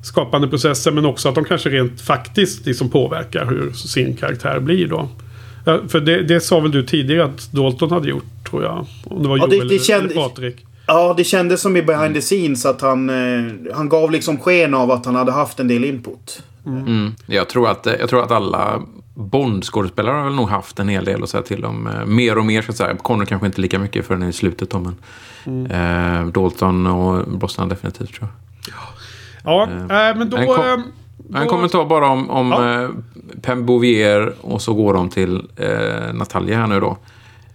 [0.03, 4.88] skapande processer men också att de kanske rent faktiskt liksom påverkar hur sin karaktär blir
[4.88, 5.09] då.
[5.64, 8.86] Ja, för det, det sa väl du tidigare att Dalton hade gjort tror jag.
[9.05, 10.57] Om det var Ja, Joel det- det känd- eller Patrik.
[10.87, 14.74] Ja, det kändes som i behind the scenes att han, eh, han gav liksom sken
[14.74, 16.43] av att han hade haft en del input.
[16.66, 17.14] Mm.
[17.26, 18.82] Jag, tror att, jag tror att alla
[19.14, 21.87] Bond-skådespelare har väl nog haft en hel del att säga till om.
[21.87, 22.97] Eh, Mer och mer, så att säga.
[22.97, 24.70] Connor kanske inte lika mycket förrän i slutet.
[24.70, 24.78] Då,
[25.45, 28.74] men, eh, Dalton och Brosnan definitivt, tror jag.
[29.45, 30.37] Ja, äh, men då...
[30.37, 30.76] en kom- eh,
[31.28, 32.82] då En kommentar bara om, om Ja.
[32.82, 32.89] eh,
[33.43, 36.97] Pem Bouvier och så går de till eh, Natalia här nu då.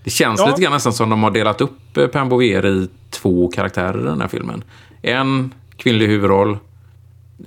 [0.04, 0.48] Det känns Ja.
[0.48, 4.04] lite grann nästan som de har delat upp eh, Pam Bouvier i två karaktärer i
[4.04, 4.64] den här filmen.
[5.02, 6.58] En kvinnlig huvudroll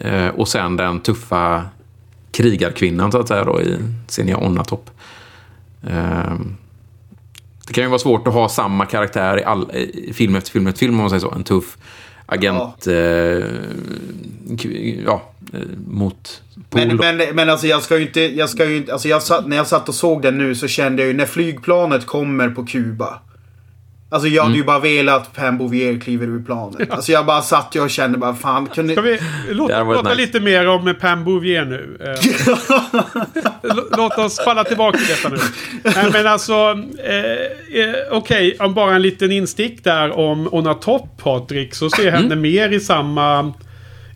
[0.00, 1.62] eh, och sen den tuffa
[2.32, 3.76] krigarkvinnan så att säga då i
[4.09, 4.90] Senja Onnatopp.
[5.82, 6.34] Eh,
[7.66, 10.66] det kan ju vara svårt att ha samma karaktär i, all, i film efter film
[10.66, 11.30] efter film om man säger så.
[11.30, 11.76] En tuff
[12.27, 13.45] agent eh,
[14.62, 15.22] k- ja,
[15.53, 16.87] eh, mot Pol.
[16.87, 18.20] Men, men, men alltså jag ska ju inte...
[18.20, 20.68] Jag ska ju inte alltså jag satt, när jag satt och såg den nu så
[20.68, 23.18] kände jag ju när flygplanet kommer på Kuba.
[24.14, 24.46] Alltså jag Mm.
[24.46, 26.90] hade ju bara velat att Pam Bouvier kliver ur planet.
[26.90, 28.92] Alltså jag bara satt och kände bara fan kunde...
[28.92, 29.18] Ska vi
[29.50, 30.20] låt, Det hade varit prata nice.
[30.26, 31.98] lite mer om Pam Bouvier nu?
[32.00, 32.14] Eh,
[33.96, 35.36] låt oss falla tillbaka till detta nu.
[35.94, 36.52] Nej, men alltså,
[37.04, 42.04] eh, eh, okej, om bara en liten instick där om Ona Topp, Patrik, så ser
[42.04, 43.52] jag henne mer i samma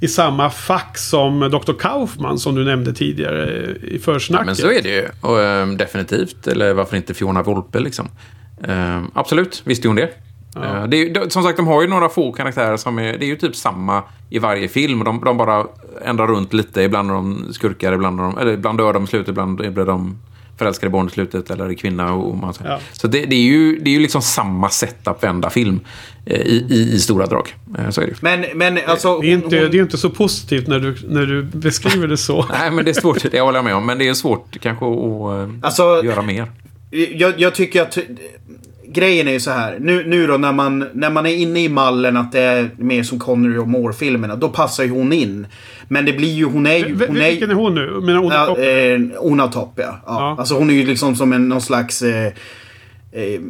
[0.01, 1.73] i samma fack som Dr.
[1.73, 4.47] Kaufman som du nämnde tidigare i försnacket.
[4.47, 5.09] Men så är det ju.
[5.21, 6.47] Och, ehm, definitivt.
[6.47, 8.09] Eller varför inte Fiona Volpe liksom.
[8.65, 10.11] Ehm, absolut, visste hon det.
[10.57, 13.19] Eh, det är, som sagt, de har ju några få karaktärer som är...
[13.19, 15.05] Det är ju typ samma i varje film.
[15.05, 15.67] De, de bara
[16.05, 16.83] ändrar runt lite.
[16.83, 19.85] Ibland är de skurkar, ibland, är de, eller ibland dör de i slutet, ibland blir
[19.85, 20.17] de
[20.59, 21.51] förälskade i barn i slutet.
[21.51, 22.71] Eller är kvinna och man säger.
[22.71, 22.79] Ja.
[22.93, 25.81] Så det, det, är ju, det är ju liksom samma setup varenda film.
[26.27, 27.55] eh, I, i, I stora drag.
[27.79, 28.17] Eh, så är det ju.
[28.21, 29.19] Men, men alltså...
[29.19, 32.17] det, är inte, hon- det är inte så positivt när du, när du beskriver det
[32.17, 32.45] så.
[32.53, 33.31] Nej, men det är svårt.
[33.31, 33.87] Det håller jag med om.
[33.87, 36.47] Men det är svårt kanske att eh, Alltså- göra mer.
[36.91, 37.99] Jag, jag tycker att
[38.89, 39.79] grejen är ju så här.
[39.81, 43.03] Nu, nu då när man, när man är inne i mallen att det är mer
[43.03, 44.37] som Connery och Moore-filmerna.
[44.37, 45.47] Då passar ju hon in.
[45.89, 47.07] Men det blir ju, hon är ju...
[47.07, 48.01] Hon är, Vilken är hon nu?
[48.01, 49.85] Menar hon ja, eh, Ona Topp ja.
[49.85, 50.01] ja.
[50.07, 50.37] Ja.
[50.39, 52.03] Alltså hon är ju liksom som en, någon slags...
[52.03, 52.33] Eh,
[53.13, 53.41] eh,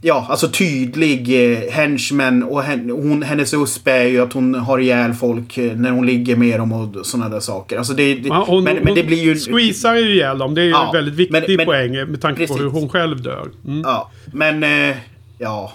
[0.00, 2.42] ja, alltså tydlig eh, henchman.
[2.42, 6.06] Och hen, hon, hennes USP är ju att hon har ihjäl folk eh, när hon
[6.06, 7.78] ligger med dem och sådana där saker.
[7.78, 9.36] Alltså det, det, Ja, hon, men, men det blir ju...
[9.36, 10.54] squeezar ju ihjäl dem.
[10.54, 12.56] Det är ju Ja, en väldigt viktig men- poäng med tanke precis.
[12.56, 13.48] på hur hon själv dör.
[13.66, 13.80] Mm.
[13.80, 14.62] Ja, men...
[14.64, 14.96] Eh,
[15.38, 15.72] ja...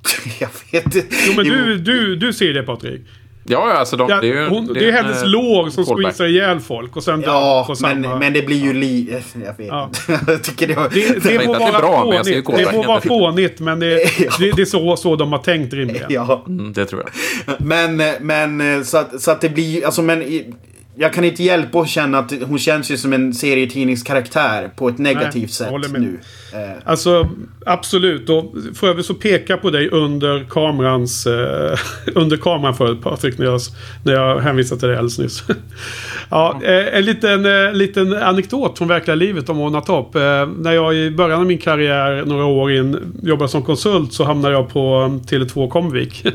[0.40, 1.16] jag vet inte.
[1.26, 3.00] Jo, men du, du, du ser det Patrik.
[3.44, 4.48] Ja, alltså de, Ja, det är ju...
[4.48, 6.02] hon, det är hennes en, eh, lår som callback.
[6.14, 7.94] squeezar ihjäl folk och sen Ja, på samma...
[7.94, 9.16] men, men det blir ju li...
[9.34, 9.90] Jag vet Ja.
[10.08, 10.24] inte.
[10.32, 10.88] jag tycker det var...
[10.88, 12.46] Det, det, må det är vara bra, men fånigt.
[12.56, 13.86] Det må vara fånigt, men det,
[14.38, 16.06] det, det är så, så de har tänkt rimligen.
[16.08, 16.44] ja.
[16.46, 17.04] Mm, det tror
[17.46, 17.56] jag.
[17.60, 20.54] Men, men eh, så att, så att det blir alltså men i-
[20.96, 24.98] jag kan inte hjälpa att känna att hon känns ju som en serietidningskaraktär på ett
[24.98, 26.00] negativt Nej, sätt håller med.
[26.00, 26.20] nu.
[26.52, 27.28] Eh, Alltså,
[27.66, 28.30] absolut.
[28.30, 31.26] Och för övrigt så peka på dig under kamerans...
[31.26, 31.78] Eh,
[32.14, 33.60] under kameran förut, Patrik, när jag,
[34.04, 35.44] när jag hänvisade till dig alldeles nyss.
[36.30, 40.14] ja, eh, en liten, eh, liten anekdot från verkliga livet om Ona Topp.
[40.14, 40.20] Eh,
[40.58, 44.54] när jag i början av min karriär, några år in, jobbade som konsult så hamnade
[44.54, 46.26] jag på eh, Tele2 Comvik.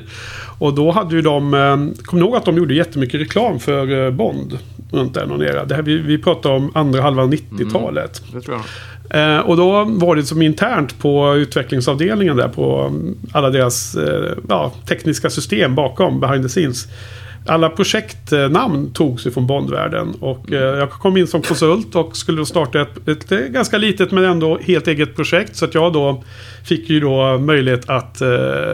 [0.59, 1.53] Och då hade ju de...
[1.53, 1.77] Eh,
[2.13, 4.59] ni ihåg att de gjorde jättemycket reklam för eh, Bond?
[4.91, 5.65] Runt där någon era.
[5.65, 8.21] Det här, vi, vi pratar om andra halvan 90-talet.
[8.33, 8.65] Det tror jag.
[9.09, 14.37] Eh, och då var det som internt på utvecklingsavdelningen där på mm, alla deras eh,
[14.49, 16.87] ja, tekniska system bakom, behind the scenes.
[17.47, 20.13] Alla projektnamn togs ju från Bondvärlden.
[20.19, 24.11] Och eh, jag kom in som konsult och skulle då starta ett, ett ganska litet
[24.11, 25.55] men ändå helt eget projekt.
[25.55, 26.23] Så att jag då
[26.65, 28.27] fick ju då möjlighet att eh,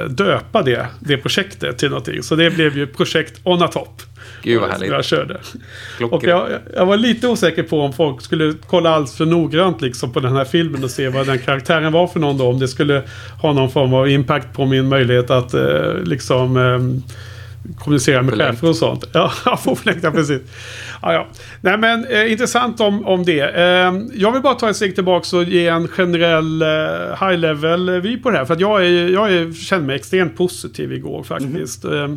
[0.09, 2.23] döpa det, det projektet till någonting.
[2.23, 4.01] Så det blev ju projekt On a Top.
[4.43, 4.91] Gud vad härligt.
[4.91, 5.37] jag körde.
[6.11, 10.13] Och jag, jag var lite osäker på om folk skulle kolla allt för noggrant liksom
[10.13, 12.47] på den här filmen och se vad den karaktären var för någon då.
[12.47, 13.03] Om det skulle
[13.41, 16.79] ha någon form av impact på min möjlighet att eh, liksom eh,
[17.79, 19.05] kommunicera med chefer och sånt.
[19.13, 19.31] Ja,
[19.63, 20.41] få förlängt, ja precis.
[21.01, 21.27] Ja, ja.
[21.61, 23.41] Nej men eh, intressant om, om det.
[23.41, 28.01] Eh, jag vill bara ta ett steg tillbaka och ge en generell eh, high level
[28.01, 28.45] vy på det här.
[28.45, 31.85] För att jag, är, jag är, kände mig extremt positiv igår faktiskt.
[31.85, 32.07] Eh,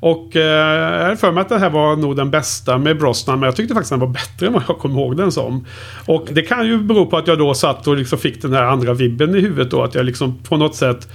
[0.00, 3.40] och eh, jag hade för mig att det här var nog den bästa med Brosnan.
[3.40, 5.66] Men jag tyckte faktiskt den var bättre än vad jag kommer ihåg den som.
[6.06, 8.62] Och det kan ju bero på att jag då satt och liksom fick den här
[8.62, 9.82] andra vibben i huvudet då.
[9.82, 11.08] Att jag liksom på något sätt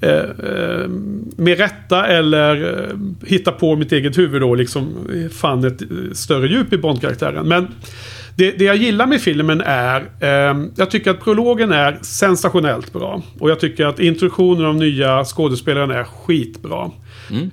[0.00, 0.88] eh, eh,
[1.36, 2.96] med rätta eller eh,
[3.26, 5.82] hitta på mitt eget huvud då liksom eh, fann ett
[6.12, 7.48] större djup i Bond-karaktären.
[7.48, 7.68] Men
[8.36, 13.22] det, det jag gillar med filmen är, eh, jag tycker att prologen är sensationellt bra.
[13.38, 16.90] Och jag tycker att introduktionen av nya skådespelaren är skitbra.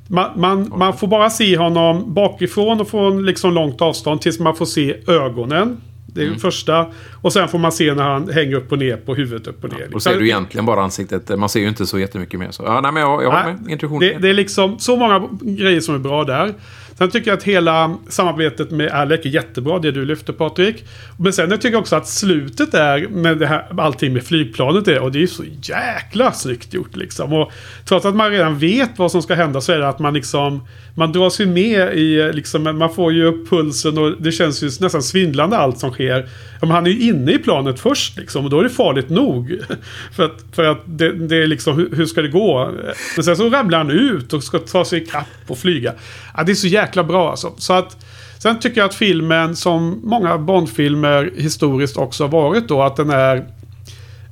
[0.08, 4.56] Man, man, man får bara se honom bakifrån och från liksom långt avstånd tills man
[4.56, 5.78] får se ögonen.
[6.16, 6.86] Det är ju första.
[7.22, 9.74] Och sen får man se när han hänger upp och ner på huvudet upp och
[9.74, 9.96] ner.
[9.96, 11.40] Och ser du egentligen bara ansiktet.
[11.40, 12.52] Man ser ju inte så jättemycket mer.
[12.52, 13.72] Så, ja, nej, men jag, jag håller med.
[13.72, 14.00] Introduktionen.
[14.14, 16.54] det, det är liksom så många grejer som är bra där.
[16.98, 20.84] Sen tycker jag att hela samarbetet med Alec är jättebra, det du lyfter Patrik.
[21.20, 24.88] Men sen jag tycker jag också att slutet är med det här, allting med flygplanet
[24.88, 27.34] är, och det är så jäkla snyggt gjort liksom.
[27.34, 27.52] Och
[27.86, 30.68] trots att man redan vet vad som ska hända så är det att man liksom,
[30.96, 34.70] man dras ju med i, liksom, man får ju upp pulsen och det känns ju
[34.80, 36.30] nästan svindlande allt som sker.
[36.62, 39.10] Ja, men han är ju inne i planet först liksom, och då är det farligt
[39.10, 39.60] nog.
[40.16, 42.72] för att, för att det, det är liksom, hur, hur ska det gå?
[43.16, 45.94] Men sen så ramlar han ut och ska ta sig ikapp och flyga.
[46.38, 47.54] Ja, det är så jäkla jäkla bra alltså.
[47.58, 47.98] Så att,
[48.38, 53.10] sen tycker jag att filmen, som många Bondfilmer historiskt också har varit då, att den
[53.10, 53.46] är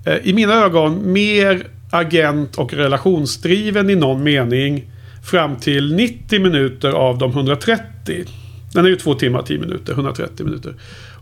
[0.05, 4.91] eh, i mina ögon mer agent och relationsdriven i någon mening
[5.23, 8.25] fram till 90 minuter av de 130.
[8.73, 10.73] Den är ju två timmar 10 minuter, 130 minuter.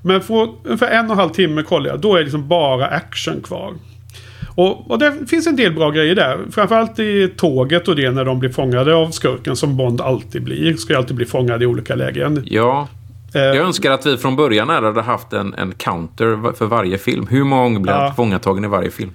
[0.02, 2.88] Men för ungefär en och en halv timme kollar jag, då är det liksom bara
[2.88, 3.74] action kvar.
[4.56, 6.40] Och, och det finns en del bra grejer där.
[6.52, 10.74] Framförallt i tåget och det när de blir fångade av skurken som Bond alltid blir.
[10.74, 12.44] Ska ju alltid bli fångad i olika lägen.
[12.46, 12.88] Ja.
[13.34, 16.98] Eh, Jag önskar att vi från början här hade haft en, en counter för varje
[16.98, 17.28] film.
[17.30, 18.00] Hur många gånger blir Ja.
[18.00, 19.12] han tillfångatagen i varje film?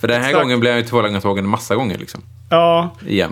[0.00, 0.42] För den här Exakt.
[0.44, 2.20] gången blir han ju tillfångatagen en massa gånger liksom.
[2.50, 3.30] Ja, Igen.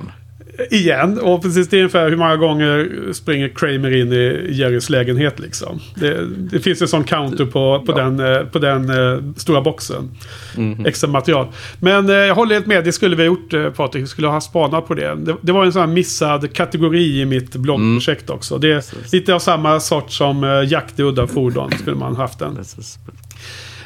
[0.70, 1.18] Igen.
[1.18, 5.80] Och precis det är ungefär hur många gånger springer Kramer in i Jerrys lägenhet liksom.
[5.94, 8.04] Det, det finns en sån counter på, på Ja.
[8.04, 10.10] den, eh, på den eh, stora boxen.
[10.56, 10.86] Mhm.
[10.86, 11.46] Extra material.
[11.80, 14.02] Men eh, jag håller helt med, det skulle vi ha gjort eh, Patrik.
[14.02, 15.14] Vi skulle ha spanat på det.
[15.14, 15.36] det.
[15.40, 18.36] Det var en sån här missad kategori i mitt bloggprojekt Mm.
[18.36, 18.58] också.
[18.58, 18.82] Det är
[19.12, 21.70] lite av samma sort som eh, jakt i udda fordon.
[21.70, 22.56] Skulle man haft den.
[22.56, 22.62] Eh,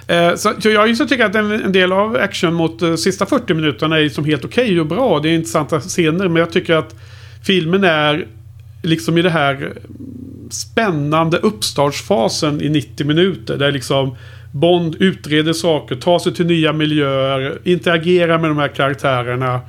[0.09, 3.55] Eh, så, så jag tycker att en, en del av action mot eh, sista 40
[3.55, 5.21] minuterna är som helt okej och bra.
[5.21, 6.29] Det är intressanta scener.
[6.29, 6.95] Men jag tycker att
[7.47, 8.27] filmen är
[8.83, 9.73] liksom i det här
[10.51, 13.57] spännande uppstartsfasen i 90 minuter.
[13.57, 14.17] Där liksom
[14.53, 19.61] Bond utreder saker, tar sig till nya miljöer, interagerar med de här karaktärerna.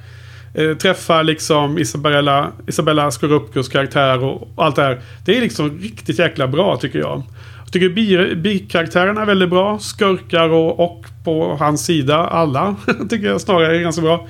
[0.53, 5.01] Eh, träffar liksom Isabella, Isabella Scorupcos karaktär och, och allt det här.
[5.25, 7.23] Det är liksom riktigt jäkla bra tycker jag.
[7.69, 9.79] Jag tycker bi- bikaraktärerna är väldigt bra.
[9.79, 12.75] Skurkar och, och på hans sida alla.
[13.09, 14.27] tycker jag snarare är ganska bra.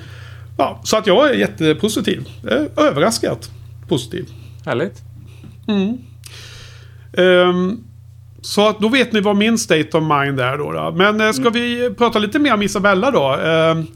[0.58, 2.28] Ja, så att jag är jättepositiv.
[2.50, 3.50] Eh, överraskat
[3.88, 4.26] positiv.
[4.66, 5.02] Härligt.
[7.16, 7.78] Ehm,
[8.42, 10.72] så att då vet ni vad min state of mind är då.
[10.72, 10.92] då.
[10.96, 13.36] Men eh, ska vi prata lite mer om Isabella då?
[13.44, 13.86] Ehm,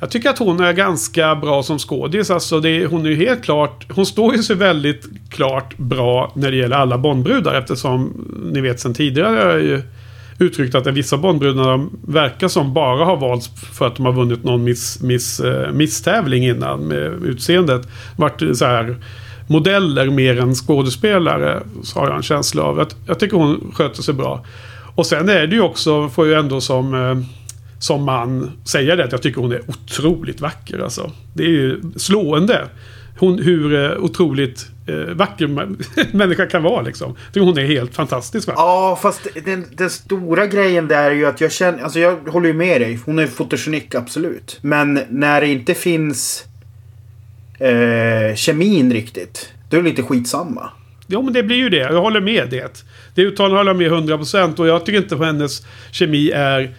[0.00, 2.30] jag tycker att hon är ganska bra som skådis.
[2.30, 3.86] Alltså det, hon är ju helt klart...
[3.92, 7.54] Hon står ju sig väldigt klart bra när det gäller alla Bondbrudar.
[7.54, 9.82] Eftersom ni vet sen tidigare har jag ju
[10.38, 14.64] uttryckt att vissa Bondbrudar verkar som bara har valts för att de har vunnit någon
[14.64, 17.88] miss, miss, eh, misstävling innan med utseendet.
[18.16, 18.96] Vart så här
[19.46, 21.62] modeller mer än skådespelare.
[21.82, 22.78] Så har jag en känsla av.
[22.78, 24.44] Jag, jag tycker hon sköter sig bra.
[24.94, 27.39] Och sen är det ju också, får ju ändå som, eh,
[27.80, 30.78] som man säga det, att jag tycker hon är otroligt vacker.
[30.78, 31.12] Alltså.
[31.34, 32.68] Det är ju slående.
[33.18, 35.46] Hon, hur eh, otroligt eh, vacker
[36.16, 37.16] människa kan vara liksom.
[37.32, 38.60] Tycker hon är helt fantastisk vacker.
[38.60, 41.82] Ja, fast den, den stora grejen där är ju att jag känner...
[41.82, 42.98] Alltså jag håller ju med dig.
[43.04, 44.58] Hon är fotogenik, absolut.
[44.62, 46.44] Men när det inte finns
[47.58, 49.52] eh, kemin riktigt.
[49.70, 50.70] Då är det lite skitsamma.
[51.06, 51.76] Ja men det blir ju det.
[51.76, 52.84] Jag håller med det.
[53.14, 56.74] Det uttalandet håller jag med 100% och jag tycker inte hennes kemi är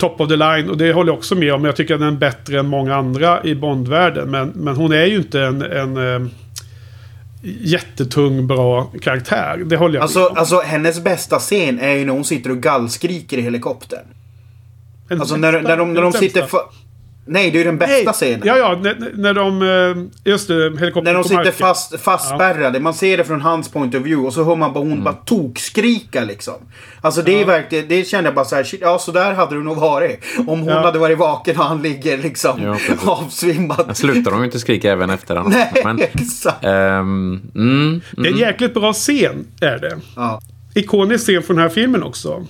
[0.00, 0.70] top of the line.
[0.70, 1.64] Och det håller jag också med om.
[1.64, 4.30] Jag tycker att den är bättre än många andra i Bondvärlden.
[4.30, 6.28] Men, men hon är ju inte en, en eh,
[7.60, 9.62] jättetung bra karaktär.
[9.66, 10.36] Det håller jag Alltså, med om.
[10.36, 14.04] alltså hennes bästa scen är ju när hon sitter och gallskriker i helikoptern.
[15.08, 16.46] En Alltså när, när de, när de sitter...
[16.46, 16.60] För...
[17.26, 18.40] Nej, det är ju den bästa scenen.
[18.44, 18.78] Ja, ja.
[18.82, 19.62] När, när de...
[19.62, 22.80] eh, Just det, helikoptern När de sitter fast, fastspärrade.
[22.80, 24.26] Man ser det från hans point of view.
[24.26, 26.54] Och så hör man bara hon bara tokskrika liksom.
[27.00, 27.88] Alltså det är verkligen...
[27.88, 28.66] Det kände jag bara så här.
[28.80, 30.20] Ja, så där hade det nog varit.
[30.38, 30.80] Om hon Ja.
[30.80, 33.82] hade varit vaken och han ligger liksom Ja, avsvimmad.
[33.86, 35.44] Sen slutar de ju inte skrika även efter den.
[35.48, 36.64] Nej, Men, exakt.
[36.64, 39.96] ehm, mm, Det är en jäkligt bra scen, är det.
[40.16, 40.40] Ja.
[40.74, 42.46] Ikonisk scen från den här filmen också.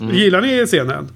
[0.00, 0.14] Mm.
[0.14, 1.08] Gillar ni scenen?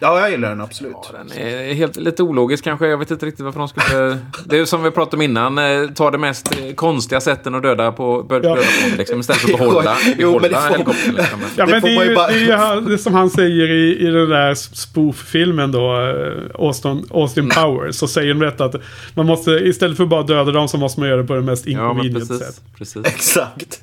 [0.00, 0.96] Ja, jag gillar den absolut.
[1.12, 2.86] Den är helt, lite ologisk kanske.
[2.86, 4.18] Jag vet inte riktigt varför de skulle...
[4.44, 5.58] Det är som vi pratade om innan.
[5.58, 8.26] eh, Ta det mest eh, konstiga sätten att döda på.
[8.30, 8.38] Ja.
[8.38, 11.14] döda på liksom, istället för att behålla, Jo, men det behålla får- helikoptern.
[11.14, 11.40] Liksom.
[11.56, 13.70] Ja, Det men det man är ju bara- det är ju det som han säger
[13.70, 16.00] i, i den där spoof-filmen då.
[16.00, 17.54] eh, Austin, Austin Mm.
[17.56, 17.96] Powers.
[17.96, 18.74] Så säger de rätt att
[19.14, 21.40] man måste, istället för att bara döda dem så måste man göra det på det
[21.42, 22.46] mest Ja, inconvenient precis.
[22.46, 22.60] sätt.
[22.78, 23.06] precis.
[23.06, 23.80] Exakt.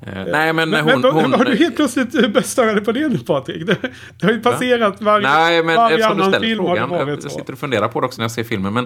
[0.00, 1.00] Eh, Nej, men, Men, hon...
[1.00, 3.66] men, hon har du helt plötsligt eh, dig på det nu Patrik?
[3.66, 3.76] Det,
[4.20, 6.98] det har ju passerat varje, Nej, men varje du annan ställer film har det frågan.
[6.98, 8.72] Jag, varit jag sitter och funderar på det också när jag ser filmen.
[8.74, 8.84] Men,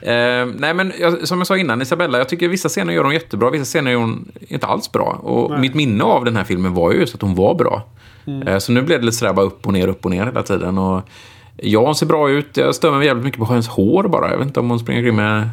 [0.00, 3.12] eh, nej, men jag, som jag sa innan, Isabella, jag tycker vissa scener gör hon
[3.12, 5.20] jättebra, vissa scener gör hon inte alls bra.
[5.22, 5.60] Och Nej.
[5.60, 7.88] mitt minne av den här filmen var ju just att hon var bra.
[8.26, 8.48] Mm.
[8.48, 10.42] Eh, så nu blev det lite sådär bara upp och ner, upp och ner hela
[10.42, 10.78] tiden.
[10.78, 11.08] Och,
[11.56, 12.56] ja, hon ser bra ut.
[12.56, 14.30] Jag stör mig jävligt mycket på hennes hår bara.
[14.30, 15.48] Jag vet inte om hon springer omkring med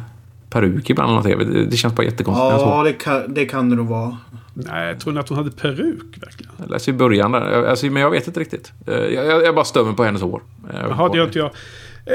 [0.50, 1.70] peruk ibland eller något.
[1.70, 2.62] Det känns bara jättekonstigt.
[2.66, 4.16] Ja, det kan, det kan det nog vara.
[4.54, 6.52] Nej, jag tror ni att hon hade peruk verkligen?
[6.58, 7.64] Jag läste i början där.
[7.66, 8.72] Alltså, men jag vet inte riktigt.
[8.86, 10.42] Eh, Jag, jag, jag bara stör mig på hennes hår.
[10.74, 11.46] Eh, Jaha, det gör inte inte jag.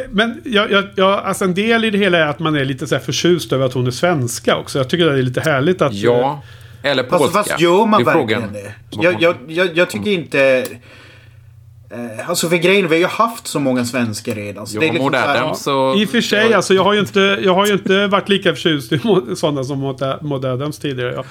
[0.03, 2.65] Eh, Men jag, jag, jag, alltså en del i det hela är att man är
[2.65, 4.79] lite så här förtjust över att hon är svenska också.
[4.79, 5.93] Jag tycker det är lite härligt att...
[5.93, 6.41] Ja,
[6.83, 7.27] eller polska.
[7.33, 8.73] Fast, fast gör man Det verkligen det?
[8.89, 10.65] Jag, jag, jag, jag tycker inte...
[11.89, 14.67] Eh, alltså för grejen, vi har ju haft så många svenskar redan.
[14.67, 15.11] Så Jo, det är liksom
[15.55, 15.97] så här- och...
[15.97, 18.53] I och för sig, alltså jag har ju inte, jag har ju inte varit lika
[18.53, 18.99] förtjust i
[19.35, 19.79] sådana som
[20.21, 21.13] Maud Adams tidigare.
[21.15, 21.23] Ja.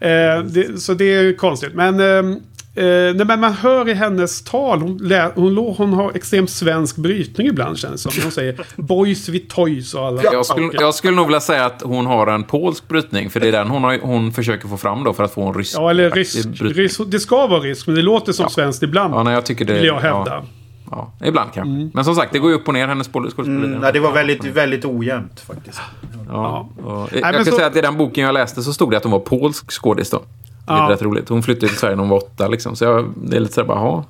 [0.00, 1.74] Eh, det, så det är konstigt.
[1.74, 2.32] Men, ehm,
[2.74, 6.96] eh, nej, men man hör i hennes tal, hon, lä, hon, hon har extremt svensk
[6.96, 8.22] brytning ibland känns det som.
[8.22, 11.82] Hon säger boys with toys och alla Jag skulle, jag skulle nog vilja säga att
[11.82, 15.04] hon har en polsk brytning, för det är den hon, har, hon försöker få fram
[15.04, 17.96] då för att få en rysk Ja, eller rysk, rysk, det ska vara rysk, men
[17.96, 19.14] det låter som svenskt ibland.
[19.14, 19.72] Ja, nej, jag tycker det...
[19.72, 20.24] vill jag hävda.
[20.26, 20.44] Ja,
[20.90, 21.90] ja, ibland kanske.
[21.94, 23.54] Men som sagt, det går ju upp och ner, hennes skådespeleri.
[23.54, 25.80] Mm, nej, det var väldigt, väldigt ojämnt faktiskt.
[26.28, 28.96] Ja, men jag kan så- säga att i den boken jag läste så stod det
[28.96, 30.22] att hon var polsk skådis då.
[30.66, 30.88] Det är Ja.
[30.90, 31.28] rätt roligt.
[31.28, 32.76] Hon flyttade till Sverige när hon var åtta liksom.
[32.76, 34.04] Så jag, det är lite sådär bara, jaha.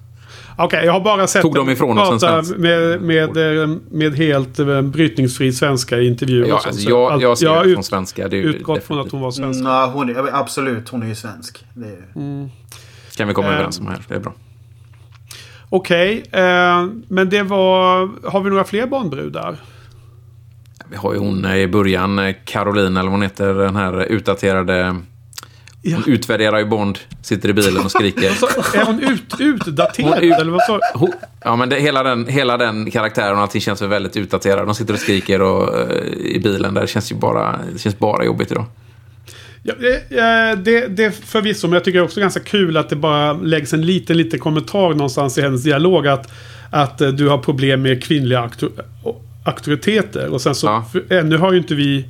[0.59, 4.15] Okej, jag har bara sett Tog de dem ifrån oss en med, med, eh, med
[4.15, 6.49] helt eh, brytningsfri svenska i intervjuer.
[6.49, 8.29] Ja, alltså, Så jag, jag ser det ut, från svenska.
[8.29, 9.61] Det är utgått från att hon var svensk.
[9.61, 11.65] Mm, ja, hon är, absolut, hon är ju svensk.
[11.75, 12.49] Det är,
[13.17, 13.99] kan vi komma Eh, överens om här.
[14.09, 14.33] Det är bra.
[15.73, 18.11] Okej, eh, men det var...
[18.31, 19.57] Har vi några fler barnbrudar?
[20.91, 24.97] Vi har ju hon i början, eh, Caroline, eller vad hon heter, den här utdaterade...
[25.83, 25.97] Ja.
[25.97, 28.31] Hon utvärderar ju Bond, sitter i bilen och skriker.
[28.75, 30.15] Är hon ut, utdaterad?
[30.15, 31.13] Hon ut- eller vad sa Hon,
[31.45, 34.67] ja, men det, hela, den, hela den karaktären och allting känns väl väldigt utdaterad.
[34.67, 36.81] De sitter och skriker och, eh, i bilen där.
[36.81, 38.65] Det känns ju bara, det känns bara jobbigt idag.
[39.63, 42.97] Ja, det, eh, det, det är förvisso, men jag tycker också ganska kul att det
[42.97, 46.33] bara läggs en liten, liten kommentar någonstans i hennes dialog att,
[46.71, 48.71] att eh, du har problem med kvinnliga auktor,
[49.45, 50.29] auktoriteter.
[50.29, 50.85] Och sen så, Ja.
[50.93, 52.05] för, ännu har ju inte vi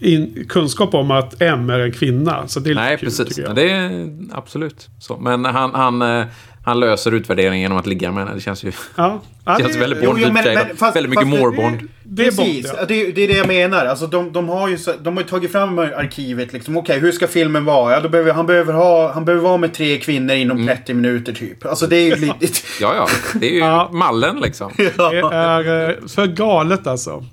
[0.00, 2.48] in, kunskap om att M är en kvinna.
[2.48, 3.28] Så det är lite Nej, kul, precis.
[3.28, 3.56] tycker jag.
[3.56, 5.16] Det är absolut så.
[5.16, 6.26] Men han, han, eh,
[6.64, 8.34] han löser utvärderingen genom att ligga med henne.
[8.34, 8.72] Det känns ju...
[8.96, 9.20] Ja.
[9.44, 11.78] Ja, känns det- väldigt Jo, Bond jo, men- men fast- Väldigt mycket fast det-.
[12.04, 12.84] Det Bond, ja.
[12.88, 13.86] det, är- det är det jag menar.
[13.86, 16.52] Alltså, de, de, har ju, de har ju tagit fram arkivet.
[16.52, 16.76] Liksom.
[16.76, 17.92] Okej, hur ska filmen vara?
[17.94, 20.76] Ja, då behöver, han, behöver ha, han behöver vara med tre kvinnor inom Mm.
[20.76, 21.66] 30 minuter typ.
[21.66, 22.46] Alltså det är ju lite...
[22.80, 23.08] Ja, ja.
[23.34, 23.88] Det är ju Ja.
[23.92, 24.72] mallen liksom.
[24.76, 27.24] Det är eh, för galet alltså.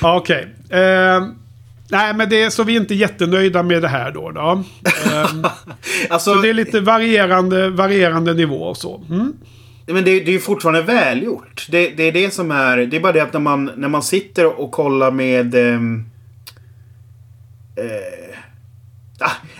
[0.00, 0.46] Okej.
[0.70, 1.22] Eh,
[1.92, 4.30] nej, men det är så vi är inte jättenöjda med det här då.
[4.30, 4.64] då.
[4.84, 5.30] Eh,
[6.10, 9.02] Alltså, så det är lite varierande, varierande nivå och så.
[9.10, 9.32] Mm.
[9.86, 11.66] Men det, det är ju fortfarande välgjort.
[11.70, 12.76] Det, det är det som är...
[12.76, 15.54] Det är bara det att när man, när man sitter och kollar med...
[15.54, 16.04] ehm,
[17.76, 18.38] eh,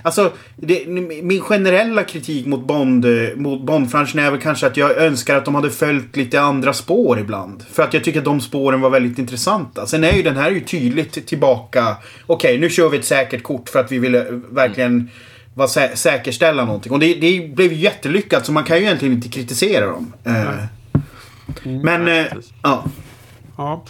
[0.03, 0.87] alltså, det,
[1.23, 3.07] min generella kritik mot Bond,
[3.37, 7.19] mot Bond-branschen är väl kanske att jag önskar att de hade följt lite andra spår
[7.19, 7.65] ibland.
[7.73, 9.87] För att jag tycker att de spåren var väldigt intressanta.
[9.87, 11.97] Sen är ju den här ju tydligt tillbaka.
[12.27, 15.11] Okej, nu kör vi ett säkert kort för att vi ville eh, verkligen
[15.55, 16.93] vara sä säkerställa någonting.
[16.93, 20.13] Och det, det blev ju jättelyckat så man kan ju egentligen inte kritisera dem.
[20.25, 20.65] Eh,
[21.83, 22.27] men, eh,
[22.63, 22.85] ja.
[23.57, 23.85] Ja.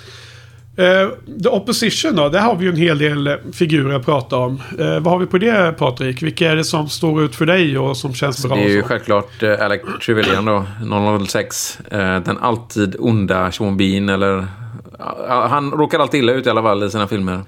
[0.76, 1.08] Eh,
[1.42, 4.62] The Opposition då, där har vi ju en hel del figurer att prata om.
[4.78, 6.22] Eh, vad har vi på det Patrik?
[6.22, 8.56] Vilka är det som står ut för dig och som känns bra?
[8.56, 10.64] Det är ju självklart eh, Alec Trevelyan då,
[11.26, 11.78] 006.
[11.90, 14.46] Eh, den alltid onda Sean Bean, eller...
[15.28, 17.40] Han råkar alltid illa ut i alla fall i sina filmer.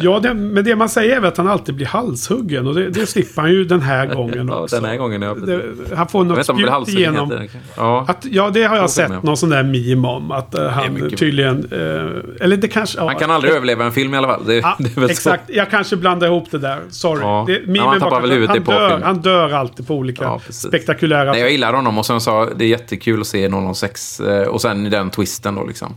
[0.00, 2.90] Ja, det, men det man säger är väl att han alltid blir halshuggen och det,
[2.90, 4.76] det slipper han ju den här gången Ja, också.
[4.76, 5.34] den här gången, ja.
[5.34, 5.62] Det,
[5.96, 7.48] han får något spjut igenom.
[7.76, 8.04] Ja.
[8.08, 9.24] Att, ja, det har jag sett med.
[9.24, 10.30] någon sån där meme om.
[10.32, 11.68] Att eh, han tydligen...
[11.72, 12.98] Eh, eller det kanske...
[12.98, 14.46] Ja, Han kan aldrig överleva en film i alla fall.
[14.46, 14.64] Det,
[14.96, 15.42] det exakt.
[15.46, 16.80] Jag kanske blandar ihop det där.
[16.90, 17.20] Sorry.
[17.20, 17.44] Ja.
[17.48, 21.26] Det, memen han tappar väl huvudet han, dör, han dör alltid på olika spektakulära...
[21.26, 21.32] Så.
[21.32, 24.60] Nej, jag gillar honom och sen sa det är jättekul att se 006 eh, och
[24.60, 25.94] sen den twisten då liksom.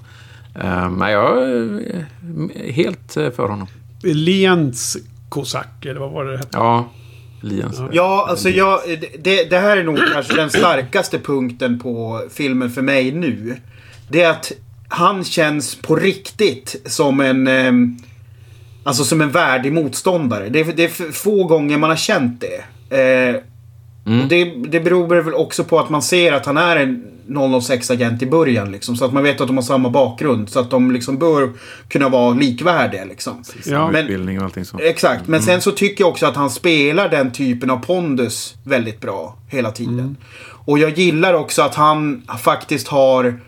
[0.56, 3.68] Eh, Men jag är eh, helt eh, för honom.
[4.04, 4.98] Liens
[5.30, 6.50] kosack, eller vad var det hette?
[6.58, 6.90] Ja,
[7.42, 7.82] Lians.
[7.92, 8.80] Ja, alltså jag,
[9.20, 13.58] det, det här är nog kanske den starkaste punkten på filmen för mig nu.
[14.10, 14.52] Det är att
[14.88, 17.48] han känns på riktigt som en...
[17.48, 17.98] ehm,
[18.84, 20.50] Alltså som en värdig motståndare.
[20.50, 22.64] Det är, det är för få gånger man har känt det.
[23.30, 23.36] Eh,
[24.22, 28.22] och det, det beror väl också på att man ser att han är en 006-agent
[28.24, 28.72] i början.
[28.72, 30.50] Liksom, så att man vet att de har samma bakgrund.
[30.50, 31.50] Så att de liksom bör
[31.88, 33.06] kunna vara likvärdiga.
[33.06, 33.44] Liksom.
[33.66, 33.92] Ja.
[33.92, 34.80] Men- Utbildning och allting så.
[34.80, 39.02] Exakt, men sen så tycker jag också att han spelar den typen av pondus väldigt
[39.02, 40.18] bra hela tiden.
[40.66, 43.40] Och jag gillar också att han faktiskt har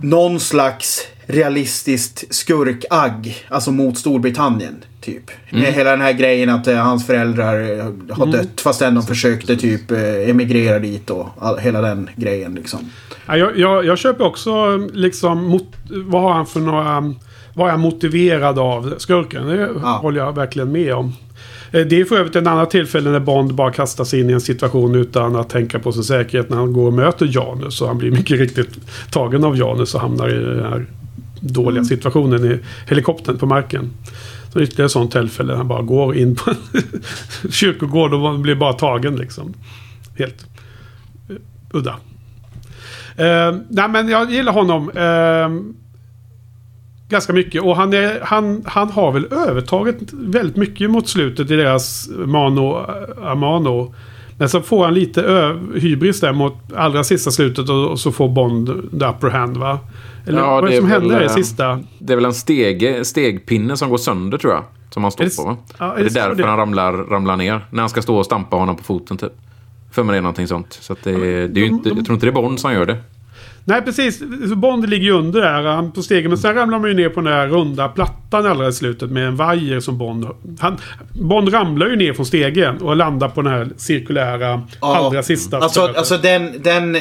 [0.00, 4.74] någon slags realistiskt skurkagg, alltså mot Storbritannien.
[5.00, 5.30] Typ.
[5.50, 9.56] Med hela den här grejen att eh, hans föräldrar eh, har dött fastän de försökte
[9.56, 12.80] typ eh, emigrera dit och all, hela den grejen liksom.
[13.26, 15.44] Ja, jag, jag, jag köper också liksom...
[15.44, 17.14] Mot, vad har han för några...
[17.54, 19.46] Vad är han motiverad av skurken?
[19.46, 19.88] Det Ja.
[20.02, 21.12] håller jag verkligen med om.
[21.72, 24.32] Eh, Det är för övrigt en annan tillfälle när Bond bara kastar sig in i
[24.32, 27.80] en situation utan att tänka på sin säkerhet när han går och möter Janus.
[27.82, 28.70] Och han blir mycket riktigt
[29.10, 30.86] tagen av Janus och hamnar i den här
[31.40, 33.90] dåliga situationen i helikoptern på marken.
[34.52, 36.56] Så ytterligare sånt tillfälle när han bara går in på en
[37.50, 39.54] kyrkogård och blir bara tagen liksom.
[40.18, 40.46] Helt
[41.28, 41.36] eh,
[41.70, 41.96] udda.
[43.16, 44.90] Eh, nej men jag gillar honom.
[44.90, 45.74] Eh,
[47.08, 47.62] ganska mycket.
[47.62, 52.86] Och han, är, han, han har väl övertaget väldigt mycket mot slutet i deras Mano
[53.22, 53.94] Amano.
[54.38, 58.28] Men så får han lite ö, hybris där mot allra sista slutet och, så får
[58.28, 58.66] Bond
[59.00, 59.78] the upper hand va?
[60.26, 61.80] Eller Ja, vad är det det som händer i eh, sista?
[61.98, 64.64] Det är väl en stege, stegpinne som går sönder tror jag.
[64.90, 65.56] Som han står det- på va?
[65.78, 67.66] ja, är det är det därför det- han ramlar, ramlar ner.
[67.70, 69.32] När han ska stå och stampa honom på foten typ.
[69.92, 70.78] För mig det är någonting sånt.
[70.80, 71.12] Så det,
[71.48, 72.96] det är ju inte, jag tror inte det är Bond som gör det.
[73.68, 74.20] Nej precis.
[74.56, 76.30] Bond ligger ju under där han på stegen.
[76.30, 79.26] Men sen ramlar man ju ner på den där runda plattan allra i slutet med
[79.26, 80.26] en vajer som Bond...
[80.60, 80.78] Han,
[81.12, 85.80] Bond ramlar ju ner från stegen och landar på den här cirkulära allra sista Alltså,
[85.80, 85.96] stöten.
[85.96, 86.96] alltså den, den...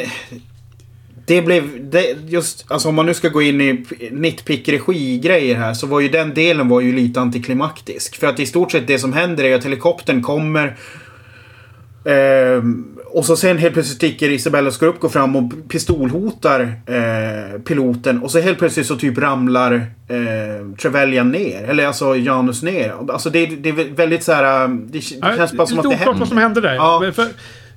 [1.25, 1.89] Det blev...
[1.89, 6.09] Det, just, alltså om man nu ska gå in i nitpick-regi-grejer här så var ju
[6.09, 8.15] den delen var ju lite antiklimaktisk.
[8.19, 10.77] För att i stort sett det som händer är att helikoptern kommer
[12.05, 18.23] ehm, och så sen helt plötsligt sticker Isabella Scorupco går fram och pistolhotar eh, piloten.
[18.23, 21.63] Och så helt plötsligt så typ ramlar eh, Trevelyan ner.
[21.63, 22.93] Eller alltså Janus ner.
[23.11, 24.67] Alltså det, det är väldigt så här.
[24.67, 26.75] Det, det känns bara som att det Lite oklart vad som hände där.
[26.75, 27.11] Ja.
[27.15, 27.27] För,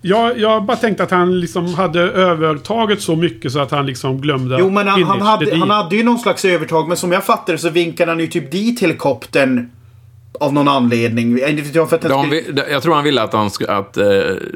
[0.03, 4.21] jag, jag bara tänkte att han liksom hade övertaget så mycket så att han liksom
[4.21, 6.89] glömde Jo men han, han, det hade, han hade ju någon slags övertag.
[6.89, 9.71] Men som jag fattar det så vinkade han ju typ dit helikoptern.
[10.41, 11.39] Av någon anledning.
[11.73, 14.07] Jag, för att den skulle- vi- jag tror han ville att, han, sk- att eh,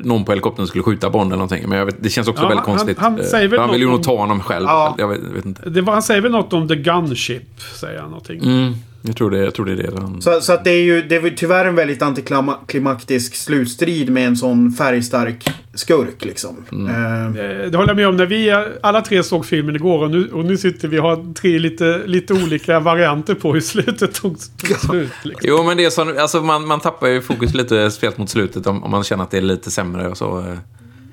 [0.04, 1.68] någon på helikoptern skulle skjuta Bond eller någonting.
[1.68, 2.98] Men jag vet, det känns också Ja, väldigt han- konstigt.
[2.98, 4.64] han Eh, säger väl han vill ju nog ta honom själv.
[4.68, 4.94] Ja.
[4.98, 5.70] Jag vet, vet inte.
[5.70, 8.42] Det var, han säger väl något om The Gunship, säger han någonting.
[8.44, 8.74] Mm,
[9.06, 10.00] jag, tror det, jag tror det är det.
[10.00, 10.22] Han...
[10.22, 14.36] Så, så att det är ju det är tyvärr en väldigt antiklimaktisk slutstrid med en
[14.36, 15.44] sån färgstark
[15.74, 16.56] skurk liksom.
[16.72, 16.86] Mm.
[16.90, 18.16] Eh, Eh, Det håller jag med om.
[18.16, 21.34] När vi alla tre såg filmen igår och nu, och nu sitter vi och har
[21.34, 25.10] tre lite, lite olika varianter på hur slutet tog slut.
[25.22, 25.48] Liksom.
[25.50, 28.66] Jo, men det är så, alltså man, man tappar ju fokus lite speciellt mot slutet
[28.66, 30.38] om, om man känner att det är lite sämre och så.
[30.38, 30.54] eh,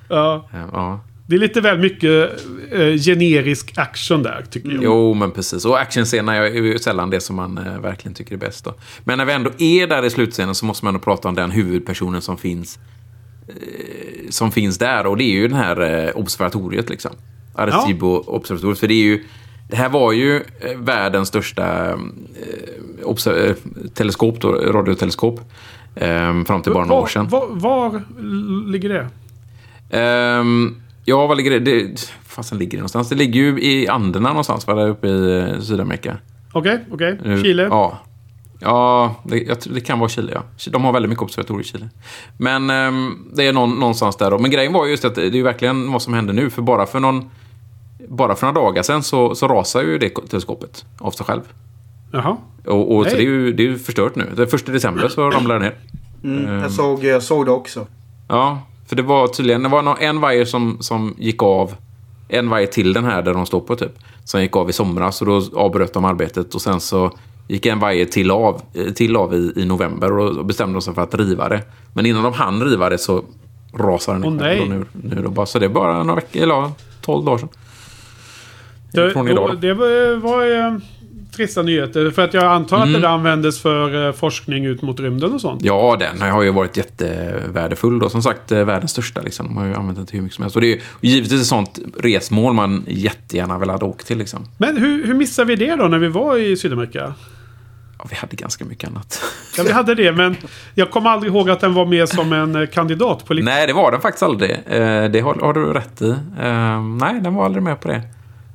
[0.10, 1.00] Ja, Ja.
[1.32, 4.84] Det är lite väl mycket eh, generisk action där, tycker jag.
[4.84, 5.66] Jo, men precis.
[5.66, 8.66] Och actionscenerna är ju sällan det som man eh, verkligen tycker är bäst.
[8.66, 8.74] Då.
[9.04, 11.52] Men när vi ändå är där i slutscenen så måste man ändå prata om den
[11.52, 12.80] huvudpersonen som finns
[13.48, 15.06] eh, som finns där.
[15.06, 17.12] Och det är ju den här eh, observatoriet liksom.
[17.56, 18.80] Arecibo-observatoriet.
[18.80, 19.24] För det är ju...
[19.70, 23.56] Det här var ju eh, världens största eh, eh,
[23.94, 25.40] teleskop, då, radioteleskop.
[25.96, 27.28] Eh, fram till bara några år sedan.
[27.28, 28.02] Var, var,
[28.72, 29.08] ligger det?
[29.92, 30.76] Ehm,
[31.12, 31.60] ja, var ligger det?
[31.60, 33.10] det fasen ligger det någonstans?
[33.10, 34.74] Det ligger ju i Anderna någonstans, va?
[34.74, 36.18] Där uppe i eh, Sydamerika.
[36.54, 37.20] Okej, okej.
[37.24, 37.64] Nu- Chile?
[37.64, 38.00] Ja.
[38.64, 40.72] Ja, det, jag, det kan vara Chile, ja.
[40.72, 41.90] De har väldigt mycket observatorier i Chile.
[42.38, 44.38] Men ehm, det är någon, någonstans där då.
[44.40, 46.50] Men grejen var just att det är ju verkligen vad som händer nu.
[46.50, 47.30] För bara för någon...
[48.08, 51.42] Bara för några dagar sedan så, så rasar ju det teleskopet av sig själv.
[52.12, 52.38] Jaha.
[52.66, 54.26] Och, och så det är, ju, det är ju förstört nu.
[54.36, 55.76] Den första december så ramlar det ner.
[56.24, 57.88] mm, jag, såg, jag såg det också.
[58.28, 61.76] Ja, för det var tydligen det var en vajer som, som gick av.
[62.28, 63.92] En vajer till den här där de står på typ.
[64.24, 66.56] Som gick av i somras och då avbröt de arbetet.
[66.56, 67.12] Och sen så
[67.48, 70.82] gick en vajer till av, eh, till av i, i november och då bestämde de
[70.82, 71.62] sig för att riva det.
[71.94, 73.24] Men innan de hann riva det så
[73.74, 74.60] rasade den nej.
[74.60, 75.46] då nu, nu då bara.
[75.46, 77.50] Så det är bara några veckor, eller ja, 12 dagar sedan.
[78.92, 79.14] Det,
[79.62, 80.78] det var, var eh,
[81.36, 82.12] trista nyheter.
[82.12, 83.02] För att jag antar att det Mm.
[83.02, 85.62] där användes för eh, forskning ut mot rymden och sånt.
[85.64, 88.10] Ja, den har ju varit jättevärdefull då.
[88.10, 89.46] Som sagt, eh, världens största liksom.
[89.48, 90.56] De har ju använt den till hur mycket som helst.
[90.56, 94.48] Och det är givetvis ett sånt resmål man jättegärna vill hade åkt till liksom.
[94.58, 97.14] Men hur, hur missade vi det då när vi var i Sydamerika?
[98.00, 99.22] Ja, vi hade ganska mycket annat.
[99.58, 100.36] Ja, vi hade det, men
[100.76, 103.54] jag kommer aldrig ihåg att den var med som en eh, kandidat på listan.
[103.54, 104.60] Nej, det var den faktiskt aldrig.
[105.12, 106.16] Det har, har du rätt i.
[107.00, 108.02] Nej, den var aldrig med på det.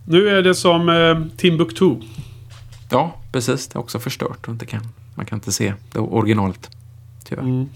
[0.08, 1.94] Nu är det som eh, Timbuktu.
[2.90, 3.68] Ja, precis.
[3.68, 4.80] Det är också förstört och inte kan,
[5.14, 6.70] man kan inte se det originalet.
[7.24, 7.66] Tyvärr.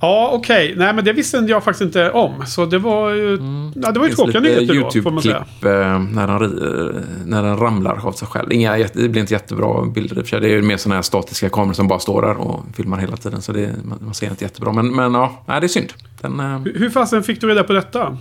[0.00, 0.74] Ja, okej.
[0.76, 2.46] Nej, men det visste jag faktiskt inte om.
[2.46, 3.30] Så det var ju,
[3.74, 5.36] ja, det var ju tråkiga nyheter då, får man säga.
[5.36, 8.52] Eh, när, ri- eh, när den ramlar av sig själv.
[8.52, 10.40] Inga, det blir inte jättebra bilder för.
[10.40, 13.16] Det är ju mer sådana här statiska kameror som bara står där och filmar hela
[13.16, 13.42] tiden.
[13.42, 14.72] Så det, man, man ser inte jättebra.
[14.72, 15.92] Men, men ja, nej, det är synd.
[16.20, 18.18] Den, eh, Hur- Hur fasen fick du reda på detta?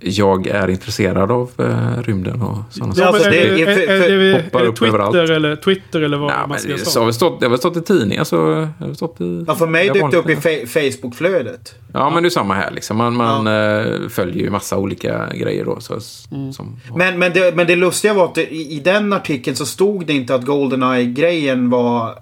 [0.00, 3.14] Jag är intresserad av eh, rymden och sådana Ja, saker.
[3.14, 5.12] alltså, det- är, är, är, är, hoppar det upp överallt.
[5.16, 7.00] Twitter eller, Twitter eller vad Ja, man ska säga?
[7.00, 8.68] har väl stått, det har väl stått i tidningar så...
[8.78, 11.74] Har stått i, Ja, för mig dök det upp i Facebook-flödet.
[11.92, 12.70] Ja, men det är samma här.
[12.70, 12.96] Liksom.
[12.96, 15.80] Man, man eh, följer ju massa olika grejer då.
[15.80, 15.98] Så,
[16.32, 16.52] Mm.
[16.52, 19.66] som, Men, men, det, men det lustiga var att det, i, i den artikeln så
[19.66, 22.18] stod det inte att Goldeneye-grejen var...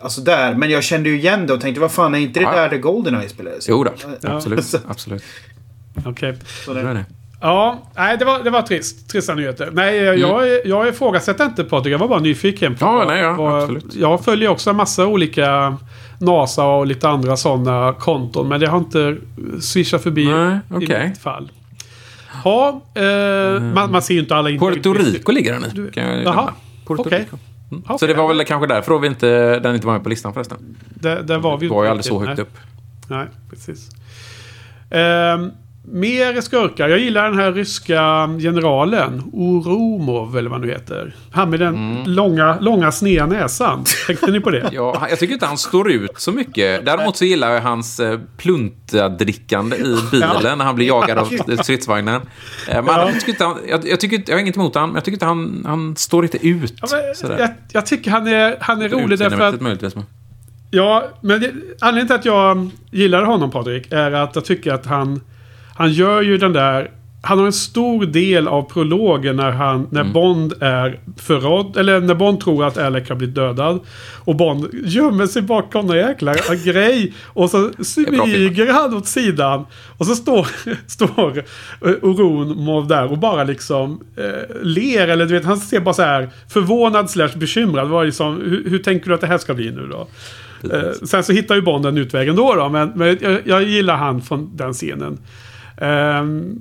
[0.00, 0.54] Alltså där.
[0.54, 2.52] Men jag kände ju igen det och tänkte vad fan är inte det Ja.
[2.56, 3.68] där det Goldeneye spelades?
[3.68, 3.90] Jo då,
[4.20, 4.30] Ja.
[4.30, 4.74] absolut.
[4.88, 5.22] absolut.
[6.06, 6.34] Okej.
[6.66, 7.04] Det det, det.
[7.40, 9.10] Ja, nej, det var, det var trist.
[9.10, 9.70] Trista nyheter.
[9.72, 10.20] Nej, Mm.
[10.20, 11.94] jag, jag, jag ifrågasätter inte Patrik.
[11.94, 12.74] Jag var bara nyfiken.
[12.74, 13.94] på Ja, nej, ja, vad- absolut.
[13.94, 15.76] Jag följer också en massa olika
[16.18, 18.48] NASA och lite andra sådana konton.
[18.48, 19.16] Men det har inte
[19.60, 21.08] swishat förbi Nej, i okej.
[21.08, 21.50] mitt fall.
[22.44, 24.82] Ja, eh, man, man ser ju inte alla inlägg.
[24.82, 25.90] Puerto Rico ligger den i.
[25.92, 26.52] Kan jag Jaha,
[26.86, 27.28] okej.
[27.72, 27.98] Mm.
[27.98, 30.34] Så det var väl kanske därför då vi inte, den inte var med på listan
[30.34, 30.76] förresten.
[30.88, 32.28] Där, där var vi Det var ju aldrig så nej.
[32.28, 32.56] högt upp.
[33.08, 33.88] Nej, precis.
[34.90, 35.50] Ehm,
[35.92, 36.88] mer skurkar.
[36.88, 39.22] Jag gillar den här ryska generalen.
[39.32, 41.14] Oromov eller vad han nu heter.
[41.32, 42.02] Han med den Mm.
[42.06, 43.84] långa, långa sneda näsan.
[44.06, 44.68] Tänkte ni på det?
[44.72, 46.84] Ja, jag tycker inte han står ut så mycket.
[46.86, 51.24] Däremot så gillar jag hans eh, pluntadrickande i bilen när han blir jagad av
[51.62, 52.20] stridsvagnen.
[52.68, 54.90] Eh, Men jag, tycker inte han, jag, jag, tycker inte, jag har inget emot honom,
[54.90, 56.74] men jag tycker inte han, han står inte ut.
[56.82, 56.88] Ja,
[57.28, 59.60] men jag, jag tycker han är, han är rolig därför att...
[59.60, 59.94] Möjligtvis.
[60.70, 61.50] Ja, men det,
[61.80, 65.20] anledningen till att jag gillar honom Patrik är att jag tycker att han...
[65.78, 66.90] Han gör ju den där...
[67.22, 70.12] Han har en stor del av prologen när, han, när Mm.
[70.12, 71.76] Bond är förrådd.
[71.76, 73.80] Eller när Bond tror att Alec har blivit dödad.
[74.24, 76.34] Och Bond gömmer sig bakom någon jäkla
[76.64, 77.12] grej.
[77.26, 79.66] Och så smyger han åt sidan.
[79.98, 80.46] Och så står,
[80.86, 85.08] står eh, Oron där och bara liksom eh, ler.
[85.08, 87.88] Eller du vet, han ser bara så här förvånad slash bekymrad.
[87.88, 90.08] Vad liksom, hur, hur tänker du att det här ska bli nu då?
[90.72, 92.68] Eh, sen så hittar ju Bond en utväg ändå då.
[92.68, 95.18] Men, men jag, jag gillar han från den scenen.
[95.80, 96.58] Ehm,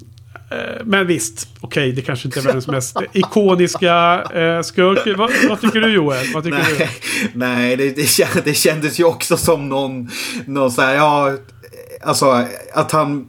[0.51, 5.17] eh, men visst, okej, det kanske inte är världens mest ikoniska eh, skurk.
[5.17, 6.33] Vad, vad tycker du Joel?
[6.33, 6.77] Vad tycker du?
[6.77, 6.89] Nej,
[7.33, 10.09] nej det, det kändes ju också som någon,
[10.45, 11.37] någon så här, ja,
[12.01, 13.25] alltså att han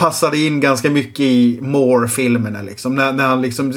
[0.00, 2.94] passade in ganska mycket i Moore-filmerna liksom.
[2.94, 3.72] När, när han liksom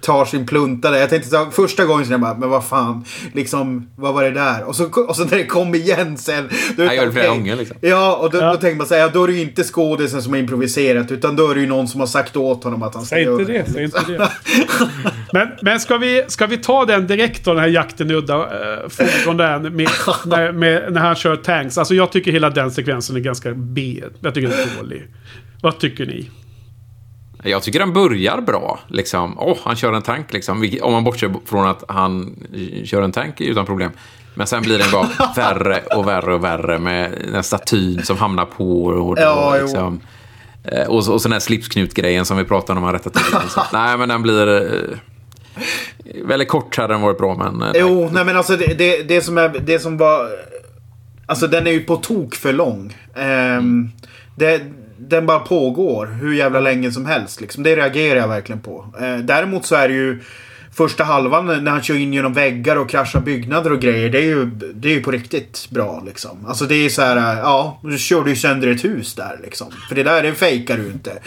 [0.00, 0.98] tar sin pluntare.
[0.98, 4.22] Jag tänkte så här, första gången så jag bara, men vad fan, liksom, vad var
[4.22, 4.64] det där?
[4.64, 6.48] Och så, och så när det kom igen sen.
[6.76, 7.76] Då, Jag gör det flera gånger, liksom.
[7.80, 8.52] Ja, och då, Ja.
[8.52, 11.10] då tänker man säga, ja, då är det ju inte skådisen som har improviserat.
[11.12, 13.22] Utan då är det ju någon som har sagt åt honom att han ska Säg
[13.22, 14.28] göra inte det, säg inte det.
[15.32, 18.34] Men, men ska, vi, ska vi ta den direkt då, den här jakten i udda
[18.34, 19.88] äh, fordon där med,
[20.26, 21.78] när, med, när han kör tanks.
[21.78, 24.02] Alltså jag tycker hela den sekvensen är ganska B.
[24.20, 25.02] Jag tycker den är dålig.
[25.64, 26.30] Vad tycker ni?
[27.42, 28.78] Jag tycker den börjar bra.
[28.88, 29.38] Liksom.
[29.38, 30.68] Åh, han kör en tank, liksom.
[30.82, 32.36] Om man bortser från att han
[32.84, 33.90] kör en tank utan problem.
[34.34, 38.44] Men sen blir den bara värre och värre och värre med den statyn som hamnar
[38.44, 40.00] på och, Ja, liksom,
[40.64, 43.36] eh, och, så- och så den här slipsknut-grejen som vi pratade om, han rättat till.
[43.42, 43.62] Liksom.
[43.72, 44.98] Nej, men den blir eh,
[46.24, 47.62] väldigt kort hade den varit bra, men...
[47.62, 50.28] eh, Jo, nej men alltså det, det, det som är, det som var...
[51.26, 52.96] Alltså den är ju på tok för lång.
[53.16, 53.90] Ehm,
[54.36, 54.60] det,
[55.08, 57.40] den bara pågår hur jävla länge som helst.
[57.40, 57.62] Liksom.
[57.62, 58.86] Det reagerar jag verkligen på.
[59.00, 60.22] Eh, däremot så är det ju
[60.74, 64.10] första halvan när han kör in genom väggar och kraschar byggnader och grejer.
[64.10, 64.44] Det är ju,
[64.74, 66.46] det är ju på riktigt bra liksom.
[66.46, 69.40] Alltså det är så här, eh, ja, du kör du ju sönder ett hus där
[69.42, 69.66] liksom.
[69.88, 71.12] För det där, det fejkar du inte.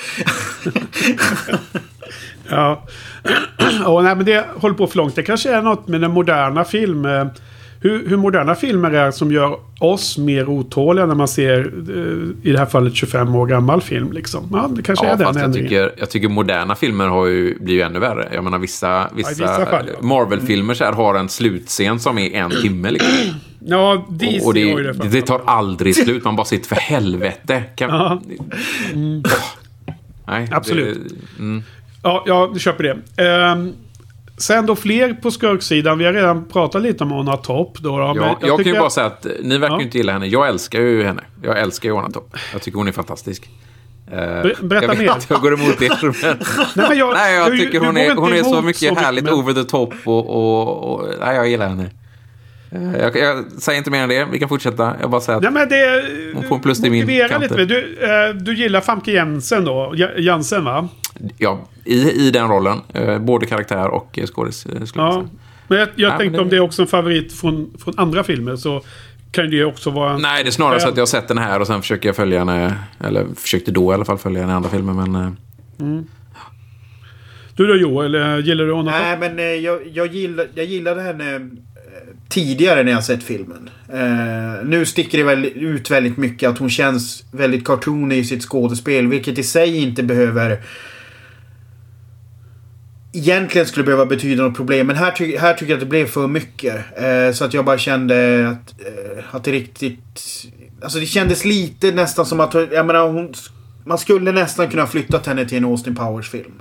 [2.49, 2.83] Ja.
[3.85, 5.15] oh, nej, men det håller på för långt.
[5.15, 7.07] Det kanske är något med den moderna film...
[7.81, 11.59] Hur, hur moderna filmer är som gör oss mer otåliga när man ser,
[11.89, 14.11] eh, i det här fallet, 25 år gammal film.
[14.11, 14.49] Liksom.
[14.51, 15.69] Ja, det kanske Ja, är den jag ändringen.
[15.69, 18.29] tycker, jag tycker moderna filmer har ju blivit ännu värre.
[18.33, 19.81] Jag menar vissa, vissa, vissa ja.
[20.01, 22.91] Marvel-filmer så här har en slutscen som är en timme.
[22.91, 23.11] Liksom.
[23.69, 25.07] Ja, DC Och, och det, har ju det.
[25.09, 26.23] det, tar aldrig slut.
[26.23, 27.63] Man bara sitter för helvete.
[27.75, 28.21] Kan, Ja.
[30.27, 30.97] Nej, Absolut.
[31.09, 31.63] Det, mm.
[32.03, 33.23] Ja, jag köper det.
[33.23, 33.73] Ehm,
[34.37, 35.97] sen då fler på skurksidan.
[35.97, 37.77] Vi har redan pratat lite om Ona Top.
[37.79, 39.79] Då, då, Ja, jag, kan tycker ju bara säga att ni verkar Ja.
[39.79, 40.25] ju inte gilla henne.
[40.27, 41.23] Jag älskar ju henne.
[41.43, 42.35] Jag älskar Johanna Topp.
[42.53, 43.49] Jag tycker hon är fantastisk.
[44.11, 45.09] Eh, berätta jag vet mer.
[45.09, 45.97] att jag går emot er.
[46.01, 46.13] Men...
[46.75, 49.33] Nej, men jag, Nej, jag du- tycker hon är, hon är så mycket härligt men-
[49.33, 50.29] over the top och...
[50.29, 51.89] och, och nej, jag gillar henne.
[52.71, 54.27] Eh, Jag, jag säger inte mer än det.
[54.31, 54.95] Vi kan fortsätta.
[55.01, 55.43] Jag bara säger att...
[55.43, 56.03] Nej, men det...
[56.33, 57.65] Hon får en plus till min lite.
[57.65, 59.93] Du, eh, du gillar Famke Jensen då?
[59.95, 60.87] Ja- Jansen va?
[61.37, 62.77] Ja, i, i den rollen.
[62.93, 64.67] Eh, både karaktär och skådis.
[64.95, 65.25] Ja.
[65.67, 68.23] Men jag, jag men tänkte det- om det är också en favorit från, från andra
[68.23, 68.81] filmer så
[69.31, 70.21] kan det också vara en...
[70.21, 70.91] Nej, det är snarare så Ja.
[70.91, 72.73] att jag har sett den här och sen försöker jag följa henne.
[73.03, 74.93] Eller försökte då i alla fall följa henne i andra filmer.
[74.93, 76.01] Men eh,
[77.55, 78.13] Du då Joel,
[78.45, 78.93] gillar du honom?
[79.01, 81.49] Nej, men jag, jag, gillar, jag gillade henne
[82.29, 83.69] tidigare när jag sett filmen.
[83.93, 88.43] Eh, nu sticker det väl ut väldigt mycket att hon känns väldigt cartoony i sitt
[88.43, 89.07] skådespel.
[89.07, 90.61] Vilket i sig inte behöver...
[93.13, 94.87] Egentligen skulle behöva betyda något problem.
[94.87, 96.75] Men här, ty här tycker jag att det blev för mycket.
[96.97, 100.45] Eh, så att jag bara kände att, eh, att det riktigt...
[100.81, 102.53] Alltså det kändes lite nästan som att...
[102.53, 103.33] Jag menar, hon,
[103.85, 106.53] man skulle nästan kunna flyttat henne till en Austin Powers-film.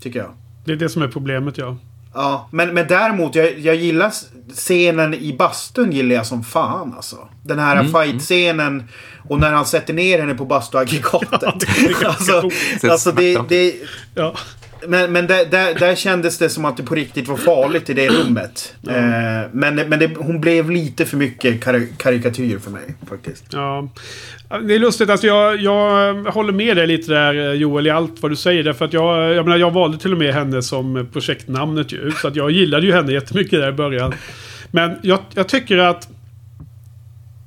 [0.00, 0.30] Tycker jag.
[0.64, 1.78] Det är det som är problemet ja.
[2.14, 4.12] Ja, men, men däremot, jag, jag gillar
[4.54, 7.16] scenen i bastun gillar jag som fan alltså.
[7.42, 7.92] Den här Mm.
[7.92, 8.84] fight-scenen
[9.28, 11.40] och när han sätter ner henne på bastuaggregatet.
[11.60, 12.50] det är ganska alltså,
[12.90, 13.74] alltså det, det,
[14.14, 14.34] ja.
[14.88, 17.94] Men men där, där, där kändes det som att det på riktigt var farligt i
[17.94, 18.74] det rummet.
[18.88, 18.94] Eh,
[19.52, 23.44] men men det, hon blev lite för mycket kar karikatyr för mig faktiskt.
[23.52, 23.88] Ja.
[24.62, 28.32] Det är lustigt, alltså jag, jag håller med dig lite där Joel i allt vad
[28.32, 28.62] du säger.
[28.62, 32.10] Därför att jag, jag menar jag valde till och med henne som projektnamnet ju.
[32.10, 34.14] Så att jag gillade ju henne jättemycket där i början.
[34.70, 36.08] Men jag, jag tycker att...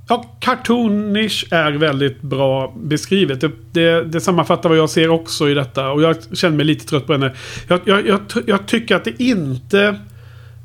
[0.09, 3.41] Ja, cartoonish är väldigt bra beskrivet.
[3.41, 5.89] Det, det, det sammanfattar vad jag ser också i detta.
[5.89, 7.33] Och jag känner mig lite trött på henne.
[7.67, 9.95] Jag, jag, jag, jag tycker att det inte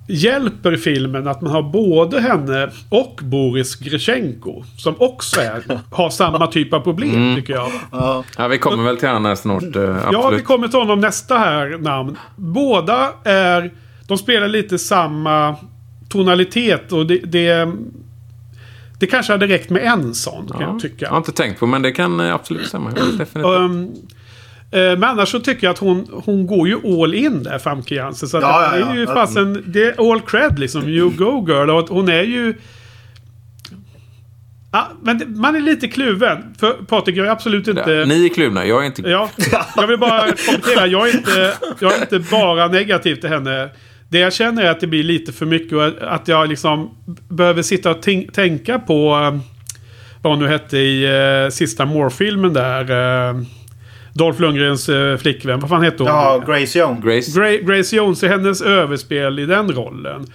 [0.08, 4.62] hjälper filmen att man har både henne och Boris Grechenko.
[4.78, 7.70] Som också är, har samma typ av problem tycker jag.
[8.36, 9.62] ja, vi kommer väl till henne snart.
[9.62, 10.40] eh, Ja, absolut.
[10.40, 12.18] vi kommer till honom nästa här namn.
[12.36, 13.70] Båda är...
[14.08, 15.56] De spelar lite samma
[16.08, 17.18] tonalitet och det...
[17.24, 17.72] Det,
[19.02, 21.04] det kanske hade räckt med en sån kan jag tycka.
[21.04, 22.90] Jag har inte tänkt på, men det kan eh, absolut stämma.
[22.90, 23.44] Definitivt.
[23.44, 23.92] Um,
[24.70, 27.94] eh, men annars så tycker jag att hon, hon går ju all in där, Famke
[27.94, 28.28] Jansen.
[28.28, 29.14] Så Ja, ja, det är ju ja.
[29.14, 30.88] fasen, det är all cred liksom.
[30.88, 31.70] You go girl.
[31.70, 32.54] Och hon är ju...
[34.72, 36.54] Ja, men man är lite kluven.
[36.58, 37.90] För Patrik, jag är absolut inte...
[37.90, 39.02] Ja, Ni är kluvna, jag är inte...
[39.02, 39.30] Ja,
[39.76, 40.86] jag vill bara kommentera.
[40.86, 43.70] Jag är, inte, jag är inte bara negativ till henne.
[44.12, 45.84] Det jag känner är att det blir lite för mycket och
[46.14, 46.90] att jag liksom
[47.28, 48.94] behöver sitta och tän- tänka på
[49.32, 49.40] eh,
[50.22, 51.06] vad hon nu hette i
[51.44, 52.90] uh, sista Moore-filmen där.
[53.30, 53.42] eh,
[54.14, 55.60] Dolph Lundgrens eh, flickvän.
[55.60, 56.06] Vad fan heter hon?
[56.06, 57.00] Ja, Grace Young.
[57.00, 57.40] Grace.
[57.40, 60.26] Gra- Grace Jones i hennes överspel i den rollen.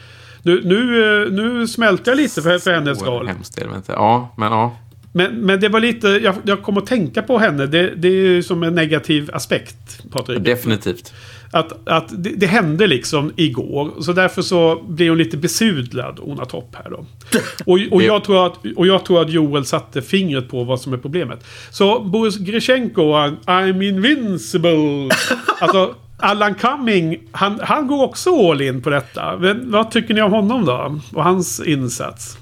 [0.43, 3.27] Nu, nu, eh, nu smälter jag lite för, för hennes roll.
[3.27, 3.91] Hemskt är det inte.
[3.91, 4.75] Ja, men ja.
[5.13, 7.65] Men, men det var lite, jag, jag kom att tänka på henne.
[7.65, 10.39] Det, det är ju som en negativ aspekt, Patrik.
[10.39, 11.13] Definitivt.
[11.51, 14.01] Att, att det, det hände liksom igår.
[14.01, 17.05] Så därför så blir hon lite besudlad, Ona Topp här då.
[17.65, 20.93] Och, och, jag tror att, och jag tror att Joel satte fingret på vad som
[20.93, 21.45] är problemet.
[21.69, 25.09] Så Boris Grishenko, I'm invincible.
[25.59, 29.37] alltså, Allan Cumming, han, han går också all in på detta.
[29.37, 30.99] Men vad tycker ni om honom då?
[31.13, 32.37] Och hans insats?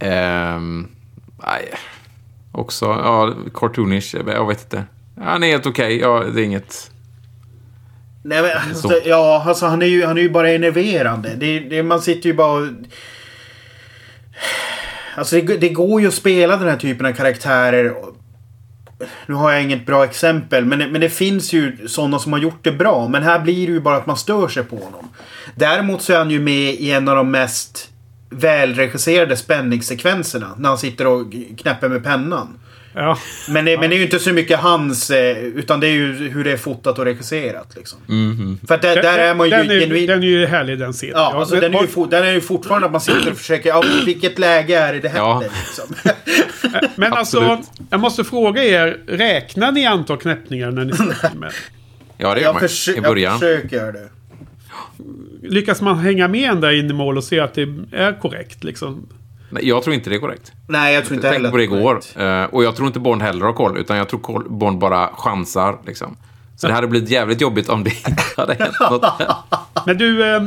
[0.00, 0.88] Ehm,
[1.46, 1.74] nej.
[2.52, 4.14] Också, ja, cartoonish.
[4.26, 4.84] Jag vet inte.
[5.20, 5.98] Han är helt okej.
[5.98, 6.90] Ja, det är inget...
[8.22, 11.34] Nej, men, alltså, ja, alltså han är ju, han är ju bara enerverande.
[11.36, 12.66] Det, det, man sitter ju bara och...
[15.16, 17.94] Alltså det, det går ju att spela den här typen av karaktärer.
[19.26, 22.64] Nu har jag inget bra exempel, men, men det finns ju sådana som har gjort
[22.64, 23.08] det bra.
[23.08, 25.08] Men här blir det ju bara att man stör sig på honom.
[25.54, 27.89] Däremot så är han ju med i en av de mest
[28.30, 30.54] välregisserade spänningssekvenserna.
[30.58, 31.32] När han sitter och
[31.62, 32.58] knäpper med pennan.
[32.94, 35.90] Ja, Men det, men det är ju inte så mycket hans, eh, utan det är
[35.92, 37.72] ju hur det är fotat och regisserat.
[37.76, 37.98] Liksom.
[38.68, 40.08] För att där, där är man ju den, är, genuint...
[40.08, 41.14] den är ju härlig den scenen.
[41.16, 43.36] Ja, Ja, alltså den är, ju for, den är ju fortfarande att man sitter och
[43.38, 43.68] försöker...
[43.68, 45.32] Ja, vilket läge är det det Ja.
[45.32, 46.12] händer liksom.
[46.96, 47.66] Men alltså, Absolut.
[47.90, 48.98] jag måste fråga er.
[49.06, 51.50] Räknar ni antal knäppningar när ni ser filmen?
[52.16, 53.38] Ja, det gör Jag, man i jag början.
[53.38, 54.08] försöker göra det.
[55.42, 57.62] Lyckas man hänga med ända in i mål och se att det
[57.92, 59.08] är korrekt liksom?
[59.50, 60.52] Nej, jag tror inte det är korrekt.
[60.68, 62.00] Nej, jag tror inte Jag heller tänkte på det igår.
[62.42, 65.10] Eh, och jag tror inte Bond heller har koll, utan jag tror koll- Bond bara
[65.12, 65.78] chansar.
[65.86, 66.16] Liksom.
[66.56, 69.04] Så det hade blivit jävligt jobbigt om det inte hade hänt något.
[69.86, 70.42] Men du, eh,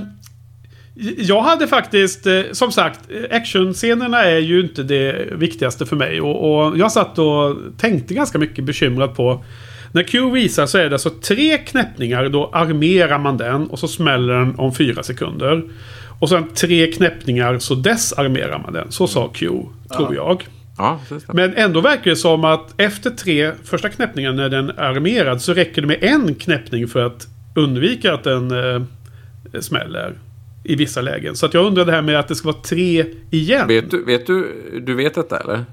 [1.18, 3.00] jag hade faktiskt, eh, som sagt,
[3.32, 6.22] actionscenerna är ju inte det viktigaste för mig.
[6.22, 9.44] Och, och jag satt och tänkte ganska mycket bekymrat på
[9.94, 12.30] när Q visar så är det alltså tre knäppningar.
[12.30, 15.64] Då armerar man den och så smäller den om fyra sekunder.
[16.20, 18.91] Och sen tre knäppningar så desarmerar man den.
[18.91, 19.49] Så sa Q,
[19.98, 20.48] tror jag.
[20.78, 20.99] Ja.
[21.34, 25.53] Men ändå verkar det som att efter tre första knäppningar när den är armerad så
[25.53, 28.82] räcker det med en knäppning för att undvika att den eh,
[29.60, 30.14] smäller.
[30.65, 31.36] I vissa lägen.
[31.36, 33.68] Så att jag undrar det här med att det ska vara tre igen.
[33.68, 34.48] Vet du, vet du,
[34.86, 35.65] du vet detta eller?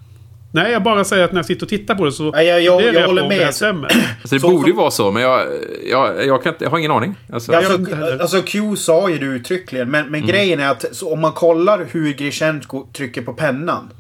[0.53, 2.31] Nej, jag bara säger att när jag sitter och tittar på det så...
[2.31, 3.39] Nej, jag- jag- det jag rätt håller med.
[3.39, 3.45] Det.
[4.23, 5.47] Alltså, det Så- borde ju vara så, men jag,
[5.91, 7.15] jag, jag, kan jag har ingen aning.
[7.33, 7.73] Alltså, Alltså,
[8.21, 9.91] alltså Q sa ju det uttryckligen.
[9.91, 13.91] Men, men grejen är att så om man kollar hur Grishenko trycker på pennan.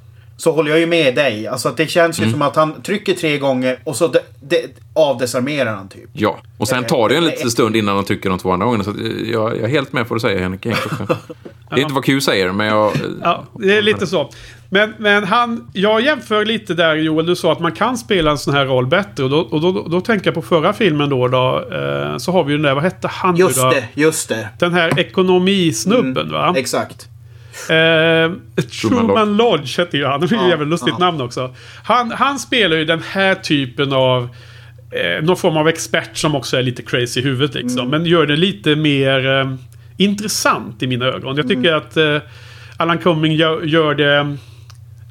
[0.40, 1.46] Så håller jag ju med dig.
[1.46, 4.68] Alltså att det känns ju som att han trycker tre gånger och så de, de,
[4.94, 6.10] avdesarmerar han typ.
[6.12, 8.84] Ja, och sen tar det en liten stund innan de trycker de två andra gångerna.
[8.84, 10.66] Så att jag, jag är helt med på vad du säger, Henrik.
[11.70, 12.92] Det är inte vad Q säger, men jag...
[13.22, 14.30] Ja, det är lite så.
[14.70, 15.70] Men, men han...
[15.72, 18.86] Jag jämför lite där Joel, du sa att man kan spela en sån här roll
[18.86, 19.24] bättre.
[19.24, 21.28] Och då, och då, då tänker jag på förra filmen då.
[21.28, 23.70] då eh, så har vi ju den där, vad hette han nu Just då?
[23.70, 24.48] det, just det.
[24.58, 26.54] Den här ekonomisnubben va?
[26.56, 27.08] Exakt.
[27.70, 28.32] Eh,
[28.80, 30.20] Truman Truman Lodge hette ju han.
[30.20, 31.04] Det är ju Ja, jävligt lustigt ja.
[31.04, 31.54] namn också.
[31.84, 34.28] Han, han spelar ju den här typen av...
[34.92, 37.78] Eh, någon form av expert som också är lite crazy i huvudet liksom.
[37.78, 37.90] Mm.
[37.90, 39.54] Men gör det lite mer eh,
[39.96, 41.36] intressant i mina ögon.
[41.36, 41.76] Jag tycker Mm.
[41.78, 42.16] att eh,
[42.76, 44.36] Alan Cumming gör, gör det...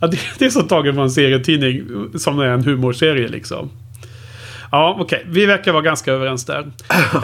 [0.01, 1.81] Ja, det, det är så taget från en serietidning
[2.15, 3.69] som är en humorserie liksom.
[4.71, 5.25] Ja, okej.
[5.27, 6.71] Vi verkar vara ganska överens där.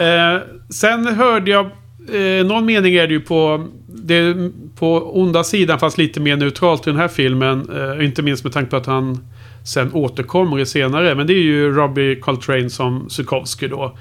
[0.00, 0.40] Eh,
[0.70, 1.70] sen hörde jag...
[2.14, 3.66] Eh, någon mening är det ju på...
[3.88, 4.34] Det
[4.78, 7.68] på onda sidan fast lite mer neutralt i den här filmen.
[7.98, 9.18] Eh, inte minst med tanke på att han
[9.66, 11.14] sen återkommer i senare.
[11.14, 13.96] Men det är ju Robbie Coltrane som Sukowski då.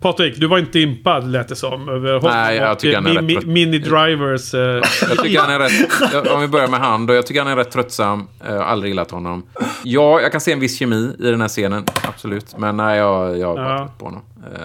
[0.00, 1.88] Patrik, du var inte impad lät det som.
[1.88, 4.54] Över Nej, jag tycker eh, han är mi- rätt- mi- Mini Drivers.
[4.54, 4.60] Eh,
[5.08, 6.32] Jag tycker han är rätt...
[6.34, 7.14] Om vi börjar med han då.
[7.14, 8.26] Jag tycker han är rätt tröttsam.
[8.44, 9.42] Jag har aldrig gillat honom.
[9.84, 11.84] Ja, jag kan se en viss kemi i den här scenen.
[12.08, 12.54] Absolut.
[12.58, 13.78] Men nej, jag, jag har bara Ja.
[13.78, 14.22] trött på honom.
[14.54, 14.60] Eh,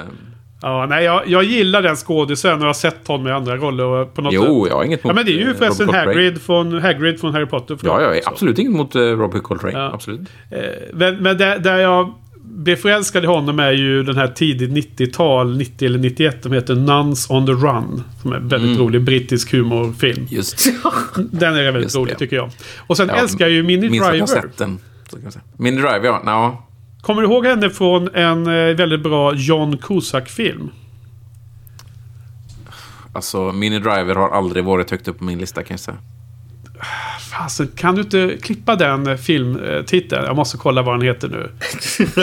[0.61, 3.83] ja, nej, jag, jag gillar den skådisen och har sett honom i andra roller.
[3.85, 4.69] Och på något Jo, sätt.
[4.71, 6.05] jag har inget Ja, mot men det är ju eh, förresten Robert.
[6.05, 7.77] Hagrid från, Hagrid från Harry Potter.
[7.83, 8.29] Ja, jag är Så.
[8.29, 9.79] absolut inget mot uh, Robbie Coltrane.
[9.79, 9.91] Ja.
[9.93, 10.21] Absolut.
[10.51, 10.59] Eh,
[10.93, 12.13] Men, men där, där jag
[12.43, 16.43] blev förälskad i honom är ju den här tidigt 90-tal, 90 eller 91.
[16.43, 18.03] De heter Nuns on the Run.
[18.21, 18.81] Som är en väldigt Mm.
[18.83, 20.27] rolig brittisk humorfilm.
[20.29, 20.67] Just
[21.31, 22.19] Den är väldigt Just rolig det.
[22.19, 22.49] tycker jag.
[22.87, 24.41] Och sen Ja, älskar jag ju Minns har Driver.
[24.57, 24.79] kan
[25.09, 25.41] jag.
[25.57, 26.21] Mini Driver, ja.
[26.25, 26.66] ja.
[27.01, 30.69] Kommer du ihåg henne från en eh, väldigt bra John Cusack-film?
[33.13, 35.97] Alltså, Mini Driver har aldrig varit högt upp på min lista kan jag säga.
[37.31, 40.25] Fasen, kan du inte klippa den eh, filmtiteln?
[40.25, 41.51] Jag måste kolla vad den heter nu.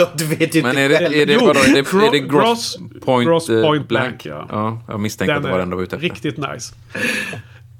[0.17, 2.77] du vet ju Men är det, är det, vadå, är det, är det Gro- Gross
[3.05, 4.23] Point, Gross eh, Point Blank?
[4.23, 4.45] Blank, ja.
[4.49, 4.81] ja.
[4.87, 6.09] Jag misstänkte att det var den du var ute efter.
[6.09, 6.75] riktigt nice.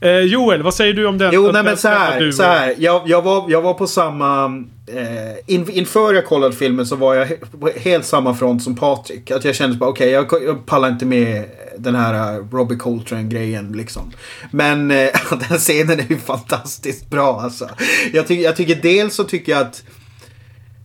[0.02, 1.32] Eh, Joel, vad säger du om den?
[1.34, 2.20] Jo, nej men så här.
[2.20, 6.56] du- Så här jag, jag, var, jag var på samma Eh, in, inför jag kollade
[6.56, 7.28] filmen så var jag
[7.60, 9.32] på helt samma front som Patrik.
[9.32, 11.44] Att jag kände bara okej, jag, jag pallar inte med
[11.78, 14.12] den här eh, Robbie Coltrane-grejen liksom.
[14.52, 15.10] Men eh,
[15.50, 17.70] den scenen är ju fantastiskt bra alltså.
[18.14, 19.84] Jag, ty jag tycker dels så tycker jag att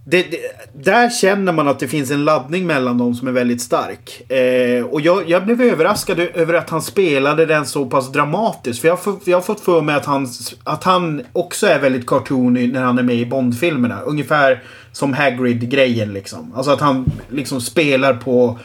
[0.05, 0.39] det, det,
[0.73, 4.31] där känner man att det finns en laddning mellan dem som är väldigt stark.
[4.31, 8.81] Eh, och jag, jag blev överraskad över att han spelade den så pass dramatiskt.
[8.81, 10.29] För jag, har fått- jag har fått för mig att han,
[10.65, 14.01] att han också är väldigt cartoony när han är med i Bond-filmerna.
[14.01, 14.63] Ungefär
[14.93, 16.53] som Hagrid-grejen liksom.
[16.57, 18.59] Alltså att han liksom spelar på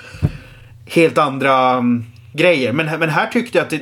[0.85, 2.73] helt andra um, grejer.
[2.73, 3.81] Men, men här tyckte jag att det,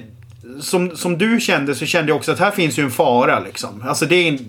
[0.61, 3.83] som, som du kände så kände jag också att här finns ju en fara liksom.
[3.87, 4.39] Alltså det är en,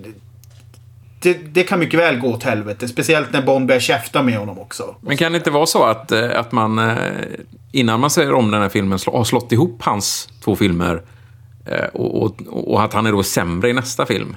[1.25, 2.89] det, det kan mycket väl gå åt helvete.
[2.89, 4.95] Speciellt när Bond börjar käfta med honom också.
[5.01, 6.95] Men kan det inte vara så att, eh, att man eh,
[7.73, 11.03] innan man ser om den här filmen slå- har slått ihop hans två filmer
[11.67, 12.41] eh, och, och,
[12.73, 14.37] och att han är då sämre i nästa film?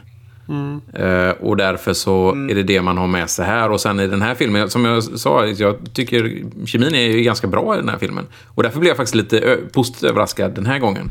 [0.93, 3.72] Eh, och därför så är det det man har med sig här.
[3.72, 7.47] Och sen i den här filmen, som jag sa, jag tycker kemin är ju ganska
[7.47, 8.26] bra i den här filmen.
[8.47, 11.09] Och därför blev jag faktiskt lite positivt överraskad den här gången.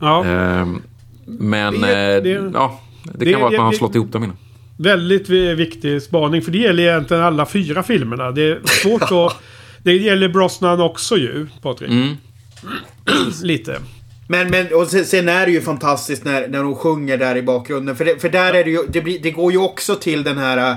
[0.00, 0.24] Ja.
[0.26, 0.66] Eh,
[1.26, 4.24] men Det- det- ja, det, det- kan vara att man har det- slått ihop dem
[4.24, 4.36] innan.
[4.82, 6.42] Väldigt vi- viktig spaning.
[6.42, 8.30] För det gäller egentligen alla fyra filmerna.
[8.30, 9.42] Det är svårt att...
[9.84, 11.90] Det gäller Brosnan också ju, Patrik.
[11.90, 12.16] Mm.
[13.42, 13.78] Lite.
[14.28, 17.42] Men, men och sen, sen är det ju fantastiskt när, när hon sjunger där i
[17.42, 17.96] bakgrunden.
[17.96, 20.38] För, det, för där är det ju, det, blir, det går ju också till den
[20.38, 20.76] här uh,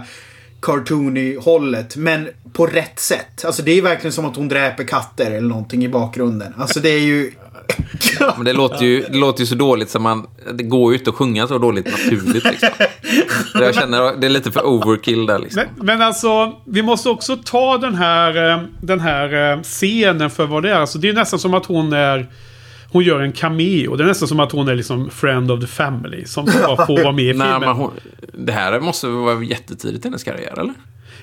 [0.61, 1.95] cartoony-hållet.
[1.95, 3.45] Men på rätt sätt.
[3.45, 6.53] Alltså det är verkligen som att hon dräper katter eller någonting i bakgrunden.
[6.57, 7.32] Alltså det är ju...
[8.35, 10.27] Men det låter ju, det låter ju så dåligt så man...
[10.53, 12.69] Det går ju inte att sjunga så dåligt naturligt liksom.
[13.53, 15.63] Jag känner det är lite för overkill där liksom.
[15.75, 20.45] Men, men alltså, vi måste också ta den här, eh, den här eh, scenen för
[20.45, 20.79] vad det är.
[20.79, 22.29] Alltså, det är nästan som att hon är...
[22.91, 23.95] Hon gör en cameo.
[23.95, 26.25] Det är nästan som att hon är liksom friend of the family.
[26.25, 27.59] Som bara får vara med i Nej, filmen.
[27.59, 27.91] men hon,
[28.33, 30.73] det här måste vara jättetidigt i hennes karriär, eller?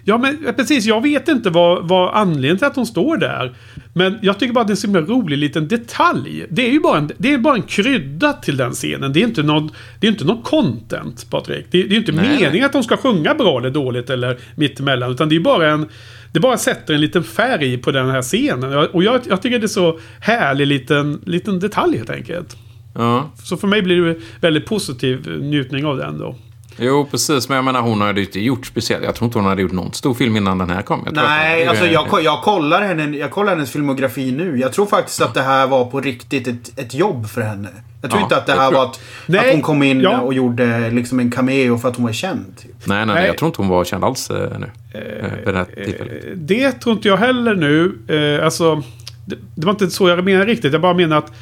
[0.05, 0.85] Ja, men eh, precis.
[0.85, 3.52] Jag vet inte vad, vad anledningen till att hon står där.
[3.94, 6.47] Men jag tycker bara att det är en så himla rolig liten detalj.
[6.51, 9.12] Det är ju bara en, det är bara en krydda till den scenen.
[9.12, 9.70] Det är inte någon,
[10.01, 11.66] det är inte någon content, Patrik.
[11.70, 12.62] Det, det är ju inte Nej, meningen nej.
[12.62, 15.10] att de ska sjunga bra eller dåligt eller mittemellan.
[15.10, 15.89] Utan det är bara en...
[16.32, 18.89] Det bara sätter en liten färg på den här scenen.
[18.93, 22.56] Och jag, jag tycker det är så härlig liten, liten detalj helt enkelt.
[22.94, 23.31] Ja.
[23.43, 26.36] Så för mig blir det väldigt positiv njutning av den då.
[26.77, 27.49] Jo, precis.
[27.49, 29.05] Men jag menar, hon hade ju inte gjort speciellt.
[29.05, 31.03] Jag tror inte hon hade gjort någon stor film innan den här kom.
[31.05, 34.59] Jag tror Nej, att- alltså jag, jag, kollar henne, jag kollar hennes filmografi nu.
[34.59, 37.69] Jag tror faktiskt att det här var på riktigt ett, ett jobb för henne.
[38.03, 40.01] Jag tror Ja, inte att det här tror var att, Nej, att hon kom in
[40.01, 40.20] ja.
[40.20, 42.57] och gjorde liksom en cameo för att hon var känd.
[42.62, 42.70] Typ.
[42.85, 44.70] Nej, nej, nej, jag tror inte hon var känd alls eh, nu.
[44.94, 46.24] Eh, det här tillfället.
[46.24, 47.99] Eh, Det tror inte jag heller nu.
[48.39, 48.82] Eh, alltså,
[49.27, 50.73] det, det var inte så jag menar riktigt.
[50.73, 51.32] Jag bara menar att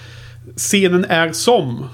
[0.56, 1.84] scenen är som.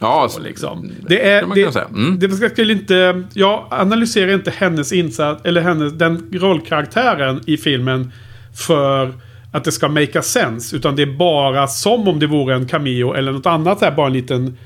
[0.00, 0.92] Ja, så, liksom.
[1.08, 1.46] det är...
[1.54, 1.84] Det, säga.
[1.84, 2.18] Mm.
[2.18, 3.22] det ska skulle inte...
[3.34, 8.12] Jag analyserar inte hennes insats, eller hennes, den rollkaraktären i filmen
[8.54, 9.12] för
[9.52, 10.76] att det ska make sense.
[10.76, 13.80] Utan det är bara som om det vore en cameo eller något annat.
[13.80, 14.58] Här, bara en liten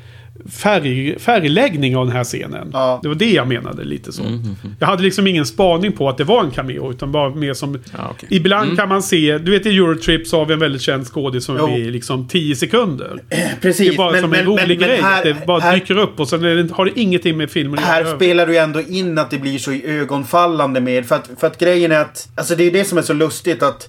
[0.51, 2.70] färg, färgläggning av den här scenen.
[2.73, 2.98] Ja.
[3.02, 4.23] Det var det jag menade lite så.
[4.23, 4.43] Mm,
[4.78, 6.90] Jag hade liksom ingen spaning på att det var en cameo.
[6.90, 7.78] Utan bara mer som...
[7.97, 8.28] Ja, okej.
[8.32, 9.39] Ibland kan man se...
[9.39, 11.69] Du vet i Eurotrip så har vi en väldigt känd skådis som är Jo.
[11.69, 13.19] i liksom 10 sekunder.
[13.61, 13.89] Precis.
[13.89, 15.01] Det är bara som en rolig grej.
[15.02, 17.78] att det bara här, dyker upp och sen är det, har det ingenting med filmen
[17.78, 18.16] att här göra.
[18.16, 21.06] spelar du ändå in att det blir så ögonfallande med.
[21.06, 23.62] För att, för att grejen är att, alltså det är det som är så lustigt
[23.62, 23.89] att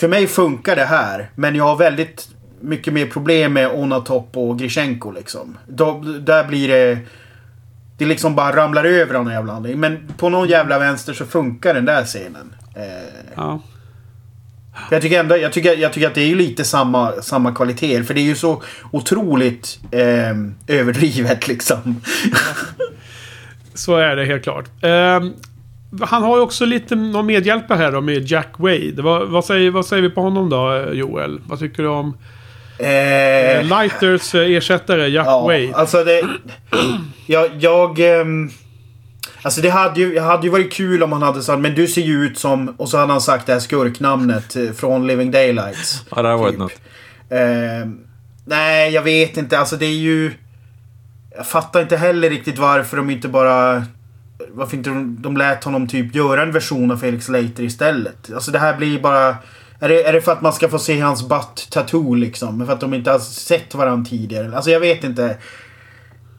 [0.00, 1.30] för mig funkar det här.
[1.34, 2.28] Men jag har väldigt
[2.60, 5.56] mycket mer problem med Onatop och Grishenko liksom.
[5.66, 6.98] Då, där blir det...
[7.98, 9.80] Det liksom bara ramlar över av någon jävla anledning.
[9.80, 12.54] Men på någon jävla vänster så funkar den där scenen.
[12.76, 12.82] Eh,
[13.36, 13.60] Ja.
[14.90, 18.02] jag tycker ändå, jag tycker, jag tycker att det är ju lite samma, samma kvaliteter.
[18.02, 18.62] För det är ju så
[18.92, 22.00] otroligt eh, överdrivet liksom.
[23.74, 24.64] Så är det helt klart.
[24.82, 25.32] Ehm,
[26.00, 29.02] han har ju också lite någon medhjälpare här då med Jack Wade.
[29.02, 31.40] Vad, vad, säger, vad säger vi på honom då, Joel?
[31.46, 32.16] Vad tycker du om
[32.80, 35.72] Eh, Lighters eh, ersättare, Jack Ja, Wade?
[35.74, 36.22] alltså det...
[37.26, 37.50] Jag...
[37.58, 38.50] jag ehm,
[39.42, 41.86] alltså det hade ju, det hade ju varit kul om han hade sagt men du
[41.86, 42.68] ser ju ut som...
[42.76, 46.04] Och så hade han sagt det här skurknamnet eh, från Living Daylights.
[46.10, 46.58] Ja, det har varit typ.
[46.58, 46.72] något.
[47.30, 47.98] Ehm,
[48.44, 49.58] nej, jag vet inte.
[49.58, 50.32] Alltså det är ju...
[51.36, 53.84] Jag fattar inte heller riktigt varför de inte bara...
[54.52, 58.30] Varför inte de, de lät honom typ göra en version av Felix Leiter istället.
[58.34, 59.36] Alltså det här blir bara...
[59.80, 62.66] Är det, är det för att man ska få se hans butt-tattoo liksom?
[62.66, 64.56] För att de inte har sett varandra tidigare?
[64.56, 65.36] Alltså jag vet inte.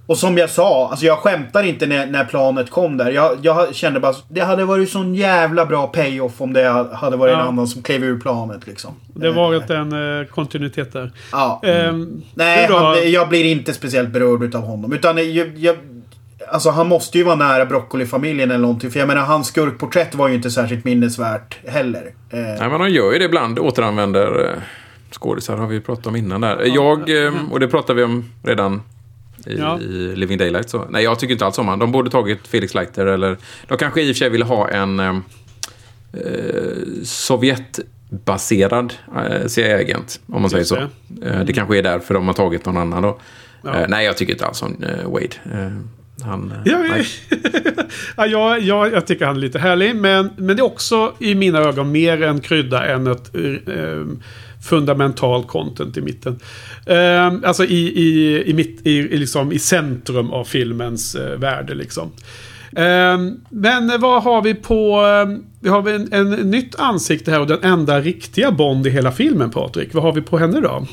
[0.07, 3.11] Och som jag sa, alltså jag skämtar inte när, när planet kom där.
[3.11, 7.33] Jag, jag kände bara, det hade varit sån jävla bra payoff om det hade varit
[7.33, 7.45] en Ja.
[7.45, 8.91] annan som klev ur planet liksom.
[9.13, 11.11] Det har varit en eh, kontinuitet där.
[11.31, 11.61] Ja.
[11.63, 14.93] Ehm, Nej, han, jag blir inte speciellt berörd utav honom.
[14.93, 15.77] Utan jag, jag,
[16.51, 18.91] Alltså han måste ju vara nära Broccoli-familjen eller någonting.
[18.91, 22.13] För jag menar, hans skurkporträtt var ju inte särskilt minnesvärt heller.
[22.29, 23.59] Eh, Nej, men de gör ju det ibland.
[23.59, 24.61] Återanvänder eh,
[25.11, 26.63] skådisar har vi pratat om innan där.
[26.75, 28.81] Jag, eh, och det pratade vi om redan
[29.45, 29.79] i, Ja.
[29.79, 30.69] i Living Daylight.
[30.69, 30.85] Så.
[30.89, 31.79] Nej, jag tycker inte alls om han.
[31.79, 33.37] De borde tagit Felix Leiter eller...
[33.67, 35.15] De kanske i och för sig ville ha en eh,
[37.03, 40.75] Sovjetbaserad eh, CIA-agent, om man säger så.
[40.75, 41.29] det.
[41.29, 43.19] Eh, det kanske är därför de har tagit någon annan då.
[43.63, 43.85] Ja.
[43.87, 44.75] Nej, jag tycker inte alls om
[45.05, 45.71] Wade.
[46.23, 46.51] Han...
[46.51, 47.05] eh, Ja, nej.
[48.17, 48.57] ja,
[48.91, 49.95] jag, tycker han är lite härlig.
[49.95, 54.05] Men, men det är också i mina ögon mer en krydda än ett eh,
[54.69, 56.39] fundamentalt content i mitten.
[56.85, 61.73] Eh, alltså i, i, i, mitt, i, i, liksom, i centrum av filmens eh, värde.
[61.73, 62.11] Liksom.
[62.75, 63.17] Eh,
[63.49, 65.05] men vad har vi på...
[65.05, 69.11] Eh, vi har en, en nytt ansikte här och den enda riktiga Bond i hela
[69.11, 69.93] filmen, Patrik.
[69.93, 70.85] Vad har vi på henne då?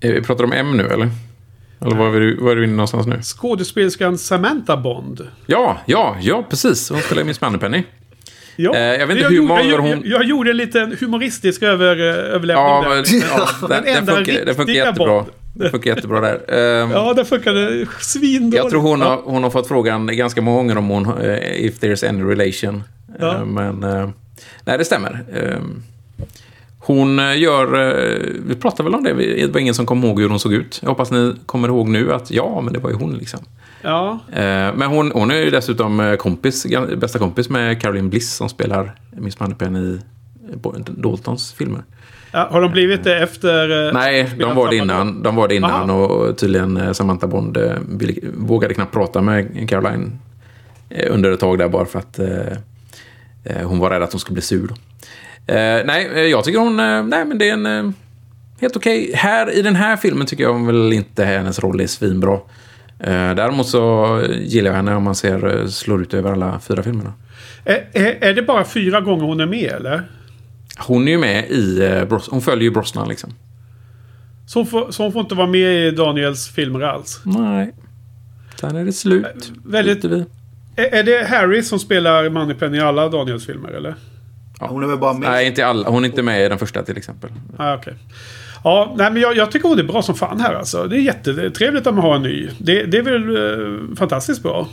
[0.00, 1.10] Vi pratar om M nu, eller?
[1.80, 3.22] Eller var är du, var är du inne någonstans nu?
[3.22, 5.26] Skådespelerskan Samantha Bond.
[5.46, 6.90] Ja, ja, ja, precis.
[6.90, 7.82] Hon spelar Miss Moneypenny.
[8.56, 8.74] Ja.
[8.74, 11.62] Eh, jag vet inte jag hur gjorde, många hon- jag, jag gjorde en liten humoristisk
[11.62, 13.04] över, eh, överlämning Ja, där.
[13.30, 15.06] ja den, den, enda funkar, den funkar jättebra.
[15.06, 15.26] Bond.
[15.54, 16.40] Den funkar jättebra där.
[16.82, 18.56] Ehm, Ja, det funkade svindåligt.
[18.56, 21.80] jag tror hon har, hon har fått frågan ganska många gånger om hon, eh, if
[21.80, 22.82] there's any relation.
[23.20, 23.44] Ja.
[23.44, 23.80] Men,
[24.64, 25.24] nej, det stämmer.
[26.90, 30.20] Hon eh, gör, eh, vi pratade väl om det, det var ingen som kom ihåg
[30.20, 30.78] hur hon såg ut.
[30.82, 33.40] Jag hoppas ni kommer ihåg nu att ja, men det var ju hon liksom.
[33.82, 38.48] Ja, Eh, Men hon, hon är ju dessutom kompis, bästa kompis med Caroline Bliss som
[38.48, 40.00] spelar Miss Moneypenny i
[40.86, 41.82] Daltons filmer.
[42.32, 43.92] ja, har de blivit det efter...
[43.92, 45.22] Nej, de var det innan.
[45.22, 46.04] De var det innan Aha.
[46.04, 47.58] och tydligen Samantha Bond
[48.34, 50.18] vågade knappt prata med Caroline
[51.10, 52.20] under ett tag där bara för att
[53.64, 54.70] hon var rädd att hon skulle bli sur.
[55.50, 56.80] Eh, nej, eh, jag tycker hon...
[56.80, 57.94] Eh, nej, men det är en...
[58.60, 59.12] Helt okej.
[59.14, 62.34] Här, I den här filmen tycker jag väl inte hennes roll är svinbra.
[63.00, 67.12] Eh, däremot så gillar jag henne om man ser slår ut över alla fyra filmerna.
[67.64, 70.02] Är, är, är det bara fyra gånger hon är med, eller?
[70.78, 71.80] Hon är ju med i...
[72.08, 73.30] Bros- hon följer ju Brosnan liksom.
[74.46, 77.20] Så hon, får, så hon får inte vara med i Daniels filmer alls?
[77.24, 77.72] Nej.
[78.60, 79.52] Sen är det slut.
[79.64, 80.04] Väldigt-.
[80.76, 83.94] Är, är det Harry som spelar Moneypenny i alla Daniels filmer, eller?
[84.68, 85.30] Hon är väl bara med.
[85.30, 85.88] Nej, inte alla.
[85.88, 87.30] Hon är inte med i den första till exempel.
[87.56, 87.94] Ah, okej.
[88.64, 90.84] Ja, nej, men jag, jag tycker hon är bra som fan här alltså.
[90.84, 92.48] Det är jättetrevligt att man har en ny.
[92.58, 94.66] Det, det är väl eh, fantastiskt bra.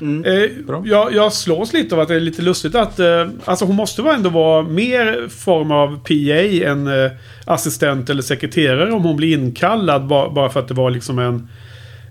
[0.00, 0.82] Eh, Bra.
[0.84, 2.98] jag, jag slås lite av att det är lite lustigt att...
[2.98, 7.10] Eh, alltså hon måste väl ändå vara mer form av PA än eh,
[7.44, 11.48] assistent eller sekreterare om hon blir inkallad ba, bara för att det var liksom en...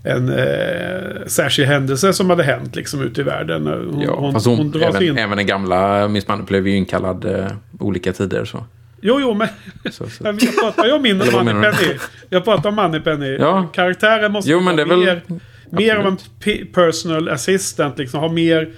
[0.04, 3.66] En eh, särskild händelse som hade hänt liksom ute i världen.
[3.66, 5.18] Hon, Ja, hon, hon, hon även, in.
[5.18, 7.46] även den gamla Miss Money blev ju inkallad eh,
[7.78, 8.44] olika tider.
[8.44, 8.64] Så.
[9.02, 9.48] Jo, jo, men...
[9.90, 10.10] Så, så.
[10.24, 11.18] Men Jag pratar ju om min?
[11.32, 11.98] Moneypenny.
[12.30, 13.36] Jag pratar om Moneypenny.
[13.36, 13.68] Ja.
[13.72, 15.40] Karaktären måste Jo, men det är vara väl- mer,
[15.70, 17.98] mer av en pe- personal assistant.
[17.98, 18.68] Liksom, ha mer...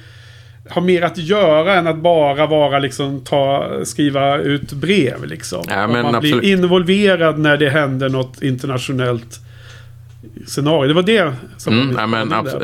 [0.71, 5.65] Ha mer att göra än att bara vara liksom ta, skriva ut brev liksom.
[5.69, 6.41] Ja, man absolut.
[6.41, 9.41] blir involverad när det händer något internationellt
[10.47, 10.89] scenario.
[10.89, 12.55] Det var det som Mm, ja, men abs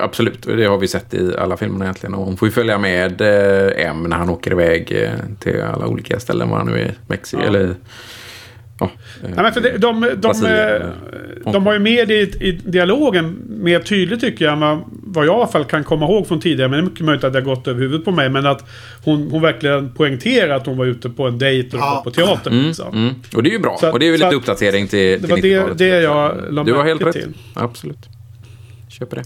[0.00, 2.14] absolut, det har vi sett i alla filmerna egentligen.
[2.14, 5.10] Och hon får ju följa med eh, M när han åker iväg eh,
[5.40, 6.94] till alla olika ställen, var han nu är.
[7.06, 7.48] Mexiko Ja.
[7.48, 7.74] eller...
[8.80, 8.90] Ja,
[9.24, 12.60] eh, Ja, men för det, de, de, eh, eh, de har ju med i, i
[12.64, 14.52] dialogen mer tydligt tycker jag.
[14.54, 14.58] än
[15.12, 16.68] vad- jag i alla fall kan komma ihåg från tidigare.
[16.70, 18.28] Men det är mycket möjligt att det har gått över huvudet på mig.
[18.28, 18.64] Men att
[19.04, 21.94] hon, hon verkligen poängterar att hon var ute på en dejt och Ja.
[21.94, 22.52] var på teatern.
[22.52, 22.94] Mm, liksom.
[22.94, 23.14] mm.
[23.36, 23.76] Och det är ju bra.
[23.80, 25.78] Så att- och det är ju lite att- uppdatering till, Det till var det, 90-talet.
[25.78, 27.12] det jag la Du har helt rätt.
[27.12, 27.32] till.
[27.54, 27.98] Absolut.
[28.88, 29.24] Köper det.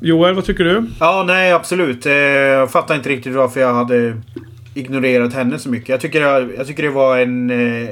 [0.00, 0.86] Joel, vad tycker du?
[1.00, 2.06] Ja, nej absolut.
[2.06, 4.16] Eh, Jag fattar inte riktigt varför jag hade
[4.74, 5.88] ignorerat henne så mycket.
[5.88, 6.20] Jag tycker,
[6.56, 7.50] jag tycker det var en...
[7.50, 7.88] eh,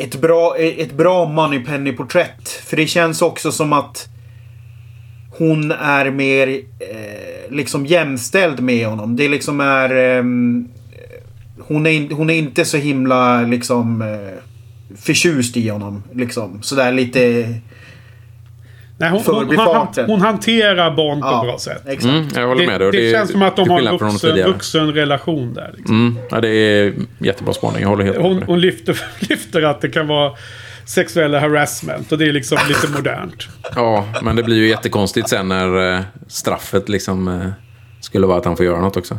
[0.00, 2.48] Ett bra, ett bra Moneypenny-porträtt.
[2.48, 4.08] För det känns också som att
[5.38, 6.48] hon är mer
[6.78, 9.16] eh, liksom jämställd med honom.
[9.16, 9.90] Det liksom är...
[10.18, 10.68] ehm,
[11.60, 14.42] hon, är in, hon är inte så himla liksom eh,
[14.96, 16.02] förtjust i honom.
[16.12, 16.62] Liksom.
[16.62, 17.20] Sådär lite...
[19.00, 20.06] Nej, hon, hon, hon, Förbifarten.
[20.06, 21.82] hon hanterar Bond på Ja, ett bra sätt.
[21.86, 22.04] Exakt.
[22.14, 23.06] Mm, jag håller Det, med det, dig.
[23.12, 25.74] Och känns som att de har en vuxen, vuxen relation där.
[25.76, 26.00] Liksom.
[26.06, 27.82] Mm, ja, det är jättebra spaning.
[27.82, 28.46] Jag håller helt med Hon, det.
[28.46, 30.32] hon lyfter, lyfter att det kan vara
[30.88, 32.12] sexuella harassment.
[32.12, 33.48] Och det är liksom lite modernt.
[33.74, 37.46] Ja, men det blir ju jättekonstigt sen när eh, straffet liksom eh,
[38.00, 39.18] skulle vara att han får göra något också.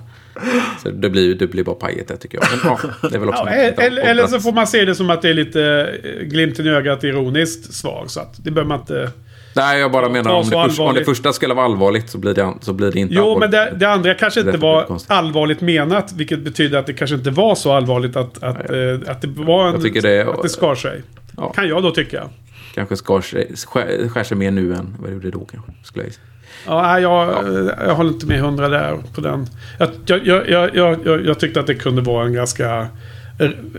[0.83, 2.47] Så det blir, det blir bara pajet det tycker jag.
[2.51, 2.59] Men
[3.01, 5.21] ja, det är väl också Ja, eller, eller så får man se det som att
[5.21, 8.03] det är lite eh, glimten i ögat ironiskt svar.
[8.07, 9.11] Så att det behöver man inte...
[9.55, 12.33] Nej, jag bara menar om det, först, om det första skulle vara allvarligt så blir
[12.33, 13.39] det, så blir det inte Jo, allvarligt.
[13.41, 15.11] men det, det andra kanske inte var konstigt.
[15.11, 16.11] allvarligt menat.
[16.15, 19.67] Vilket betyder att det kanske inte var så allvarligt att, att, eh, att det var
[19.67, 19.73] en...
[19.73, 21.01] Jag tycker det- att det skar sig.
[21.39, 21.53] Ja.
[21.53, 22.29] Kan jag då tycka.
[22.75, 25.71] kanske skar sig, skär, skär sig mer nu än vad det gjorde då kanske.
[25.83, 26.21] Skulle jag gissa.
[26.65, 27.27] Ja, jag,
[27.85, 29.47] jag håller inte med hundra där på den.
[29.79, 32.85] Jag, jag, jag, jag, jag, jag tyckte att det kunde vara en ganska, eh,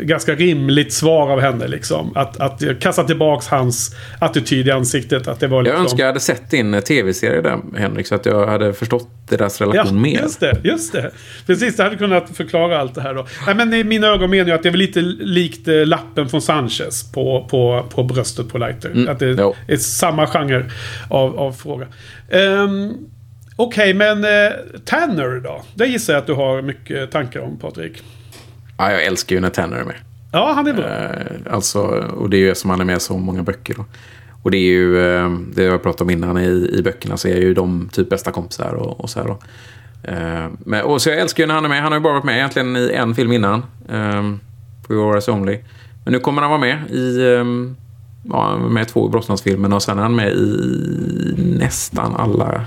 [0.01, 1.69] ganska rimligt svar av henne.
[1.69, 2.17] Liksom.
[2.17, 5.29] Att, att kasta tillbaks hans attityd i ansiktet.
[5.29, 5.77] Att det var liksom...
[5.77, 9.61] Jag önskar jag hade sett din tv-serie där, Henrik, så att jag hade förstått deras
[9.61, 10.21] relation Ja, mer.
[10.21, 11.11] just det, just det.
[11.47, 13.27] Precis, det hade kunnat förklara allt det här då.
[13.47, 16.29] Nej, men i mina ögon menar jag att det är väl lite likt eh, lappen
[16.29, 18.91] från Sanchez på, på, på bröstet på Lighter.
[18.91, 19.55] Mm, Att det jo.
[19.69, 20.65] är samma genre
[21.11, 21.87] av, av fråga.
[22.33, 22.97] Um,
[23.57, 24.53] Okej, men eh,
[24.85, 25.63] Tanner då?
[25.75, 28.03] Det gissar jag att du har mycket tankar om, Patrik.
[28.81, 29.97] Ja, jag älskar ju när Tanner är med.
[30.33, 30.89] Ja, han är bra.
[30.89, 31.81] Eh, alltså,
[32.17, 33.75] och det är ju som han är med i så många böcker.
[33.75, 33.85] Då.
[34.43, 37.37] Och det är ju, eh, det jag pratade om innan i, i böckerna, så är
[37.37, 39.39] ju de typ bästa kompisar och, och så här då.
[40.03, 41.83] Eh, men, och så jag älskar ju när han är med.
[41.83, 43.63] Han har ju bara varit med egentligen i en film innan.
[44.87, 45.59] For Your Eyes Only.
[46.05, 47.45] Men nu kommer han vara med i, eh,
[48.31, 52.67] ja, med två Brosnans-filmerna och sen är han med i nästan alla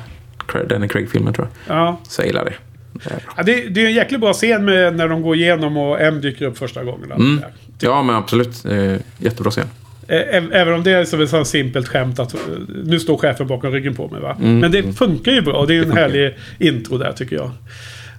[0.69, 1.77] Danny Craig-filmer tror jag.
[1.77, 1.98] Ja.
[2.03, 2.73] Så jag gillar det.
[2.94, 3.20] Det.
[3.38, 6.22] Ja, det, det är en jäkligt bra scen med när de går igenom och M
[6.22, 7.11] dyker upp första gången.
[7.11, 7.36] Mm.
[7.36, 7.52] det där.
[7.80, 8.65] Ja, men absolut.
[8.65, 9.68] Eh, jättebra scen.
[10.07, 12.40] Ä- Även om det är som ett sånt simpelt skämt att eh,
[12.86, 14.36] nu står chefen bakom ryggen på mig va.
[14.40, 16.02] Men det funkar ju bra och det är en funkar.
[16.02, 17.52] härlig intro där tycker jag.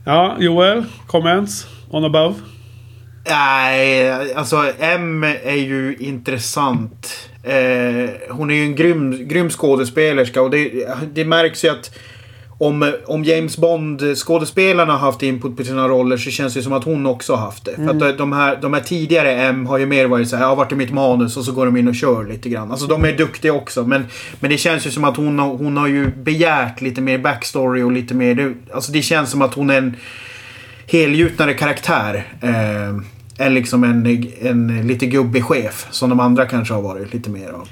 [0.06, 2.34] Ja, Joel, comments on above?
[3.28, 7.28] Nej, alltså M är ju intressant.
[7.42, 10.70] Eh, hon är ju en grym, grym skådespelerska och det,
[11.14, 11.98] det märks ju att
[12.58, 16.84] om, om James Bond-skådespelarna har haft input på sina roller så känns det som att
[16.84, 17.74] hon också har haft det.
[18.00, 20.54] För att de här, de här tidigare M har ju mer varit så här, ja
[20.54, 21.36] vart är mitt manus?
[21.36, 22.70] Och så går de in och kör lite grann.
[22.70, 23.84] Alltså de är duktiga också.
[23.84, 24.04] Men,
[24.40, 27.82] men det känns ju som att hon har, hon har ju begärt lite mer backstory
[27.82, 28.34] och lite mer...
[28.34, 29.96] det- Alltså det känns som att hon är en
[30.86, 32.26] helgjutnare karaktär.
[32.40, 34.06] Eh, än liksom en,
[34.42, 35.86] en lite gubbig chef.
[35.90, 37.68] Som de andra kanske har varit lite mer av.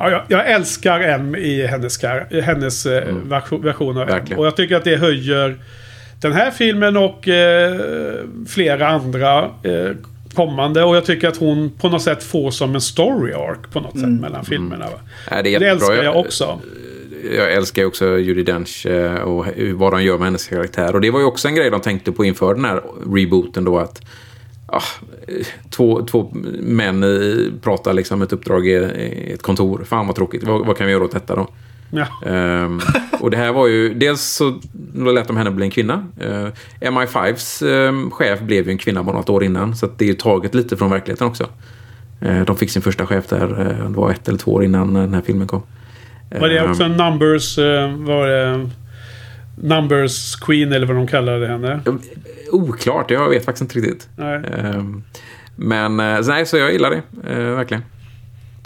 [0.00, 4.08] Ja, jag, jag älskar M i hennes, i hennes eh, version, version av M.
[4.08, 4.38] Verkligen.
[4.38, 5.58] Och jag tycker att det höjer
[6.20, 7.80] den här filmen och eh,
[8.48, 9.90] flera andra eh,
[10.34, 10.84] kommande.
[10.84, 13.98] Och jag tycker att hon på något sätt får som en story arc på något
[14.00, 14.84] sätt mellan filmerna.
[14.84, 14.98] Va?
[15.30, 16.60] Ja, det är det älskar jag Jag- också.
[17.36, 20.94] Jag älskar också Judi Dench eh, och vad de gör med hennes karaktär.
[20.94, 22.80] Och det var ju också en grej de tänkte på inför den här
[23.14, 24.00] rebooten då att
[24.66, 24.82] ah,
[25.70, 27.04] två, två män
[27.62, 29.84] pratar liksom ett uppdrag i ett kontor.
[29.84, 30.44] Fan vad tråkigt.
[30.44, 31.48] Vad, vad kan vi göra åt detta då?
[31.90, 32.06] Ja.
[32.26, 32.80] Ehm,
[33.20, 34.58] och det här var ju, dels så
[34.94, 36.06] lät de henne bli en kvinna.
[36.24, 36.48] Uh,
[36.80, 39.76] MI5s ehm, chef blev ju en kvinna bara något år innan.
[39.76, 41.46] Så att det är ju taget lite från verkligheten också.
[42.20, 44.96] Eh, de fick sin första chef där, eh, det var ett eller två år innan
[44.96, 45.62] eh, den här filmen kom.
[46.40, 47.58] Var det Ehm, också en numbers...
[47.58, 48.70] Eh, var det,
[49.62, 51.80] numbers queen eller vad de kallade henne?
[52.52, 54.08] Oklart, jag vet faktiskt inte riktigt.
[54.16, 54.42] Nej.
[54.58, 55.04] Ehm,
[55.56, 57.32] men eh, så nej, så jag gillar det.
[57.32, 57.82] eh, verkligen.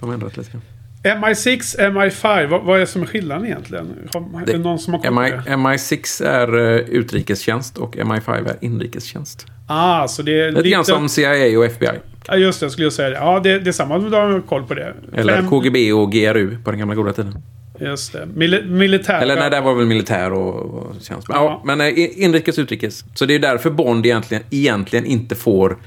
[0.00, 0.62] De har ändrat lite grann.
[1.04, 4.08] MI6, MI5, vad, vad är som är skillnaden egentligen?
[4.12, 5.50] Har, är det någon som har koll MI, det?
[5.50, 9.46] MI6 är uh, utrikestjänst och MI5 är inrikestjänst.
[9.66, 11.88] Ah, så det är Lite grann som CIA och FBI.
[12.26, 12.64] Ja, just det.
[12.64, 13.16] Jag skulle säga det.
[13.16, 13.98] Ja, det, det är samma.
[13.98, 14.94] Du har koll på det.
[15.12, 17.42] Eller KGB och GRU på den gamla goda tiden.
[17.84, 18.26] Just det.
[18.26, 19.20] Mil militär.
[19.22, 21.28] Eller nej, där var väl militär och, och tjänst.
[21.28, 21.44] Men, Ja.
[21.44, 21.76] ja.
[21.76, 23.04] men eh, inrikes utrikes.
[23.14, 25.78] Så det är därför Bond egentligen, egentligen inte får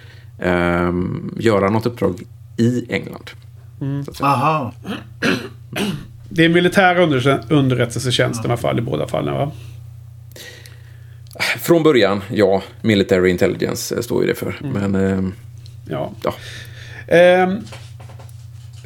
[0.41, 2.21] ehm, göra något uppdrag
[2.57, 3.29] i England.
[3.79, 4.27] Säga.
[4.29, 4.73] Aha.
[6.29, 9.51] Det är militär under underrättelsetjänst i alla fall i båda fallen va?
[11.59, 14.55] Från början, ja, Military Intelligence eh, står ju det för.
[14.73, 15.33] Men ehm,
[15.89, 16.11] Ja.
[16.23, 16.33] ja,
[17.15, 17.57] Ehm,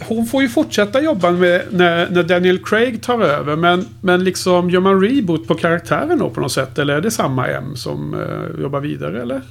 [0.08, 3.56] hon får ju fortsätta jobba med när, när Daniel Craig tar över.
[3.56, 6.80] Men, men liksom gör man reboot på karaktären då på något sätt?
[6.80, 9.42] Eller är det samma M som eh, jobbar vidare eller?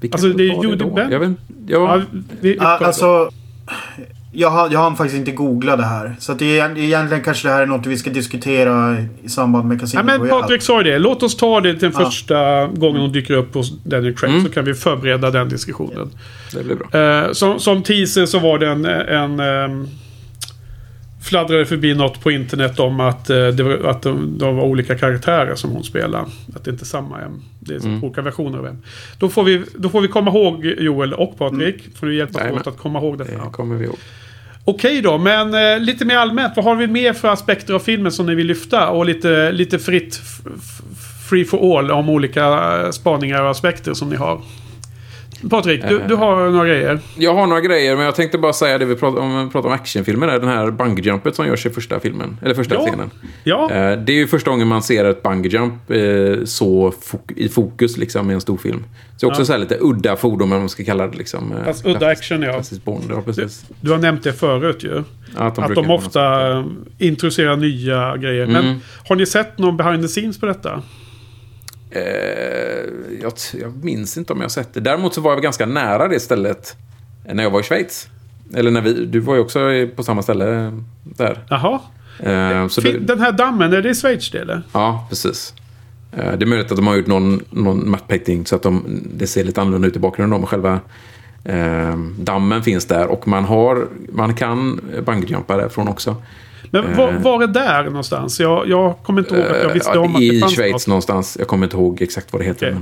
[0.00, 0.90] vilka Alltså, det är då?
[0.90, 1.10] Benn.
[1.10, 1.30] Jag vet,
[1.66, 2.02] ja, Ja,
[2.40, 3.30] vi, vi, Ah, alltså...
[4.40, 6.16] Jag har, jag har faktiskt inte googlat det här.
[6.18, 9.68] Så att det är, egentligen kanske det här är något vi ska diskutera i samband
[9.68, 10.40] med Casino Ja, men Royale.
[10.42, 10.98] Patrik sa ju det.
[10.98, 12.04] Låt oss ta det den Ja.
[12.04, 14.32] första gången hon dyker upp hos Daniel Craig.
[14.32, 14.44] Mm.
[14.44, 16.10] Så kan vi förbereda den diskussionen.
[16.54, 17.00] det blir bra.
[17.00, 18.84] Eh, som, som teaser så var det en...
[18.84, 19.86] en ehm,
[21.22, 24.98] fladdrade förbi något på internet om att, eh, det var, att de, de var olika
[24.98, 26.24] karaktärer som hon spelar.
[26.56, 27.42] Att det inte är samma M.
[27.60, 28.04] Det är Mm.
[28.04, 28.76] olika versioner av M.
[29.18, 31.96] Då får, vi, då får vi komma ihåg Joel och Patrik.
[31.96, 32.60] Får du hjälpas Jajamän.
[32.60, 33.32] åt att komma ihåg detta.
[33.44, 33.96] Det kommer vi ihåg.
[34.68, 36.52] Okej då, men eh, lite mer allmänt.
[36.56, 38.88] Vad har vi mer för aspekter av filmen som ni vill lyfta?
[38.88, 40.20] Och lite, lite fritt,
[41.28, 44.40] free for all om olika eh, spaningar och aspekter som ni har.
[45.50, 46.98] Patrik, du, du har några grejer.
[47.18, 49.68] Jag har några grejer, men jag tänkte bara säga det vi pratar om, vi pratar
[49.68, 50.26] om actionfilmer.
[50.26, 52.36] där, Den här bungyjumpet som görs i första filmen.
[52.42, 52.80] Eller första Ja.
[52.80, 53.10] scenen.
[53.44, 56.92] Ja, Eh, Det är ju första gången man ser ett bungyjump eh, så
[57.36, 58.84] i fokus liksom i en stor film.
[59.16, 59.44] Så också Ja.
[59.44, 61.52] så här lite udda fordon, om man ska kalla det liksom.
[61.52, 62.62] eh, Fast udda action, ja.
[62.84, 63.64] Bond, ja precis.
[63.80, 65.02] du har nämnt det förut ju.
[65.36, 66.64] Ja, att de, Att de ofta eh,
[66.98, 68.46] introducerar nya grejer.
[68.46, 68.78] Men Mm.
[69.08, 70.82] har ni sett någon behind the scenes på detta?
[71.90, 72.02] Eh,
[73.22, 74.80] jag, jag minns inte om jag har sett det.
[74.80, 76.76] Däremot så var jag ganska nära det stället
[77.32, 78.08] när jag var i Schweiz.
[78.54, 79.60] Eller när vi, du var ju också
[79.96, 80.72] på samma ställe
[81.04, 81.44] där.
[81.50, 81.80] Jaha.
[82.20, 84.62] Eh, så det, Den här dammen, är det i Schweiz det eller?
[84.72, 85.54] Ja, precis.
[86.12, 89.00] Eh, Det är möjligt att de har gjort någon, någon matte painting så att de,
[89.14, 90.40] det ser lite annorlunda ut i bakgrunden.
[90.40, 90.80] Men själva
[91.44, 96.16] eh, dammen finns där och man, har, man kan bungyjumpa därifrån också.
[96.70, 98.40] Men var, var är där någonstans?
[98.40, 100.72] Jag, jag kommer inte ihåg att jag visste Eh, om att det I fanns Schweiz
[100.72, 100.86] något.
[100.86, 101.36] någonstans.
[101.38, 102.76] Jag kommer inte ihåg exakt vad det heter.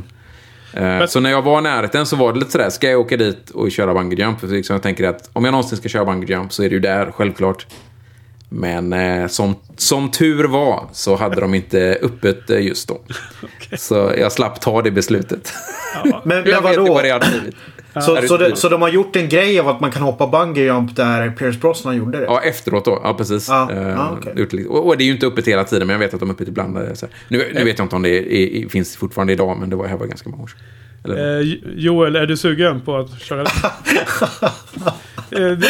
[0.72, 3.00] Men, eh, så när jag var i närheten så var det lite sådär, ska jag
[3.00, 4.40] åka dit och köra bungyjump?
[4.40, 6.80] För liksom jag tänker att om jag någonsin ska köra bungyjump så är det ju
[6.80, 7.66] där, självklart.
[8.48, 13.00] Men eh, som, som tur var så hade de inte öppet eh, just då.
[13.78, 15.52] Så jag slapp ta det beslutet.
[16.04, 16.94] Men, jag men vet ju vadå?
[16.94, 17.54] vad det hade blivit.
[18.00, 18.48] Så, så, ute.
[18.48, 21.30] de, så de har gjort en grej av att man kan hoppa bungee jump där
[21.30, 22.24] Pierce Brosnan gjorde det?
[22.24, 23.00] Ja, efteråt då.
[23.04, 23.48] Ja, precis.
[23.48, 24.32] Ja, Eh, ja, okej.
[24.36, 26.20] gjort lite- och, och det är ju inte öppet hela tiden, men jag vet att
[26.20, 26.76] de är öppet ibland.
[26.78, 27.14] eh, Så här.
[27.28, 29.86] Nu, nu vet jag inte om det är, är, finns fortfarande idag, men det var,
[29.86, 30.58] här var ganska många år sedan.
[31.04, 31.46] Eller, Eh,
[31.76, 33.50] Joel, är du sugen på att köra det?
[35.30, 35.68] Eh, vi,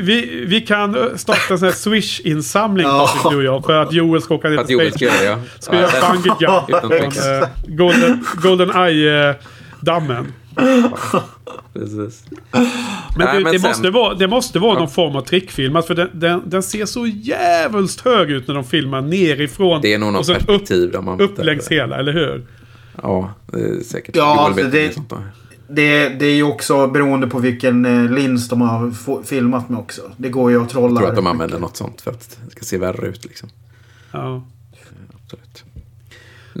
[0.00, 3.64] vi, vi kan eh, starta en sån här Swish-insamling, Patrik, du och jag.
[3.64, 5.38] För att Joel ska åka ner till Joel ska göra det, ja.
[5.58, 6.84] Ska ja, göra bungee jump
[7.42, 10.26] eh, Golden, Golden Eye-dammen.
[11.72, 12.24] Precis.
[12.52, 12.66] Men,
[13.16, 15.76] Nej, det, men det, sen- måste vara, det måste vara någon form av trickfilm.
[15.76, 19.80] Alltså, För den, den, den ser så jävligt hög ut när de filmar nerifrån.
[19.82, 21.20] Det är nog och något upp, perspektiv där man...
[21.20, 22.46] upp längs hela, eller hur?
[23.02, 24.16] Ja, det är säkert.
[24.16, 24.98] Ja, alltså det-.
[25.70, 30.02] Det, det är ju också beroende på vilken eh, lins de har filmat med också.
[30.16, 30.88] Det går ju att trolla.
[30.88, 31.60] Jag tror att de använder mycket.
[31.60, 33.24] något sånt för att det ska se värre ut.
[33.24, 33.48] Liksom.
[34.12, 34.44] Ja.
[35.24, 35.64] Absolut.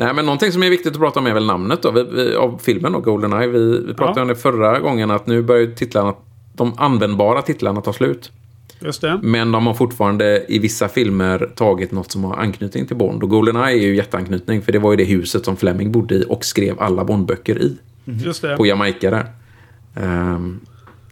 [0.00, 2.34] Nej, men någonting som är viktigt att prata om är väl namnet då, vi, vi,
[2.34, 3.46] av filmen då, Goldeneye.
[3.48, 4.22] Vi, vi pratade Ja.
[4.22, 6.14] om det förra gången att nu börjar titlarna,
[6.52, 8.32] de användbara titlarna ta slut.
[8.80, 9.20] Just det.
[9.22, 13.22] Men de har fortfarande i vissa filmer tagit något som har anknytning till Bond.
[13.22, 16.24] Och Goldeneye är ju jätteanknytning för det var ju det huset som Fleming bodde i
[16.28, 17.76] och skrev alla Bondböcker i.
[18.04, 18.56] Just det.
[18.56, 19.26] På Jamaica där.
[19.96, 20.60] Ehm,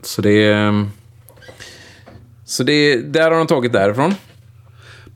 [0.03, 0.53] så det...
[0.53, 0.87] ehm,
[2.45, 4.15] Så det, där har de tagit därifrån.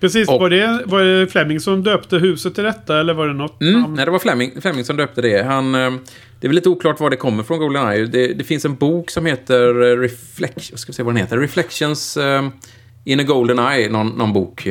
[0.01, 3.35] Precis, Och- var, det, var det Fleming som döpte huset till detta eller var det
[3.35, 3.95] något Mm, namn?
[3.95, 5.43] nej, det var Fleming, Fleming som döpte det.
[5.43, 5.91] Han, eh,
[6.41, 8.07] det är väl lite oklart var det kommer från, Goldeneye.
[8.07, 11.39] Det, det finns en bok som heter eh, Reflection, jag ska se vad den heter.
[11.39, 12.49] Reflections eh,
[13.05, 14.67] in a Golden Eye, någon, någon bok.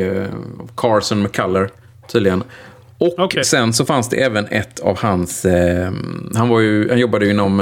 [0.60, 1.70] Av Carson McCuller,
[2.12, 2.44] tydligen.
[2.98, 3.44] Och Okej.
[3.46, 5.46] sen så fanns det även ett av hans...
[5.46, 5.92] Eh,
[6.36, 7.60] han, var ju, han jobbade ju inom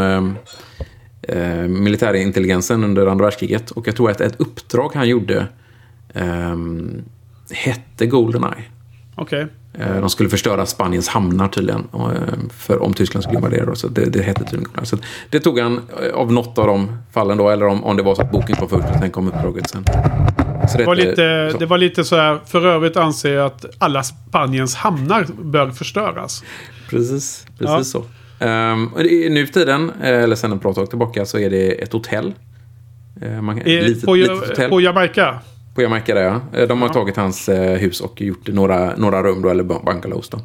[1.21, 3.71] eh, militärintelligensen under andra världskriget.
[3.71, 5.45] Och jag tror att ett uppdrag han gjorde
[6.13, 6.55] eh,
[7.51, 8.63] hette Goldeneye.
[9.15, 9.47] Okej.
[9.73, 11.87] Eh, De skulle förstöra Spaniens hamnar tydligen.
[11.93, 11.99] eh,
[12.57, 13.75] För om Tyskland skulle invadera.
[13.75, 14.85] Så det, det hette tydligen Goldeneye.
[14.85, 14.97] Så
[15.29, 17.49] det tog han eh, av något av de fallen då.
[17.49, 19.83] Eller om, om det var så att boken kom först och sen kom uppdraget sen.
[20.77, 21.57] Det var, lite, så.
[21.57, 26.43] det var lite så här, för övrigt anser jag att alla Spaniens hamnar bör förstöras.
[26.89, 27.83] Precis, precis Ja.
[27.83, 28.03] så.
[28.45, 28.91] Um,
[29.29, 32.33] nu för tiden, eller sen ett bra tag tillbaka, så är det ett hotell.
[33.41, 34.69] Man, I, litet, på, litet hotell.
[34.69, 35.39] på Jamaica.
[35.77, 36.41] På Jamaica där ja.
[36.59, 36.93] Eh, De har Ja.
[36.93, 40.39] tagit hans eh, hus och gjort några, några rum då, eller bun- bungalows då.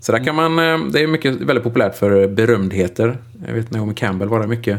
[0.00, 3.18] Så där kan man, eh, det är mycket, väldigt populärt för berömdheter.
[3.46, 4.78] Jag vet Naomi Campbell var det mycket.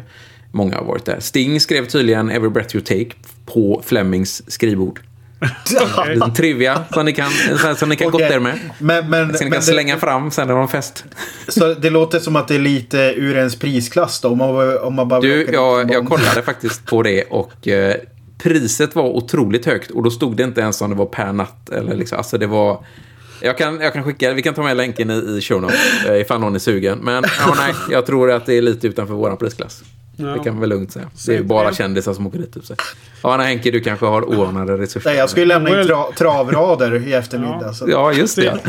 [0.51, 1.19] Många har varit där.
[1.19, 3.09] Sting skrev tydligen Every Breath You Take
[3.45, 4.99] på Flemings skrivbord.
[6.07, 7.29] En liten trivia som ni kan,
[7.75, 8.21] som ni kan Okej.
[8.27, 8.59] gotta er med.
[8.79, 11.05] Men, men, Som ni kan slänga fram sen när de fest.
[11.45, 14.29] Det, så det låter som att det är lite ur ens prisklass då.
[14.29, 17.95] Om man, om man bara Du, jag, jag kollade faktiskt på det och eh,
[18.37, 21.69] priset var otroligt högt och då stod det inte ens om det var per natt
[21.69, 22.85] eller liksom, alltså det var
[23.41, 26.21] jag kan, jag kan skicka, vi kan ta med länken i, i show notes eh,
[26.21, 26.99] ifall någon är sugen.
[26.99, 29.83] Men ja, nej, jag tror att det är lite utanför vår prisklass.
[30.17, 31.05] Det kan man väl lugnt säga.
[31.25, 32.53] Det är ju bara kändisar som åker dit.
[32.53, 32.75] Typ, så.
[33.23, 35.09] Ja, nej, Henke, du kanske har oanade resurser.
[35.09, 37.73] Nej, jag ska ju lämna in tra, travrader i eftermiddag.
[37.73, 37.85] Så.
[37.89, 38.41] Ja, just det.
[38.41, 38.59] Det-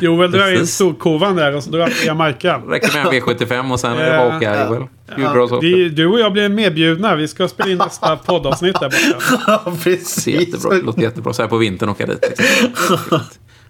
[0.00, 2.58] Joel drar in storkovan där och så drar han till Jamaica.
[2.68, 5.48] Räcker med en V75 och sen är det bara åka, Joel.
[5.48, 5.60] Så.
[5.60, 7.16] Vi, du och jag blir medbjudna.
[7.16, 9.42] Vi ska spela in nästa poddavsnitt där borta.
[9.46, 10.26] Ja, Det precis.
[10.26, 10.76] jättebra.
[10.76, 11.32] Det låter jättebra.
[11.32, 12.24] Så här på vintern åka dit.
[12.28, 13.20] Liksom.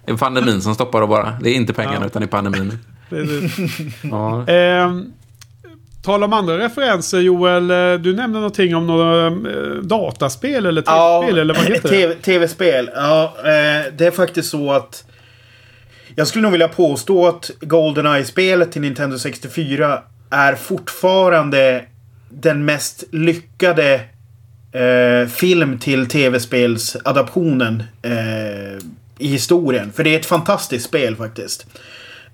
[0.05, 1.37] Det är pandemin som stoppar det bara.
[1.41, 2.79] Det är inte pengarna utan det är pandemin.
[3.09, 4.07] Det är det.
[4.07, 4.47] Ja.
[4.47, 5.05] Ehm,
[6.03, 7.71] Tala om andra referenser Joel.
[7.71, 11.95] eh, Du nämnde någonting om några eh, dataspel eller tv-spel eller vad heter det?
[11.95, 12.89] TV tv-spel.
[12.95, 15.03] Ja, eh, det är faktiskt så att...
[16.15, 21.85] Jag skulle nog vilja påstå att Goldeneye-spelet till Nintendo 64 är fortfarande
[22.29, 23.93] den mest lyckade
[24.71, 28.77] eh, film till tv-spelsadaptionen eh,
[29.19, 29.91] i historien.
[29.91, 31.65] För det är ett fantastiskt spel faktiskt.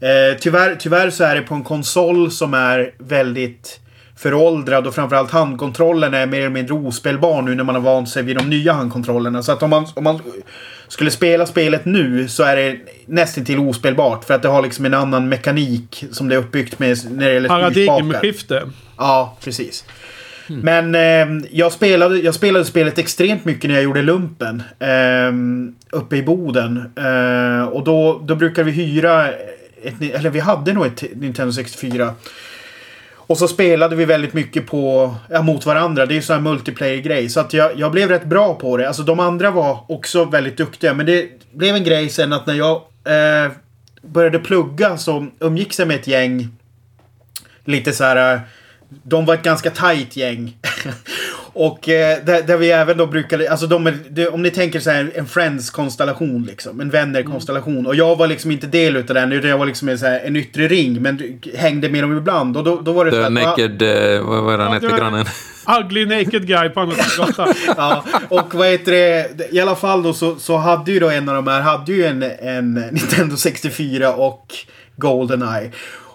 [0.01, 3.79] Eh, tyvärr, tyvärr så är det på en konsol som är väldigt
[4.15, 8.23] föråldrad och framförallt handkontrollen är mer eller mindre ospelbar nu när man har vant sig
[8.23, 9.43] vid de nya handkontrollerna.
[9.43, 10.19] Så att om man, om man
[10.87, 14.25] skulle spela spelet nu så är det nästan till ospelbart.
[14.25, 17.33] För att det har liksom en annan mekanik som det är uppbyggt med när det
[17.33, 18.63] gäller Paradigmskifte.
[18.97, 19.85] Ja, precis.
[20.47, 24.63] Men eh, jag, spelade, jag spelade spelet extremt mycket när jag gjorde lumpen.
[24.79, 25.33] Eh,
[25.99, 26.77] uppe i Boden.
[26.95, 29.27] Eh, och då, då brukade vi hyra
[29.83, 32.13] ett, eller vi hade nog ett Nintendo 64.
[33.29, 36.05] Och så spelade vi väldigt mycket på, ja, mot varandra.
[36.05, 37.29] Det är ju sån här multiplayer-grej.
[37.29, 38.87] Så att jag, jag blev rätt bra på det.
[38.87, 40.93] Alltså de andra var också väldigt duktiga.
[40.93, 43.51] Men det blev en grej sen att när jag eh,
[44.01, 46.47] började plugga så umgicks jag med ett gäng.
[47.65, 48.33] Lite så här...
[48.33, 48.41] Eh,
[49.03, 50.57] de var ett ganska tight gäng.
[51.61, 54.79] Och eh, där, där vi även då brukade, alltså de, är- det, om ni tänker
[54.79, 56.79] så här en friends-konstellation liksom.
[56.79, 57.85] En vänner-konstellation.
[57.87, 60.19] Och jag var liksom inte del utav den utan jag var liksom en, så här,
[60.19, 61.01] en yttre ring.
[61.01, 62.57] Men hängde med dem ibland.
[62.57, 63.81] Och då, då var det så The här, Naked...
[63.81, 65.25] eh, vad var det han Ja, hette, grannen?
[65.83, 67.53] Ugly naked guy på andra sidan gatan.
[67.77, 69.47] Ja, och vad heter det?
[69.51, 72.05] I alla fall då så, så hade ju då en av de här hade ju
[72.05, 74.45] en, en Nintendo 64 och
[74.95, 75.71] Goldeneye.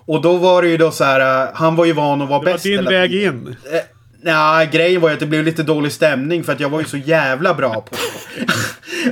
[0.07, 2.39] Och då var det ju då så här, äh, han var ju van att vara
[2.41, 2.65] Det var bäst.
[2.65, 3.57] din väg in.
[4.25, 6.87] Nej, grejen var ju att det blev lite dålig stämning för att jag var ju
[6.87, 8.47] så jävla bra på det.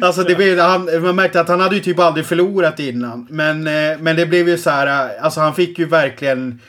[0.06, 3.26] Alltså det blev, han, man märkte att han hade ju typ aldrig förlorat innan.
[3.30, 6.60] Men, eh, men det blev ju så här, eh, alltså han fick ju verkligen...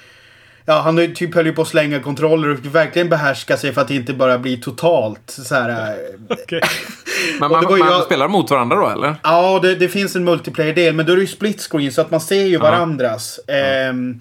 [0.66, 3.82] Ja, han typ höll ju på att slänga kontroller och fick verkligen behärska sig för
[3.82, 5.70] att inte bara bli totalt så här...
[5.70, 5.96] eh,
[6.30, 6.62] Okej.
[7.40, 9.16] Men man, man jag- spelar mot varandra då, eller?
[9.24, 12.12] Ja, det, det finns en multiplayer-del, men då är det ju split screen så att
[12.12, 13.40] man ser ju varandras.
[13.48, 14.20] Ehm,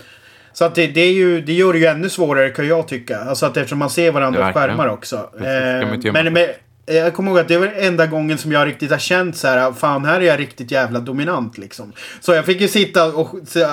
[0.53, 3.19] så att det, det, är ju, det gör det ju ännu svårare kan jag tycka.
[3.19, 5.31] Alltså att eftersom man ser varandras skärmar också.
[5.41, 6.49] Gömma men, men
[6.87, 9.73] jag kommer ihåg att det var enda gången som jag riktigt har känt så här,
[9.73, 11.93] fan här är jag riktigt jävla dominant liksom.
[12.21, 13.29] Så jag fick ju sitta och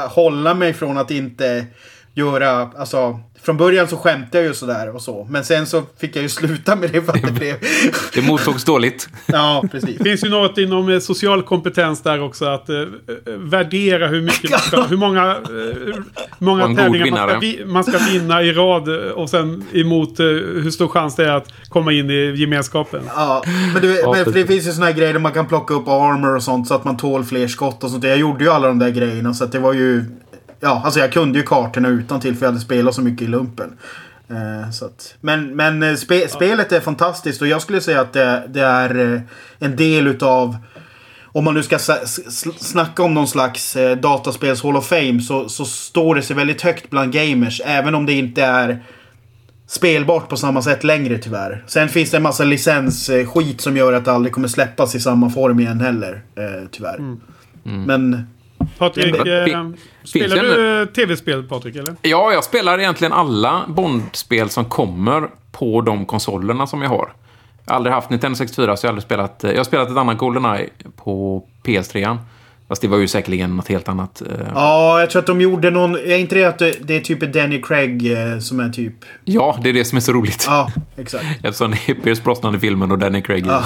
[0.09, 1.65] hålla mig från att inte
[2.13, 3.19] göra, alltså
[3.49, 5.27] från början så skämtade jag ju sådär och så.
[5.29, 7.55] Men sen så fick jag ju sluta med det för att det blev...
[8.13, 9.09] Det mottogs dåligt.
[9.25, 9.97] ja, precis.
[9.97, 12.45] Det finns ju något inom eh, social kompetens där också.
[12.45, 12.85] Att eh, eh,
[13.37, 15.95] värdera hur mycket man ska, hur många, eh,
[16.37, 18.87] många en tävlingar man ska, vi, man ska vinna i rad.
[19.07, 23.01] eh, Och sen emot eh, hur stor chans det är att komma in i gemenskapen.
[23.15, 23.43] Ja,
[23.73, 25.73] men, du, Ja, men för det finns ju såna här grejer där man kan plocka
[25.73, 28.03] upp armor och sånt så att man tål fler skott och sånt.
[28.03, 30.05] Jag gjorde ju alla de där grejerna så att det var ju...
[30.59, 33.27] Ja, alltså jag kunde ju kartorna utan till för jag hade spelat så mycket i
[33.27, 33.77] lumpen.
[34.29, 38.13] Eh, så att, men men eh, spe, spelet är fantastiskt och jag skulle säga att
[38.13, 39.21] det, det är eh,
[39.59, 40.57] en del utav...
[41.31, 41.79] Om man nu ska
[42.57, 46.89] snacka om någon slags dataspels Hall of Fame så, så står det sig väldigt högt
[46.89, 47.61] bland gamers.
[47.65, 48.83] Även om det inte är
[49.67, 51.63] spelbart på samma sätt längre tyvärr.
[51.67, 55.29] Sen finns det en massa licensskit som gör att det aldrig kommer släppas i samma
[55.29, 56.21] form igen heller.
[56.35, 56.97] Eh, tyvärr.
[56.97, 57.19] Mm.
[57.63, 58.27] Men
[58.79, 59.67] Patrik, Det- eh,
[60.03, 61.75] spelar du eh, tv-spel Patrik?
[61.75, 61.95] Eller?
[62.01, 67.09] Ja, jag spelar egentligen alla Bond-spel som kommer på de konsolerna som jag har.
[67.65, 69.43] Jag har aldrig haft Nintendo 64, så jag har aldrig spelat...
[69.43, 72.17] eh, Jag har spelat ett annat Goldeneye på PS3.
[72.67, 74.21] Fast det var ju säkerligen något helt annat.
[74.55, 75.95] ja, jag tror att de gjorde någon...
[75.95, 78.11] Är inte det att det, det är typ Danny Craig
[78.41, 78.93] som är typ...
[79.25, 80.45] Ja, det är det som är så roligt.
[80.47, 81.25] Ja, exakt.
[81.43, 83.63] Eftersom det är Pierce Brosnan i filmen och Danny Craig i, Ja.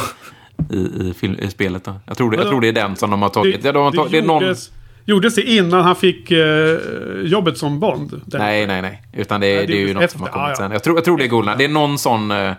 [0.71, 1.83] i, i, film, i spelet.
[1.83, 1.95] Då.
[2.05, 3.63] Jag, tror det, jag tror det är den som de har tagit.
[3.65, 4.55] ja, de har tagit det är någon...
[5.05, 6.77] gjordes, det innan han fick eh,
[7.23, 8.21] jobbet som Bond?
[8.25, 9.01] Nej, nej, nej.
[9.13, 10.55] Utan det, Nej, det är ju något efter- som har ja, kommit ja.
[10.55, 10.71] sen.
[10.71, 11.57] Jag tror, jag tror det är Goldeneye.
[11.57, 12.31] Det är någon sån...
[12.31, 12.51] eh,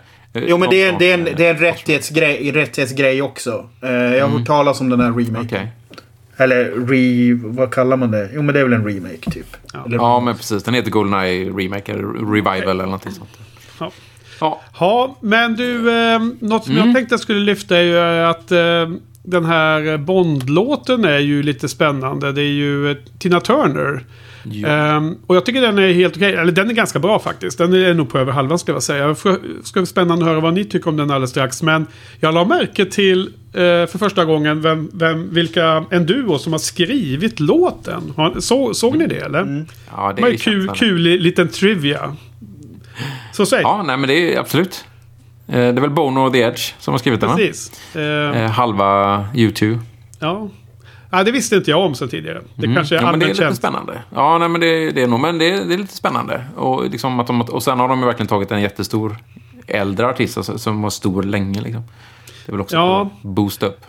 [0.46, 3.68] Jo, men det är, det är, en, eh, det är en rättighetsgrej, rättighetsgrej också.
[3.82, 5.34] Eh, jag har hört talas om den här remaken.
[5.36, 5.46] Mm.
[5.46, 5.68] Okej.
[6.36, 7.34] Eller re...
[7.44, 8.30] Vad kallar man det?
[8.34, 9.56] Jo, men det är väl en remake typ.
[9.86, 10.62] Eller, Ja, men precis.
[10.62, 13.30] Den heter Goldeneye Remake eller Revival eller någonting sånt.
[13.80, 13.90] Ja.
[14.40, 16.86] Ja, Ja, men du, eh, något som Mm.
[16.86, 18.58] jag tänkte jag skulle lyfta är ju att eh,
[19.26, 22.32] den här Bond-låten är ju lite spännande.
[22.32, 24.04] Det är ju eh, Tina Turner.
[24.66, 26.34] Ehm, och jag tycker den är helt okej.
[26.34, 27.58] Eller den är ganska bra faktiskt.
[27.58, 29.08] Den är nog på över halvan skulle jag säga.
[29.08, 29.16] Det
[29.62, 31.62] ska bli spännande att höra vad ni tycker om den alldeles strax.
[31.62, 31.86] Men
[32.20, 33.20] jag la märke till
[33.52, 38.12] eh, för första gången vem, vem, vilka, en duo som har skrivit låten.
[38.16, 39.66] Har, så, såg ni det eller?
[39.90, 42.16] ja det Det var är ju kul, kul liten trivia.
[43.32, 43.60] Så säg.
[43.62, 44.84] Ja, nej men det är absolut.
[45.46, 47.36] Eh, Det är väl Bono och The Edge som har skrivit den va?
[47.36, 47.96] Precis.
[47.96, 49.78] Eh, Eh, Halva U2.
[50.20, 50.48] Ja.
[51.10, 52.40] ja, det visste inte jag om sen tidigare.
[52.54, 53.06] Det kanske är Mm.
[53.06, 53.56] Ja, men det är lite känt.
[53.56, 54.02] spännande.
[54.14, 56.44] Ja, nej, men det, det är nog, men det, det är lite spännande.
[56.56, 59.16] Och, liksom att de, och sen har de ju verkligen tagit en jättestor
[59.66, 61.60] äldre artist alltså, som var stor länge.
[61.60, 61.82] Liksom.
[62.46, 63.10] Det är väl också Ja.
[63.22, 63.80] boost upp.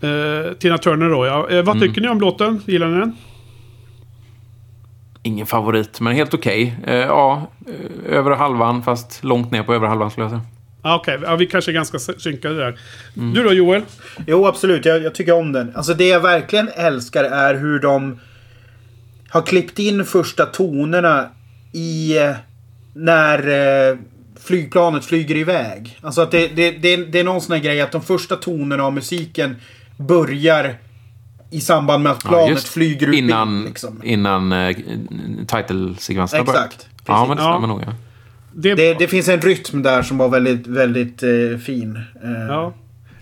[0.00, 1.46] Eh, Tina Turner då, ja.
[1.48, 1.64] Eh, Mm.
[1.64, 2.62] vad tycker ni om låten?
[2.66, 3.16] Gillar ni den?
[5.24, 6.74] ingen favorit, men helt okej.
[6.86, 7.42] Eh, ja,
[8.08, 10.42] över halvan, fast långt ner på över halvan skulle jag säga.
[10.82, 12.78] Ah, Okej, ja, vi kanske är ganska synkade där.
[13.14, 13.82] Du då Joel?
[14.26, 14.84] Jo, absolut.
[14.84, 15.72] Jag, jag tycker om den.
[15.76, 18.20] Alltså det jag verkligen älskar är hur de
[19.28, 21.28] har klippt in första tonerna
[21.72, 22.34] i eh,
[22.94, 23.38] när
[23.90, 23.96] eh,
[24.44, 25.98] flygplanet flyger iväg.
[26.02, 28.84] Alltså att det, det, det, det är någon sån här grej att de första tonerna
[28.84, 29.56] av musiken
[29.96, 30.76] börjar
[31.50, 34.00] i samband med att planet just flyger ut innan, bild, liksom.
[34.04, 34.76] innan uh,
[35.46, 36.64] title-sekvenserna börjar.
[36.64, 36.86] Exakt.
[37.06, 37.52] Ja, men det Ja.
[37.52, 37.82] stämmer nog.
[37.86, 37.92] Ja.
[38.54, 41.96] Det Det, det finns en rytm där som var väldigt, väldigt eh, fin.
[42.24, 42.74] Eh, Ja.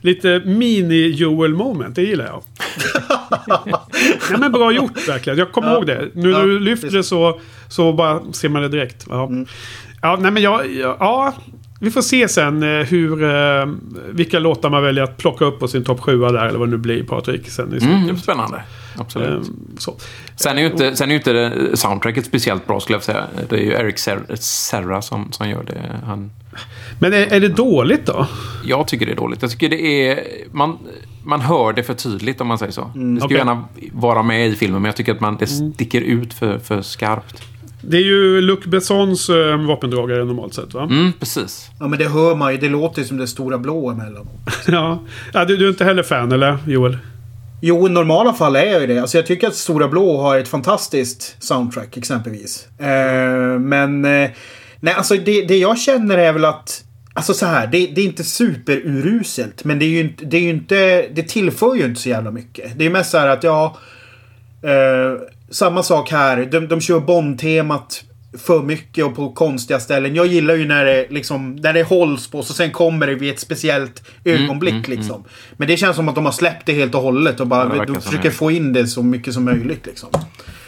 [0.02, 2.42] Lite mini-Joel moment, det gillar jag.
[4.30, 5.38] ja, men bra gjort verkligen.
[5.38, 5.74] Jag kommer Ja.
[5.74, 6.08] ihåg det.
[6.14, 9.06] Nu när Ja, du lyfter det så, så bara ser man det direkt.
[9.08, 9.30] Ja,
[10.02, 11.34] ja nej men jag, ja,
[11.80, 13.66] vi får se sen eh, hur, eh,
[14.10, 16.72] vilka låtar man väljer att plocka upp på sin topp 7 där, eller vad det
[16.72, 17.48] nu blir Patrik.
[17.48, 18.06] Sen i Mm, slutet.
[18.06, 18.62] det är spännande.
[19.00, 19.48] Absolut.
[19.48, 19.96] Eh, så.
[20.36, 23.26] Sen är ju inte, sen är ju inte det, soundtracket speciellt bra skulle jag säga.
[23.48, 23.98] Det är ju Eric
[24.38, 26.00] Serra, som, som gör det.
[26.06, 26.30] Han,
[26.98, 28.26] Men är, är det dåligt då?
[28.64, 29.42] jag tycker det är dåligt.
[29.42, 30.24] Jag tycker det är...
[30.52, 30.78] Man,
[31.24, 32.90] man hör det för tydligt om man säger så.
[32.94, 36.00] det ska ju gärna vara med i filmen, men jag tycker att man, det sticker
[36.00, 37.42] ut för, för skarpt.
[37.82, 40.82] Det är ju Luc Bessons äh, vapendragare normalt sett va?
[40.82, 41.70] Mm, precis.
[41.80, 42.58] Ja men det hör man ju.
[42.58, 44.28] Det låter ju som det stora blå emellan.
[44.66, 45.02] Ja.
[45.32, 46.98] ja du, du är inte heller fan eller Joel?
[47.60, 48.98] Jo, i normala fall är jag ju det.
[48.98, 52.68] Alltså jag tycker att Stora Blå har ett fantastiskt soundtrack exempelvis.
[52.78, 54.04] Eh, men...
[54.04, 54.30] Eh,
[54.80, 56.84] nej, alltså det, det jag känner är väl att...
[57.14, 59.64] Alltså så här, det, det är inte superuruselt.
[59.64, 60.24] Men det är ju inte...
[60.24, 62.78] Det, är ju inte, det tillför ju inte så jävla mycket.
[62.78, 63.76] Det är mest så här att ja...
[64.62, 65.20] Eh,
[65.50, 66.44] samma sak här.
[66.44, 68.04] De, de kör Bond-temat
[68.38, 70.14] för mycket och på konstiga ställen.
[70.14, 73.30] Jag gillar ju när det liksom när det hålls på så sen kommer det vid
[73.30, 75.24] ett speciellt ögonblick liksom.
[75.56, 77.86] Men det känns som att de har släppt det helt och hållet och bara de
[77.86, 80.08] som försöker få in det så mycket som möjligt liksom.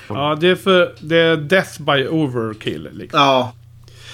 [0.08, 0.94] Ja, det är för...
[1.00, 2.88] Det är Death by Overkill.
[2.92, 3.20] Liksom.
[3.20, 3.52] Ja.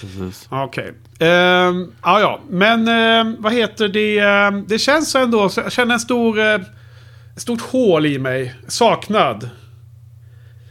[0.00, 0.48] precis.
[0.50, 0.92] Okej.
[1.18, 2.40] Ehm, ja, ja.
[2.50, 4.18] Men ehm, vad heter det?
[4.18, 5.50] Ehm, det känns ändå...
[5.56, 6.38] Jag känner en stor...
[6.38, 6.60] Uh,
[7.36, 8.54] ett stort hål i mig.
[8.68, 9.50] Saknad.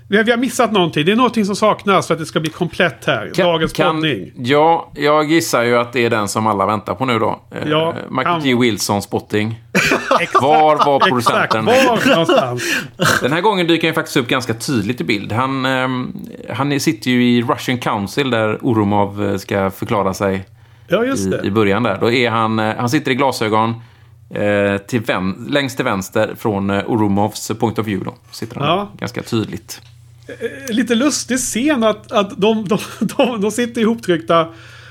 [0.09, 1.05] Vi har, vi har missat någonting.
[1.05, 3.31] Det är någonting som saknas för att det ska bli komplett här.
[3.37, 4.31] Dagens poddning.
[4.37, 7.39] Ja, jag gissar ju att det är den som alla väntar på nu då.
[7.51, 8.55] Eh, Ja, Michael kan- G.
[8.55, 9.55] Wilson spotting.
[10.41, 11.09] Var var Exakt.
[11.09, 11.65] producenten?
[11.65, 12.63] Var någonstans?
[13.21, 15.31] Den här gången dyker han faktiskt upp ganska tydligt i bild.
[15.31, 16.13] Han, ehm,
[16.53, 20.45] han sitter ju i Russian Council där Oromov eh, ska förklara sig
[20.87, 21.51] Ja, just i, i det.
[21.51, 21.97] början där.
[22.01, 23.69] Då är han, eh, han sitter i glasögon
[24.35, 28.05] eh, till vän, längst till vänster från eh, Oromovs point of view.
[28.11, 28.15] Då.
[28.31, 28.87] Sitter han Ja.
[28.99, 29.81] ganska tydligt.
[30.69, 32.77] Lite lustig scen att, att de, de,
[33.17, 34.47] de, de sitter ihoptryckta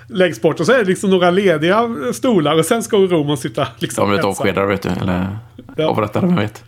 [0.09, 3.69] längst bort och så är det liksom några lediga stolar och sen ska Roman sitta
[3.79, 4.31] liksom De ensam.
[4.31, 4.89] avskedade, vet du.
[4.89, 5.39] Eller
[5.77, 5.87] Ja.
[5.89, 6.65] avrättade, vem vet.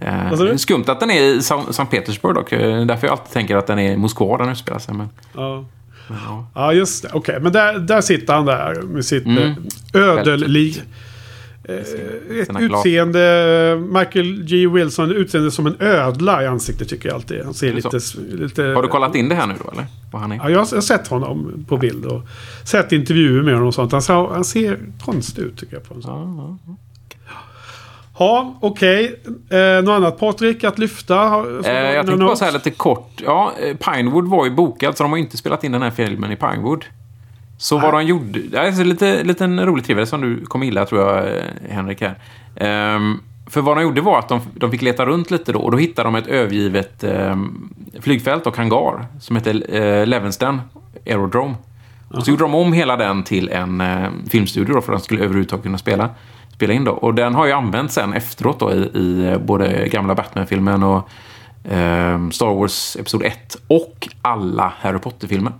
[0.00, 0.58] Eh, du?
[0.58, 2.52] skumt att den är i San- Sankt Petersburg dock.
[2.52, 4.94] Eh, Därför jag alltid tänker att den är i Moskva den utspelar sig.
[4.94, 5.64] Men, Ja.
[6.08, 6.46] ja.
[6.54, 7.08] Ja, just det.
[7.12, 9.42] Okej, men där, där sitter han där med sitt Mm.
[9.42, 9.54] mm.
[11.68, 12.40] Ödellig...
[12.40, 13.82] Ett utseende...
[13.88, 14.66] Michael G.
[14.68, 17.44] Wilson utseende som en ödla i ansiktet tycker jag alltid.
[17.44, 18.00] Han ser lite,
[18.36, 18.62] lite...
[18.62, 19.86] Har du kollat in det här nu då, eller?
[20.12, 20.36] Vad han är?
[20.36, 22.22] Ja, jag har sett honom på bild och
[22.64, 23.92] sett intervjuer med honom och sånt.
[23.92, 25.88] Han, ser- han ser konstig ut tycker jag.
[25.88, 25.94] På.
[26.02, 26.76] Ja, ja.
[28.18, 29.20] Ja, okej.
[29.50, 31.14] Eh, något annat Patrik att lyfta?
[31.64, 33.22] Eh, jag tänkte bara säga lite kort.
[33.24, 36.32] Ja, eh, Pinewood var ju bokad, så de har inte spelat in den här filmen
[36.32, 36.84] i Pinewood.
[37.58, 38.38] Så vad de gjorde...
[38.38, 42.00] Det är lite liten rolig trivia som du kommer gilla, tror jag, eh, Henrik.
[42.00, 42.18] Här.
[42.56, 45.70] Ehm, för vad de gjorde var att de, de fick leta runt lite då och
[45.70, 47.70] då hittade de ett övergivet ehm,
[48.00, 50.60] flygfält och hangar som heter eh, Levenston
[51.06, 51.54] Aerodrome.
[52.08, 55.04] Och så gjorde de om hela den till en eh, filmstudio då för att den
[55.04, 56.10] skulle överhuvudtaget kunna spela,
[56.54, 56.84] spela in.
[56.84, 56.92] Då.
[56.92, 61.08] Och den har ju använts sen efteråt då i, i eh, både gamla Batman-filmen och
[61.70, 65.52] ehm, Star Wars Episod 1 och alla Harry Potter-filmer.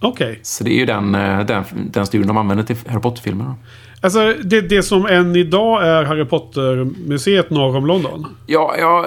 [0.00, 0.40] Okej.
[0.42, 3.54] Så det är ju den, eh, den, den studion de använder till Harry Potter-filmerna.
[4.00, 8.26] Alltså det, det som än idag är Harry Potter-museet norr om London.
[8.46, 9.06] Ja, jag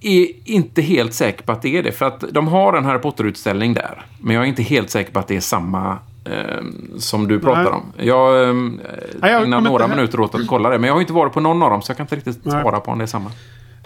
[0.00, 1.92] är inte helt säker på att det är det.
[1.92, 4.02] För att de har en Harry Potter-utställning där.
[4.20, 6.62] Men jag är inte helt säker på att det är samma eh,
[6.98, 7.72] som du pratar Nej.
[7.72, 7.92] om.
[7.96, 10.78] Jag eh, Nej, jag- ägnar några här- minuter åt att kolla det.
[10.78, 12.62] Men jag har inte varit på någon av dem, så jag kan inte riktigt Nej.
[12.62, 13.30] svara på om det är samma.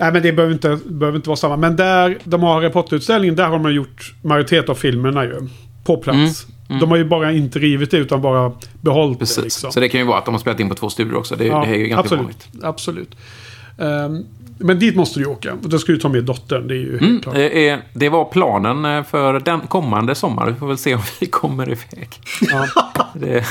[0.01, 1.57] Nej men det behöver inte, behöver inte vara samma.
[1.57, 5.49] Men där de har Harry Potter-utställningen, där har man gjort majoritet av filmerna ju.
[5.87, 6.47] På plats.
[6.81, 9.37] De har ju bara inte rivit det utan bara behållit Precis.
[9.37, 9.43] det.
[9.43, 9.73] Liksom.
[9.73, 11.37] Så det kan ju vara att de har spelat in på två studior också.
[11.37, 12.21] Det, det är ju ganska absolut.
[12.23, 12.65] vanligt.
[12.65, 13.17] Absolut.
[13.79, 14.25] Ehm,
[14.59, 15.53] men dit måste du åka.
[15.53, 16.69] Och då ska du ta med dottern.
[16.69, 17.35] Det är ju Mm, klart.
[17.95, 20.47] det, var planen eh, för den kommande sommar.
[20.47, 22.09] Vi får väl se om vi kommer iväg.
[22.41, 22.67] Ja.
[23.21, 23.45] Det,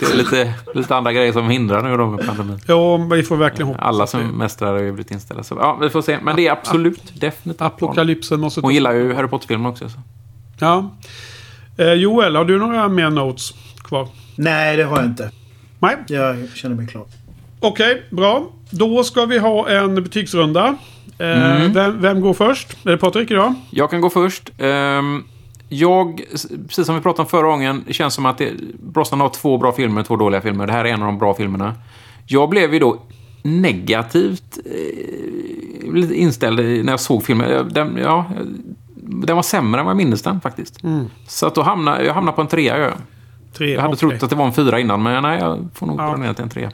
[0.00, 2.58] det är lite, lite andra grejer som hindrar nu då med pandemin.
[2.68, 3.82] Jo, vi får verkligen hoppas.
[3.84, 5.42] Alla det- semestrar har ju blivit inställda.
[5.42, 6.18] Så, ja, vi får se.
[6.22, 7.62] Men det är absolut definitivt.
[7.62, 9.88] Apokalypsen måste Hon gillar ju Harry Potter-filmer också.
[9.88, 9.98] Så.
[10.58, 10.90] Ja.
[11.76, 13.54] Eh, Joel, har du några mer notes
[13.84, 14.08] kvar?
[14.36, 15.30] Nej, det har jag inte.
[15.78, 15.96] Nej.
[16.08, 17.04] Jag känner mig klar.
[17.60, 18.46] Okej, bra.
[18.70, 20.76] Då ska vi ha en betygsrunda.
[21.18, 22.76] Eh, vem, vem går först?
[22.86, 23.54] Är det Patrik idag?
[23.70, 24.50] Jag kan gå först.
[24.58, 25.24] Ehm,
[25.68, 26.20] jag,
[26.68, 28.50] precis som vi pratade om förra gången, det känns som att det,
[28.92, 30.66] Brosnan har två bra filmer och två dåliga filmer.
[30.66, 31.74] Det här är en av de bra filmerna.
[32.26, 32.98] Jag blev ju då
[33.42, 37.68] negativt eh, lite inställd i- när jag såg filmen.
[37.72, 38.24] Den, ja,
[39.08, 40.80] den var sämre än vad jag minns den faktiskt.
[41.28, 42.78] Så att då hamnade, jag hamnade på en trea.
[42.78, 42.92] Jag,
[43.52, 43.72] Tre.
[43.74, 44.10] jag hade okej.
[44.10, 46.08] trott att det var en fyra innan, men nej, jag får nog Ja.
[46.08, 46.70] dra ner till en trea.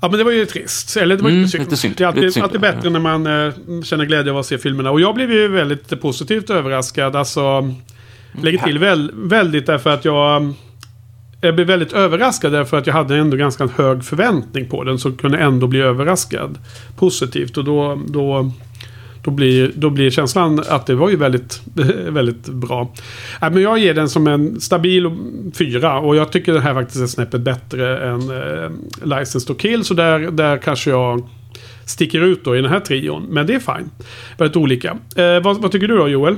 [0.00, 0.96] Ja, men det var ju trist.
[0.96, 1.64] Eller det var Mm, lite synd.
[1.64, 1.94] lite synd.
[1.96, 2.72] Det är alltid, synd, alltid ja.
[2.72, 4.90] bättre när man eh, känner glädje av att se filmerna.
[4.90, 7.16] Och jag blev ju väldigt positivt överraskad.
[7.16, 7.74] Alltså,
[8.32, 10.52] lägger till väl, väldigt därför att jag...
[11.44, 14.98] Jag blev väldigt överraskad därför att jag hade ändå ganska hög förväntning på den.
[14.98, 16.58] Så kunde ändå bli överraskad
[16.96, 17.56] positivt.
[17.56, 18.50] Och då, då,
[19.22, 21.62] då, blir, då blir känslan att det var ju väldigt,
[22.08, 22.92] väldigt bra.
[23.40, 25.10] Nej, men jag ger den som en stabil
[25.54, 25.98] fyra.
[25.98, 28.70] Och jag tycker den här faktiskt är snäppet bättre än eh,
[29.02, 29.84] License to Kill.
[29.84, 31.28] Så där, där kanske jag
[31.84, 33.26] sticker ut då i den här trion.
[33.30, 33.90] Men det är fine.
[34.38, 34.96] Väldigt olika.
[35.16, 36.36] Eh, vad, vad tycker du då Joel?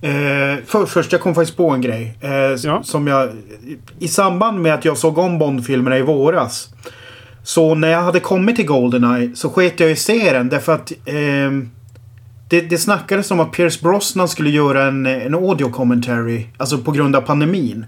[0.00, 2.18] Eh, för, först, jag kom faktiskt på en grej.
[2.20, 2.30] Eh,
[2.64, 2.82] Ja.
[2.82, 3.28] Som jag...
[3.98, 6.68] I samband med att jag såg om Bond-filmerna i våras.
[7.42, 10.92] Så när jag hade kommit till Goldeneye så sket jag i se den därför att...
[11.06, 11.70] ehm,
[12.48, 16.46] det, det snackades om att Pierce Brosnan skulle göra en, en audio commentary.
[16.56, 17.86] Alltså på grund av pandemin.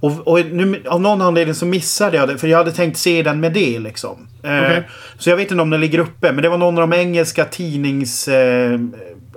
[0.00, 2.38] Och, och nu, av någon anledning så missade jag det.
[2.38, 4.28] För jag hade tänkt se den med det liksom.
[4.42, 4.88] Eh, Okej.
[5.18, 6.32] Så jag vet inte om den ligger uppe.
[6.32, 8.28] Men det var någon av de engelska tidnings...
[8.28, 8.80] Eh,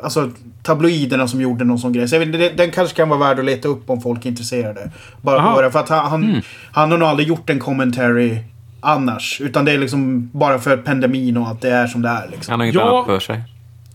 [0.03, 0.31] alltså
[0.63, 2.07] tabloiderna som gjorde någon sån grej.
[2.07, 4.91] Så jag vet, den kanske kan vara värd att leta upp om folk är intresserade.
[5.21, 6.41] Bara, bara för att han, han,
[6.71, 8.37] han har nog aldrig gjort en commentary
[8.79, 9.41] annars.
[9.41, 12.27] Utan det är liksom bara för pandemin och att det är som det är.
[12.31, 12.51] Liksom.
[12.51, 12.89] Han har inget Ja.
[12.97, 13.43] annat för sig.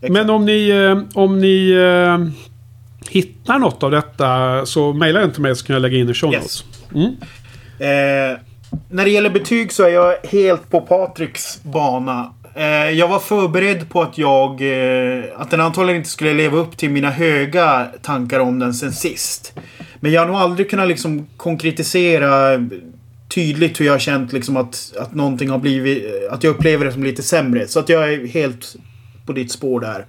[0.01, 2.27] Men om ni, eh, om ni eh,
[3.09, 6.13] hittar något av detta så mejla den till mig så kan jag lägga in i
[6.13, 6.63] show Yes.
[6.91, 7.19] notes.
[7.79, 8.37] Eh,
[8.89, 12.33] när det gäller betyg så är jag helt på Patriks bana.
[12.55, 14.61] Eh, jag var förberedd på att jag...
[14.61, 18.91] Eh, att den antagligen inte skulle leva upp till mina höga tankar om den sen
[18.91, 19.53] sist.
[19.99, 22.59] Men jag har nog aldrig kunnat liksom konkretisera
[23.29, 26.03] tydligt hur jag har känt liksom att, att någonting har blivit...
[26.31, 27.67] Att jag upplever det som lite sämre.
[27.67, 28.75] Så att jag är helt
[29.27, 30.05] på ditt spår där.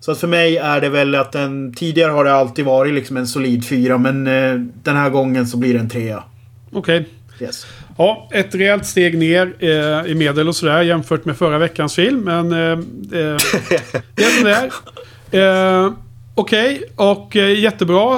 [0.00, 1.74] Så att för mig är det väl att den...
[1.74, 5.56] Tidigare har det alltid varit liksom en solid fyra men eh, den här gången så
[5.56, 6.22] blir det en trea.
[6.72, 7.08] Okej.
[7.40, 7.66] Yes.
[7.98, 12.20] Ja, ett rejält steg ner eh, i medel och sådär jämfört med förra veckans film.
[12.20, 13.36] Men eh, eh,
[14.14, 14.70] det är som det
[15.32, 15.84] är.
[15.84, 15.92] Eh,
[16.34, 18.16] Okej, och eh, jättebra.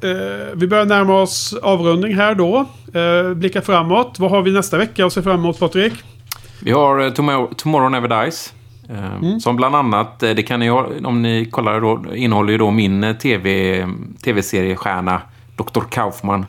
[0.00, 2.66] Eh, vi börjar närma oss avrundning här då.
[2.94, 4.18] Eh, blicka framåt.
[4.18, 5.92] Vad har vi nästa vecka att se fram emot Patrik?
[6.60, 8.52] Vi har eh, Tomorrow, Tomorrow Never Dies.
[8.88, 12.70] Eh, Som bland annat, eh, det kan ni om ni kollar då, innehåller ju då
[12.70, 13.86] min eh, TV,
[14.24, 15.22] tv-seriestjärna
[15.56, 15.80] Dr.
[15.90, 16.46] Kaufman.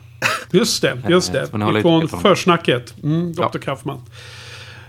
[0.50, 1.52] Just det, just det.
[1.82, 2.08] Dem.
[2.22, 2.94] försnacket.
[3.02, 3.42] Mm, Dr.
[3.52, 3.60] Ja.
[3.64, 4.00] Kaufman.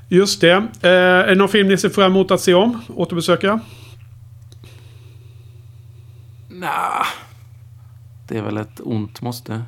[0.10, 0.54] Just det.
[0.82, 2.82] Eh, är det någon film ni ser fram emot att se om?
[2.96, 3.60] Återbesöka?
[6.50, 7.06] Nja,
[8.28, 9.52] det är väl ett ont måste.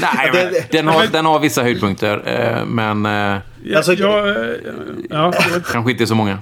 [0.00, 3.92] Nej, men, den, har, den har vissa höjdpunkter, eh, men eh, Ja, Alltså-
[5.10, 6.38] ja, vet, kanske inte så många.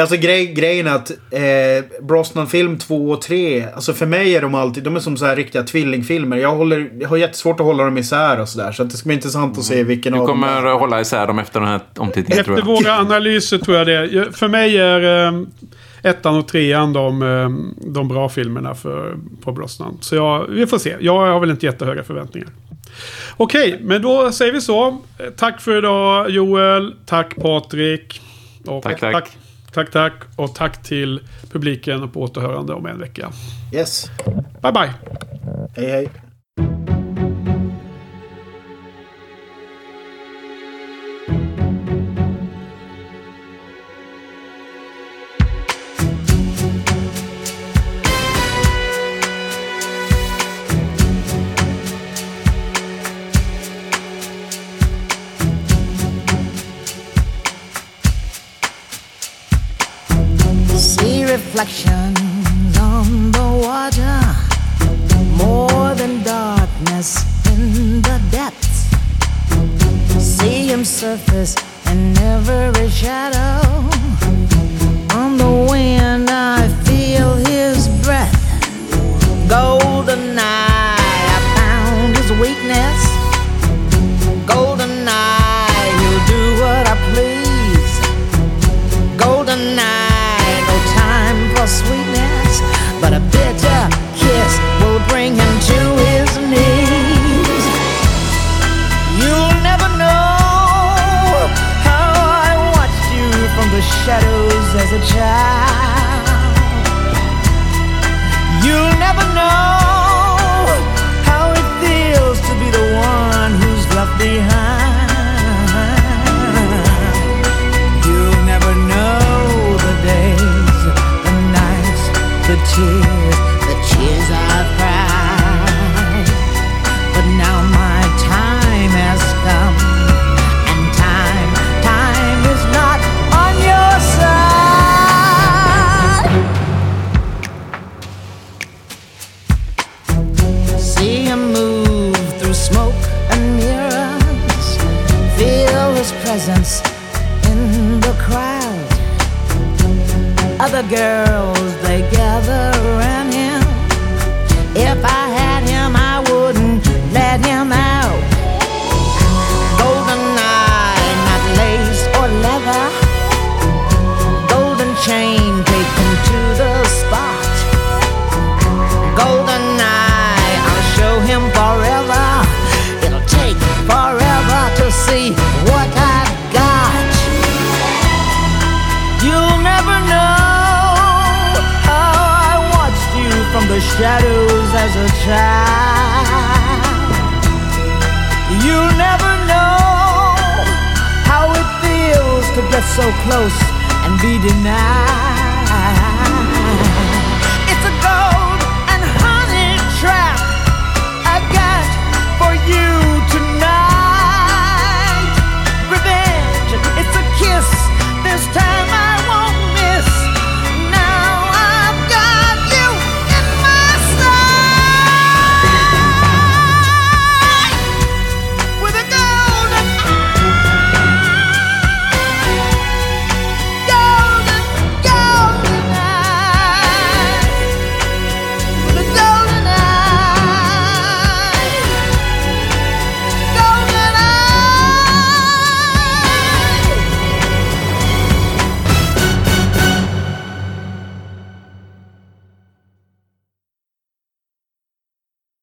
[0.00, 4.40] Alltså grej, grejen är att eh, Brosnan film 2 och 3, alltså för mig är
[4.42, 6.36] de alltid, de är som så här riktiga tvillingfilmer.
[6.36, 8.72] Jag, håller, jag har jättesvårt att hålla dem isär och sådär.
[8.72, 10.74] Så att det ska bli intressant att se vilken Du av dem kommer det är.
[10.74, 12.76] hålla isär dem efter den här omtittningen, tror Efter jag.
[12.82, 14.28] våra analyser tror jag det.
[14.36, 15.40] För mig är eh,
[16.02, 17.48] ettan och trean de, eh,
[17.92, 19.98] de bra filmerna för, på Brosnan.
[20.00, 20.96] Så jag, vi får se.
[21.00, 22.48] Jag har väl inte jättehöga förväntningar.
[23.36, 24.98] Okej, men då säger vi så.
[25.36, 26.94] Tack för idag Joel.
[27.06, 28.20] Tack Patrik.
[28.66, 29.12] Och Tack, tack.
[29.12, 29.36] tack.
[29.72, 30.12] Tack, tack.
[30.36, 33.32] Och tack till publiken och på återhörande om en vecka.
[33.74, 34.10] Yes.
[34.62, 34.92] Bye, bye.
[35.76, 36.08] Hej hej.